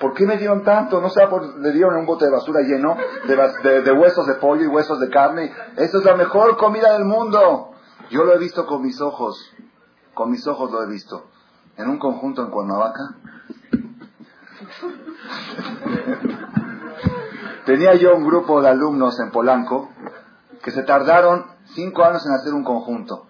¿Por 0.00 0.14
qué 0.14 0.26
me 0.26 0.36
dieron 0.36 0.64
tanto? 0.64 1.00
No 1.00 1.10
sé, 1.10 1.20
le 1.58 1.72
dieron 1.72 1.96
un 1.96 2.06
bote 2.06 2.24
de 2.24 2.30
basura 2.30 2.60
lleno 2.62 2.96
de, 3.26 3.82
de, 3.82 3.92
huesos 3.92 4.26
de 4.26 4.34
pollo 4.34 4.64
y 4.64 4.66
huesos 4.66 5.00
de 5.00 5.10
carne. 5.10 5.52
Eso 5.76 5.98
es 5.98 6.04
la 6.04 6.16
mejor 6.16 6.56
comida 6.56 6.92
del 6.92 7.04
mundo. 7.04 7.70
Yo 8.10 8.24
lo 8.24 8.34
he 8.34 8.38
visto 8.38 8.66
con 8.66 8.82
mis 8.82 9.00
ojos. 9.00 9.52
Con 10.14 10.30
mis 10.30 10.46
ojos 10.46 10.70
lo 10.72 10.82
he 10.82 10.86
visto 10.86 11.26
en 11.76 11.88
un 11.88 11.98
conjunto 11.98 12.42
en 12.42 12.50
Cuernavaca. 12.50 13.14
Tenía 17.64 17.94
yo 17.96 18.16
un 18.16 18.26
grupo 18.26 18.62
de 18.62 18.68
alumnos 18.68 19.20
en 19.20 19.30
Polanco 19.30 19.90
que 20.62 20.70
se 20.70 20.82
tardaron 20.82 21.44
cinco 21.74 22.04
años 22.04 22.24
en 22.26 22.32
hacer 22.32 22.54
un 22.54 22.64
conjunto. 22.64 23.26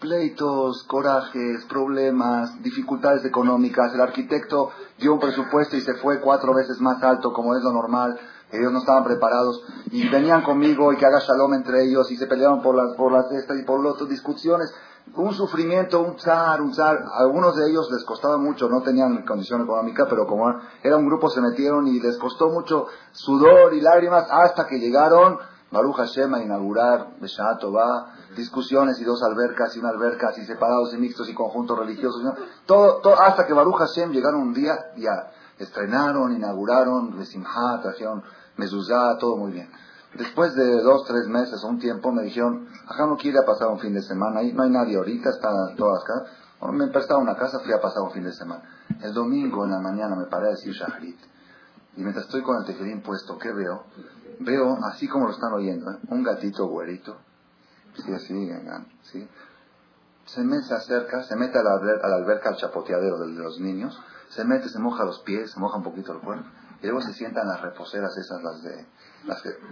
Pleitos, 0.00 0.84
corajes, 0.84 1.64
problemas, 1.66 2.62
dificultades 2.62 3.24
económicas. 3.24 3.94
El 3.94 4.00
arquitecto 4.00 4.70
dio 4.98 5.14
un 5.14 5.20
presupuesto 5.20 5.76
y 5.76 5.80
se 5.80 5.94
fue 5.94 6.20
cuatro 6.20 6.52
veces 6.54 6.80
más 6.80 7.02
alto, 7.02 7.32
como 7.32 7.56
es 7.56 7.62
lo 7.62 7.72
normal. 7.72 8.18
Ellos 8.52 8.72
no 8.72 8.78
estaban 8.78 9.04
preparados 9.04 9.62
y 9.90 10.08
venían 10.08 10.42
conmigo 10.42 10.92
y 10.92 10.96
que 10.96 11.06
haga 11.06 11.18
shalom 11.20 11.54
entre 11.54 11.84
ellos 11.84 12.10
y 12.10 12.16
se 12.16 12.26
peleaban 12.26 12.62
por 12.62 12.76
las, 12.76 12.96
por 12.96 13.12
las 13.12 13.30
estas 13.32 13.58
y 13.58 13.64
por 13.64 13.82
las 13.82 13.94
otras 13.94 14.08
discusiones 14.08 14.72
un 15.14 15.32
sufrimiento, 15.34 16.00
un 16.00 16.18
zar, 16.18 16.60
un 16.60 16.74
zar. 16.74 17.04
Algunos 17.14 17.56
de 17.56 17.70
ellos 17.70 17.88
les 17.90 18.04
costaba 18.04 18.36
mucho, 18.38 18.68
no 18.68 18.82
tenían 18.82 19.24
condición 19.24 19.62
económica, 19.62 20.06
pero 20.08 20.26
como 20.26 20.52
era 20.82 20.96
un 20.96 21.06
grupo 21.06 21.30
se 21.30 21.40
metieron 21.40 21.86
y 21.86 22.00
les 22.00 22.18
costó 22.18 22.48
mucho 22.50 22.86
sudor 23.12 23.72
y 23.74 23.80
lágrimas 23.80 24.26
hasta 24.30 24.66
que 24.66 24.78
llegaron 24.78 25.38
Baruch 25.70 25.96
Hashem 25.96 26.32
a 26.34 26.42
inaugurar 26.42 27.08
Beshato 27.20 27.72
va, 27.72 28.14
discusiones 28.36 29.00
y 29.00 29.04
dos 29.04 29.22
albercas 29.22 29.76
y 29.76 29.80
una 29.80 29.90
alberca 29.90 30.28
así 30.28 30.44
separados 30.44 30.94
y 30.94 30.98
mixtos 30.98 31.28
y 31.28 31.34
conjuntos 31.34 31.78
religiosos. 31.78 32.22
Todo, 32.66 33.00
todo, 33.00 33.20
hasta 33.20 33.46
que 33.46 33.52
Baruch 33.52 33.76
Hashem 33.76 34.10
llegaron 34.12 34.40
un 34.40 34.54
día, 34.54 34.92
ya 34.96 35.32
estrenaron, 35.58 36.32
inauguraron, 36.34 37.18
Besimha, 37.18 37.80
trajeron 37.82 38.22
Mezuzá, 38.56 39.16
todo 39.18 39.36
muy 39.36 39.52
bien. 39.52 39.68
Después 40.14 40.54
de 40.54 40.80
dos, 40.80 41.04
tres 41.06 41.26
meses 41.26 41.62
o 41.62 41.68
un 41.68 41.78
tiempo 41.78 42.10
me 42.10 42.22
dijeron, 42.22 42.68
acá 42.86 43.06
no 43.06 43.16
quiere 43.16 43.38
pasar 43.46 43.68
un 43.68 43.78
fin 43.78 43.92
de 43.92 44.02
semana, 44.02 44.40
ahí 44.40 44.52
no 44.52 44.62
hay 44.62 44.70
nadie 44.70 44.96
ahorita, 44.96 45.30
están 45.30 45.76
todas 45.76 46.02
acá. 46.02 46.72
me 46.72 46.86
prestaba 46.88 47.20
una 47.20 47.36
casa, 47.36 47.60
fui 47.60 47.72
a 47.72 47.80
pasar 47.80 48.02
un 48.02 48.12
fin 48.12 48.24
de 48.24 48.32
semana. 48.32 48.62
El 49.02 49.12
domingo 49.12 49.64
en 49.64 49.72
la 49.72 49.80
mañana 49.80 50.16
me 50.16 50.24
paré 50.26 50.46
a 50.46 50.50
decir 50.50 50.72
Shahrit. 50.72 51.18
Y 51.96 52.00
mientras 52.00 52.26
estoy 52.26 52.42
con 52.42 52.56
el 52.56 52.64
tejerín 52.64 53.02
puesto, 53.02 53.38
¿qué 53.38 53.52
veo? 53.52 53.84
Veo, 54.40 54.78
así 54.84 55.08
como 55.08 55.26
lo 55.26 55.32
están 55.32 55.52
oyendo, 55.52 55.90
¿eh? 55.90 55.98
un 56.08 56.22
gatito 56.22 56.66
güerito. 56.66 57.16
Sí, 57.96 58.12
así, 58.12 58.50
¿sí? 59.02 59.28
Se, 60.26 60.42
me, 60.42 60.60
se 60.62 60.74
acerca, 60.74 61.22
se 61.24 61.36
mete 61.36 61.58
a 61.58 61.62
la, 61.62 61.72
a 61.74 62.08
la 62.08 62.16
alberca, 62.16 62.50
al 62.50 62.56
chapoteadero 62.56 63.18
de 63.18 63.28
los 63.28 63.58
niños, 63.60 63.98
se 64.28 64.44
mete, 64.44 64.68
se 64.68 64.78
moja 64.78 65.04
los 65.04 65.20
pies, 65.20 65.52
se 65.52 65.60
moja 65.60 65.76
un 65.76 65.84
poquito 65.84 66.12
el 66.12 66.20
cuerpo, 66.20 66.48
y 66.82 66.86
luego 66.86 67.00
se 67.00 67.12
sientan 67.14 67.48
las 67.48 67.60
reposeras 67.60 68.16
esas, 68.16 68.42
las 68.42 68.62
de 68.62 68.86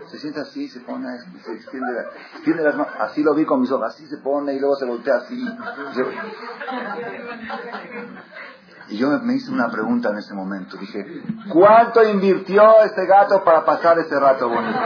se 0.09 0.19
siente 0.19 0.41
así, 0.41 0.69
se 0.69 0.81
pone, 0.81 1.07
se 1.45 1.53
extiende, 1.53 2.65
las 2.65 2.75
manos, 2.75 2.93
así 2.99 3.23
lo 3.23 3.35
vi 3.35 3.45
con 3.45 3.61
mis 3.61 3.71
ojos, 3.71 3.95
así 3.95 4.07
se 4.07 4.19
pone 4.19 4.55
y 4.55 4.59
luego 4.59 4.75
se 4.77 4.85
voltea 4.85 5.17
así. 5.17 5.47
y 8.89 8.97
yo 8.99 9.09
me 9.23 9.35
hice 9.35 9.53
una 9.53 9.71
pregunta 9.71 10.11
en 10.11 10.19
ese 10.19 10.35
momento, 10.35 10.77
dije, 10.77 11.23
¿cuánto 11.53 12.03
invirtió 12.03 12.83
este 12.83 13.07
gato 13.07 13.45
para 13.45 13.65
pasar 13.65 13.99
ese 14.01 14.19
rato 14.19 14.49
bonito? 14.49 14.79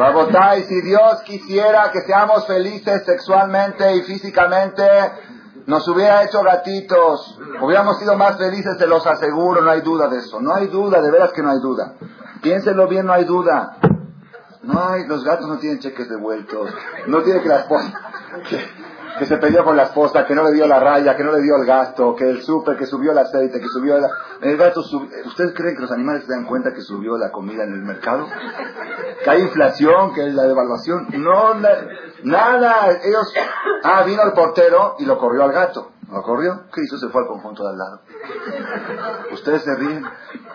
Rabotay, 0.00 0.64
si 0.64 0.80
Dios 0.80 1.20
quisiera 1.26 1.90
que 1.92 2.00
seamos 2.00 2.46
felices 2.46 3.04
sexualmente 3.04 3.96
y 3.96 4.02
físicamente, 4.02 4.82
nos 5.66 5.86
hubiera 5.88 6.24
hecho 6.24 6.42
gatitos, 6.42 7.38
hubiéramos 7.60 7.98
sido 7.98 8.16
más 8.16 8.38
felices, 8.38 8.78
se 8.78 8.86
los 8.86 9.06
aseguro, 9.06 9.60
no 9.60 9.70
hay 9.70 9.82
duda 9.82 10.08
de 10.08 10.20
eso, 10.20 10.40
no 10.40 10.54
hay 10.54 10.68
duda, 10.68 11.02
de 11.02 11.10
veras 11.10 11.32
que 11.32 11.42
no 11.42 11.50
hay 11.50 11.60
duda. 11.60 11.96
Piénsenlo 12.40 12.88
bien, 12.88 13.04
no 13.04 13.12
hay 13.12 13.24
duda. 13.24 13.76
No 14.62 14.82
hay, 14.82 15.06
los 15.06 15.22
gatos 15.22 15.46
no 15.46 15.58
tienen 15.58 15.80
cheques 15.80 16.08
devueltos, 16.08 16.70
no 17.06 17.22
tiene 17.22 17.42
que 17.42 17.48
la 17.48 17.60
esposa, 17.60 17.92
que, 19.20 19.26
se 19.26 19.36
peleó 19.36 19.64
con 19.64 19.76
la 19.76 19.84
esposa, 19.84 20.24
que 20.26 20.34
no 20.34 20.42
le 20.42 20.52
dio 20.52 20.66
la 20.66 20.80
raya, 20.80 21.16
que 21.16 21.22
no 21.22 21.32
le 21.32 21.42
dio 21.42 21.56
el 21.56 21.66
gasto, 21.66 22.16
que 22.16 22.28
el 22.28 22.42
súper, 22.42 22.76
que 22.76 22.86
subió 22.86 23.12
el 23.12 23.18
aceite, 23.18 23.60
que 23.60 23.68
subió 23.68 23.98
la, 23.98 24.08
el 24.40 24.56
gato, 24.56 24.80
¿ustedes 24.80 25.54
creen 25.54 25.76
que 25.76 25.82
los 25.82 25.92
animales 25.92 26.24
se 26.24 26.32
dan 26.32 26.46
cuenta 26.46 26.72
que 26.72 26.80
subió 26.80 27.16
la 27.18 27.30
comida 27.30 27.64
en 27.64 27.74
el 27.74 27.82
mercado? 27.82 28.26
Que 29.22 29.30
hay 29.30 29.42
inflación, 29.42 30.14
que 30.14 30.22
hay 30.22 30.32
la 30.32 30.44
devaluación, 30.44 31.08
no, 31.12 31.54
Nada, 32.22 32.90
ellos... 33.02 33.32
Ah, 33.82 34.02
vino 34.04 34.22
el 34.22 34.32
portero 34.32 34.96
y 34.98 35.06
lo 35.06 35.18
corrió 35.18 35.44
al 35.44 35.52
gato. 35.52 35.92
¿Lo 36.10 36.22
corrió? 36.22 36.64
¿Qué 36.72 36.82
hizo? 36.82 36.98
Se 36.98 37.08
fue 37.08 37.22
al 37.22 37.28
conjunto 37.28 37.62
de 37.62 37.70
al 37.70 37.78
lado. 37.78 38.00
Ustedes 39.32 39.62
se 39.62 39.74
ríen. 39.76 40.04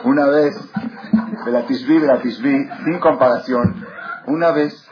Una 0.04 0.28
vez, 0.28 0.60
de 1.46 1.52
la 1.52 1.66
Tishbi, 1.66 2.00
de 2.00 2.08
la 2.08 2.22
Tishbi, 2.22 2.70
sin 2.84 3.00
comparación, 3.00 3.86
una 4.28 4.52
vez, 4.52 4.88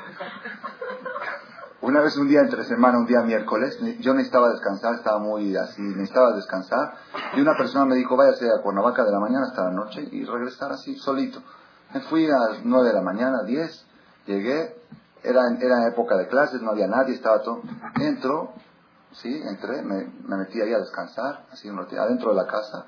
una 1.84 2.00
vez 2.00 2.16
un 2.16 2.30
día 2.30 2.40
entre 2.40 2.64
semana, 2.64 2.98
un 2.98 3.06
día 3.06 3.22
miércoles, 3.24 3.78
yo 4.00 4.14
necesitaba 4.14 4.52
descansar, 4.52 4.96
estaba 4.96 5.20
muy 5.20 5.54
así, 5.58 5.82
necesitaba 5.82 6.34
descansar, 6.34 6.94
y 7.36 7.42
una 7.42 7.58
persona 7.58 7.84
me 7.84 7.96
dijo, 7.96 8.16
váyase 8.16 8.46
a 8.48 8.62
Cuernavaca 8.62 9.04
de 9.04 9.12
la 9.12 9.20
mañana 9.20 9.48
hasta 9.48 9.66
la 9.66 9.72
noche 9.72 10.08
y 10.10 10.24
regresar 10.24 10.72
así, 10.72 10.96
solito. 10.96 11.44
Me 11.94 12.00
fui 12.04 12.26
a 12.26 12.38
las 12.38 12.64
nueve 12.64 12.88
de 12.88 12.94
la 12.94 13.02
mañana, 13.02 13.44
diez, 13.46 13.86
llegué, 14.26 14.78
era, 15.24 15.42
era 15.60 15.88
época 15.90 16.16
de 16.16 16.30
clases, 16.30 16.62
no 16.62 16.72
había 16.72 16.88
nadie, 16.88 17.16
estaba 17.16 17.42
todo. 17.42 17.62
Entro, 18.00 18.54
sí, 19.12 19.42
entré, 19.46 19.82
me, 19.82 20.06
metí 20.38 20.62
ahí 20.62 20.74
a 20.74 20.80
descansar, 20.80 21.48
así 21.52 21.68
adentro 21.68 22.30
de 22.30 22.36
la 22.36 22.48
casa. 22.48 22.86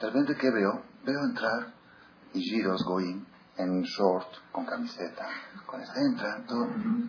De 0.00 0.06
repente, 0.06 0.36
¿qué 0.36 0.48
veo? 0.52 0.80
Veo 1.04 1.24
entrar 1.24 1.74
y 2.34 2.40
giros 2.40 2.84
Goim 2.84 3.31
en 3.56 3.82
short, 3.82 4.28
con 4.50 4.64
camiseta, 4.64 5.26
con 5.66 5.80
entran, 5.80 6.46
todo. 6.46 6.68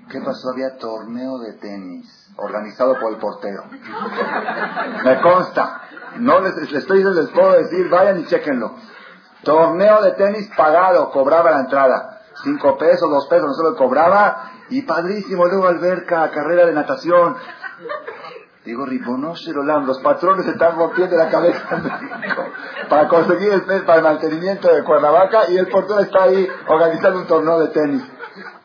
¿Qué 0.09 0.19
pasó? 0.21 0.49
Había 0.53 0.77
torneo 0.77 1.39
de 1.39 1.53
tenis 1.53 2.31
organizado 2.35 2.99
por 2.99 3.13
el 3.13 3.19
portero. 3.19 3.63
Me 5.03 5.21
consta. 5.21 5.81
No 6.17 6.39
les, 6.41 6.55
les 6.55 6.73
estoy 6.73 7.03
les 7.03 7.29
puedo 7.29 7.53
decir, 7.53 7.89
vayan 7.89 8.19
y 8.19 8.25
chequenlo. 8.25 8.75
Torneo 9.43 10.01
de 10.01 10.11
tenis 10.11 10.49
pagado, 10.55 11.11
cobraba 11.11 11.51
la 11.51 11.59
entrada 11.61 12.13
cinco 12.41 12.77
pesos, 12.77 13.09
dos 13.09 13.27
pesos, 13.27 13.47
no 13.47 13.53
se 13.53 13.63
lo 13.63 13.75
cobraba, 13.75 14.51
y 14.69 14.81
padrísimo, 14.83 15.45
luego 15.45 15.67
alberca, 15.67 16.29
carrera 16.31 16.65
de 16.65 16.73
natación. 16.73 17.35
Digo, 18.65 18.85
Ribonosherolam, 18.85 19.85
los 19.85 19.99
patrones 19.99 20.48
están 20.48 20.77
rompiendo 20.77 21.18
la 21.18 21.30
cabeza 21.30 21.68
para 22.90 23.10
conseguir 23.10 23.52
el 23.52 23.64
pez 23.64 23.84
para 23.84 23.98
el 23.98 24.03
mantenimiento 24.03 24.73
de 24.73 24.85
Cuernavaca 24.85 25.49
y 25.49 25.57
el 25.57 25.68
portero 25.68 25.99
está 25.99 26.23
ahí 26.23 26.48
organizando 26.68 27.19
un 27.19 27.27
torneo 27.27 27.60
de 27.60 27.68
tenis. 27.69 28.03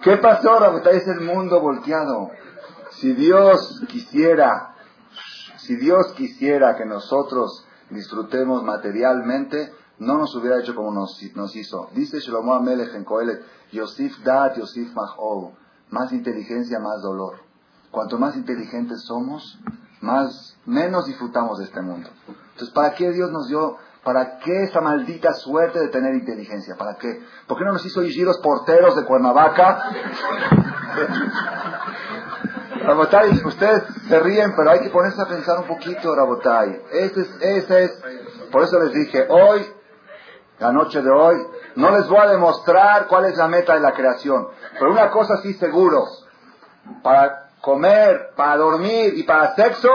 ¿Qué 0.03 0.17
pasó, 0.19 0.61
Rabotay? 0.61 0.99
Es 0.99 1.09
el 1.09 1.21
mundo 1.23 1.61
volteado. 1.61 2.31
Si 2.91 3.13
Dios 3.13 3.83
quisiera, 3.89 4.75
Si 5.57 5.77
Dios 5.77 6.13
quisiera 6.17 6.77
que 6.77 6.87
nosotros 6.87 7.67
disfrutemos 7.91 8.63
materialmente, 8.63 9.71
no 9.99 10.17
nos 10.17 10.35
hubiera 10.37 10.61
hecho 10.61 10.75
como 10.75 10.93
nos, 10.93 11.21
hizo. 11.57 11.91
Dice 11.93 12.21
Shlomo 12.21 12.55
Amelech 12.55 12.95
en 12.95 13.05
Kohelet, 13.05 13.43
Yosif 13.73 14.23
Dat, 14.23 14.57
Yosif 14.57 14.95
Mahol, 14.95 15.53
más 15.91 16.13
inteligencia, 16.13 16.79
más 16.79 17.03
dolor. 17.03 17.41
Cuanto 17.91 18.19
más 18.19 18.37
inteligentes 18.37 19.03
somos, 19.03 19.59
más, 20.01 20.57
menos 20.67 21.07
disfrutamos 21.07 21.59
de 21.59 21.65
este 21.65 21.81
mundo. 21.81 22.11
Entonces, 22.27 22.71
¿para 22.71 22.95
qué 22.95 23.11
Dios 23.11 23.31
nos 23.31 23.49
dio, 23.49 23.77
para 24.05 24.39
qué 24.39 24.65
esa 24.65 24.81
maldita 24.81 25.33
suerte 25.35 25.79
de 25.81 25.89
tener 25.89 26.15
inteligencia? 26.15 26.77
¿Para 26.77 26.97
qué? 26.97 27.23
¿Por 27.47 27.59
qué 27.59 27.65
no 27.65 27.73
nos 27.73 27.85
hizo 27.85 28.01
los 28.01 28.39
porteros 28.39 28.97
de 28.97 29.05
Cuernavaca? 29.05 29.91
Rabotay, 32.85 33.43
ustedes 33.45 33.83
se 34.09 34.21
ríen, 34.21 34.55
pero 34.57 34.71
hay 34.71 34.81
que 34.81 34.89
ponerse 34.91 35.21
a 35.21 35.27
pensar 35.27 35.59
un 35.59 35.67
poquito, 35.67 36.15
Rabotay. 36.15 36.81
Ese 36.93 37.21
es, 37.21 37.29
ese 37.43 37.85
es, 37.85 38.03
por 38.51 38.63
eso 38.63 38.79
les 38.79 38.95
dije, 38.95 39.27
hoy, 39.29 39.67
la 40.59 40.73
noche 40.73 41.03
de 41.03 41.11
hoy, 41.11 41.37
no 41.77 41.91
les 41.91 42.09
voy 42.09 42.19
a 42.19 42.29
demostrar 42.29 43.07
cuál 43.07 43.27
es 43.27 43.37
la 43.37 43.47
meta 43.47 43.75
de 43.75 43.81
la 43.81 43.93
creación. 43.93 44.49
Pero 44.79 44.91
una 44.91 45.11
cosa 45.11 45.37
sí 45.43 45.53
seguro, 45.55 46.07
para 47.03 47.48
comer, 47.61 48.33
para 48.37 48.57
dormir 48.57 49.15
y 49.17 49.23
para 49.25 49.55
sexo, 49.55 49.89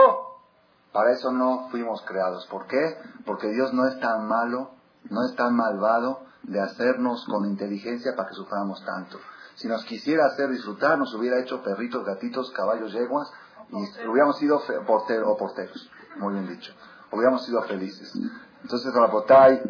para 0.92 1.12
eso 1.12 1.32
no 1.32 1.68
fuimos 1.70 2.02
creados. 2.02 2.46
¿Por 2.46 2.66
qué? 2.66 2.96
Porque 3.26 3.48
Dios 3.48 3.72
no 3.72 3.86
es 3.86 3.98
tan 4.00 4.26
malo, 4.28 4.70
no 5.10 5.24
es 5.24 5.34
tan 5.34 5.54
malvado 5.54 6.20
de 6.42 6.60
hacernos 6.60 7.24
con 7.26 7.46
inteligencia 7.46 8.14
para 8.16 8.28
que 8.28 8.34
suframos 8.34 8.84
tanto. 8.84 9.18
Si 9.56 9.68
nos 9.68 9.84
quisiera 9.84 10.26
hacer 10.26 10.50
disfrutar, 10.50 10.98
nos 10.98 11.14
hubiera 11.14 11.40
hecho 11.40 11.62
perritos, 11.62 12.04
gatitos, 12.04 12.50
caballos, 12.52 12.92
yeguas, 12.92 13.30
y 13.70 14.06
hubiéramos 14.06 14.38
sido 14.38 14.60
porteros, 14.86 15.28
o 15.28 15.36
porteros, 15.36 15.90
muy 16.16 16.34
bien 16.34 16.48
dicho. 16.48 16.72
Hubiéramos 17.10 17.44
sido 17.44 17.62
felices. 17.62 18.12
Entonces, 18.62 18.92
Rabotay, 18.92 19.62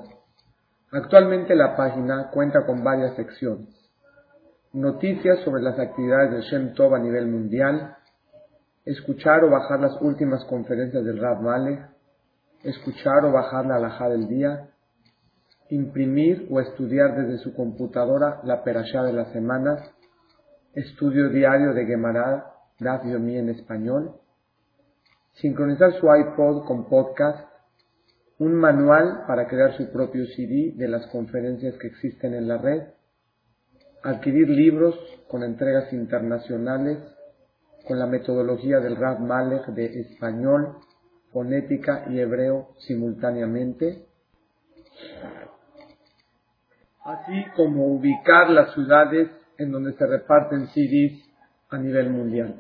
Actualmente 0.93 1.57
la 1.57 1.77
página 1.77 2.31
cuenta 2.31 2.65
con 2.65 2.85
varias 2.85 3.17
secciones. 3.17 3.91
Noticias 4.73 5.41
sobre 5.41 5.63
las 5.63 5.81
actividades 5.81 6.31
de 6.31 6.43
Shem 6.43 6.73
a 6.79 6.99
nivel 7.01 7.27
mundial, 7.27 7.97
escuchar 8.85 9.43
o 9.43 9.51
bajar 9.51 9.81
las 9.81 10.01
últimas 10.01 10.45
conferencias 10.45 11.05
del 11.05 11.19
Rav 11.19 11.43
Malek, 11.43 11.89
escuchar 12.63 13.25
o 13.25 13.33
bajar 13.33 13.67
la 13.67 13.79
alhaja 13.79 14.11
del 14.11 14.29
día, 14.29 14.71
imprimir 15.71 16.49
o 16.51 16.61
estudiar 16.61 17.17
desde 17.17 17.39
su 17.39 17.55
computadora 17.55 18.41
la 18.45 18.65
perashá 18.65 19.03
de 19.03 19.13
las 19.13 19.33
semanas, 19.33 19.81
estudio 20.75 21.29
diario 21.29 21.75
de 21.75 21.87
Gemara, 21.87 22.53
Daf 22.81 23.05
Yomi 23.05 23.37
en 23.37 23.51
español, 23.51 24.15
sincronizar 25.35 25.93
su 25.95 26.07
iPod 26.07 26.65
con 26.67 26.89
podcast, 26.89 27.49
un 28.39 28.55
manual 28.55 29.25
para 29.27 29.49
crear 29.49 29.77
su 29.77 29.91
propio 29.91 30.25
CD 30.27 30.73
de 30.77 30.89
las 30.89 31.07
conferencias 31.09 31.77
que 31.79 31.89
existen 31.89 32.35
en 32.35 32.49
la 32.49 32.59
red, 32.59 32.83
adquirir 34.03 34.49
libros 34.49 34.95
con 35.29 35.43
entregas 35.43 35.93
internacionales, 35.93 36.99
con 37.87 37.99
la 37.99 38.07
metodología 38.07 38.79
del 38.81 38.97
Rav 38.97 39.21
Malek 39.21 39.67
de 39.69 40.01
español, 40.01 40.77
fonética 41.33 42.05
y 42.09 42.21
hebreo 42.21 42.69
simultáneamente, 42.79 44.07
así 47.09 47.47
como 47.57 47.87
ubicar 47.87 48.51
las 48.51 48.75
ciudades 48.75 49.31
en 49.57 49.73
donde 49.73 49.95
se 49.95 50.07
reparten 50.07 50.69
CDs 50.69 51.25
a 51.71 51.79
nivel 51.79 52.11
mundial. 52.11 52.57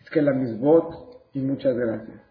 Es 0.00 0.08
que 0.10 0.22
la 0.22 0.32
misbot 0.32 1.28
y 1.34 1.40
muchas 1.40 1.76
gracias. 1.76 2.25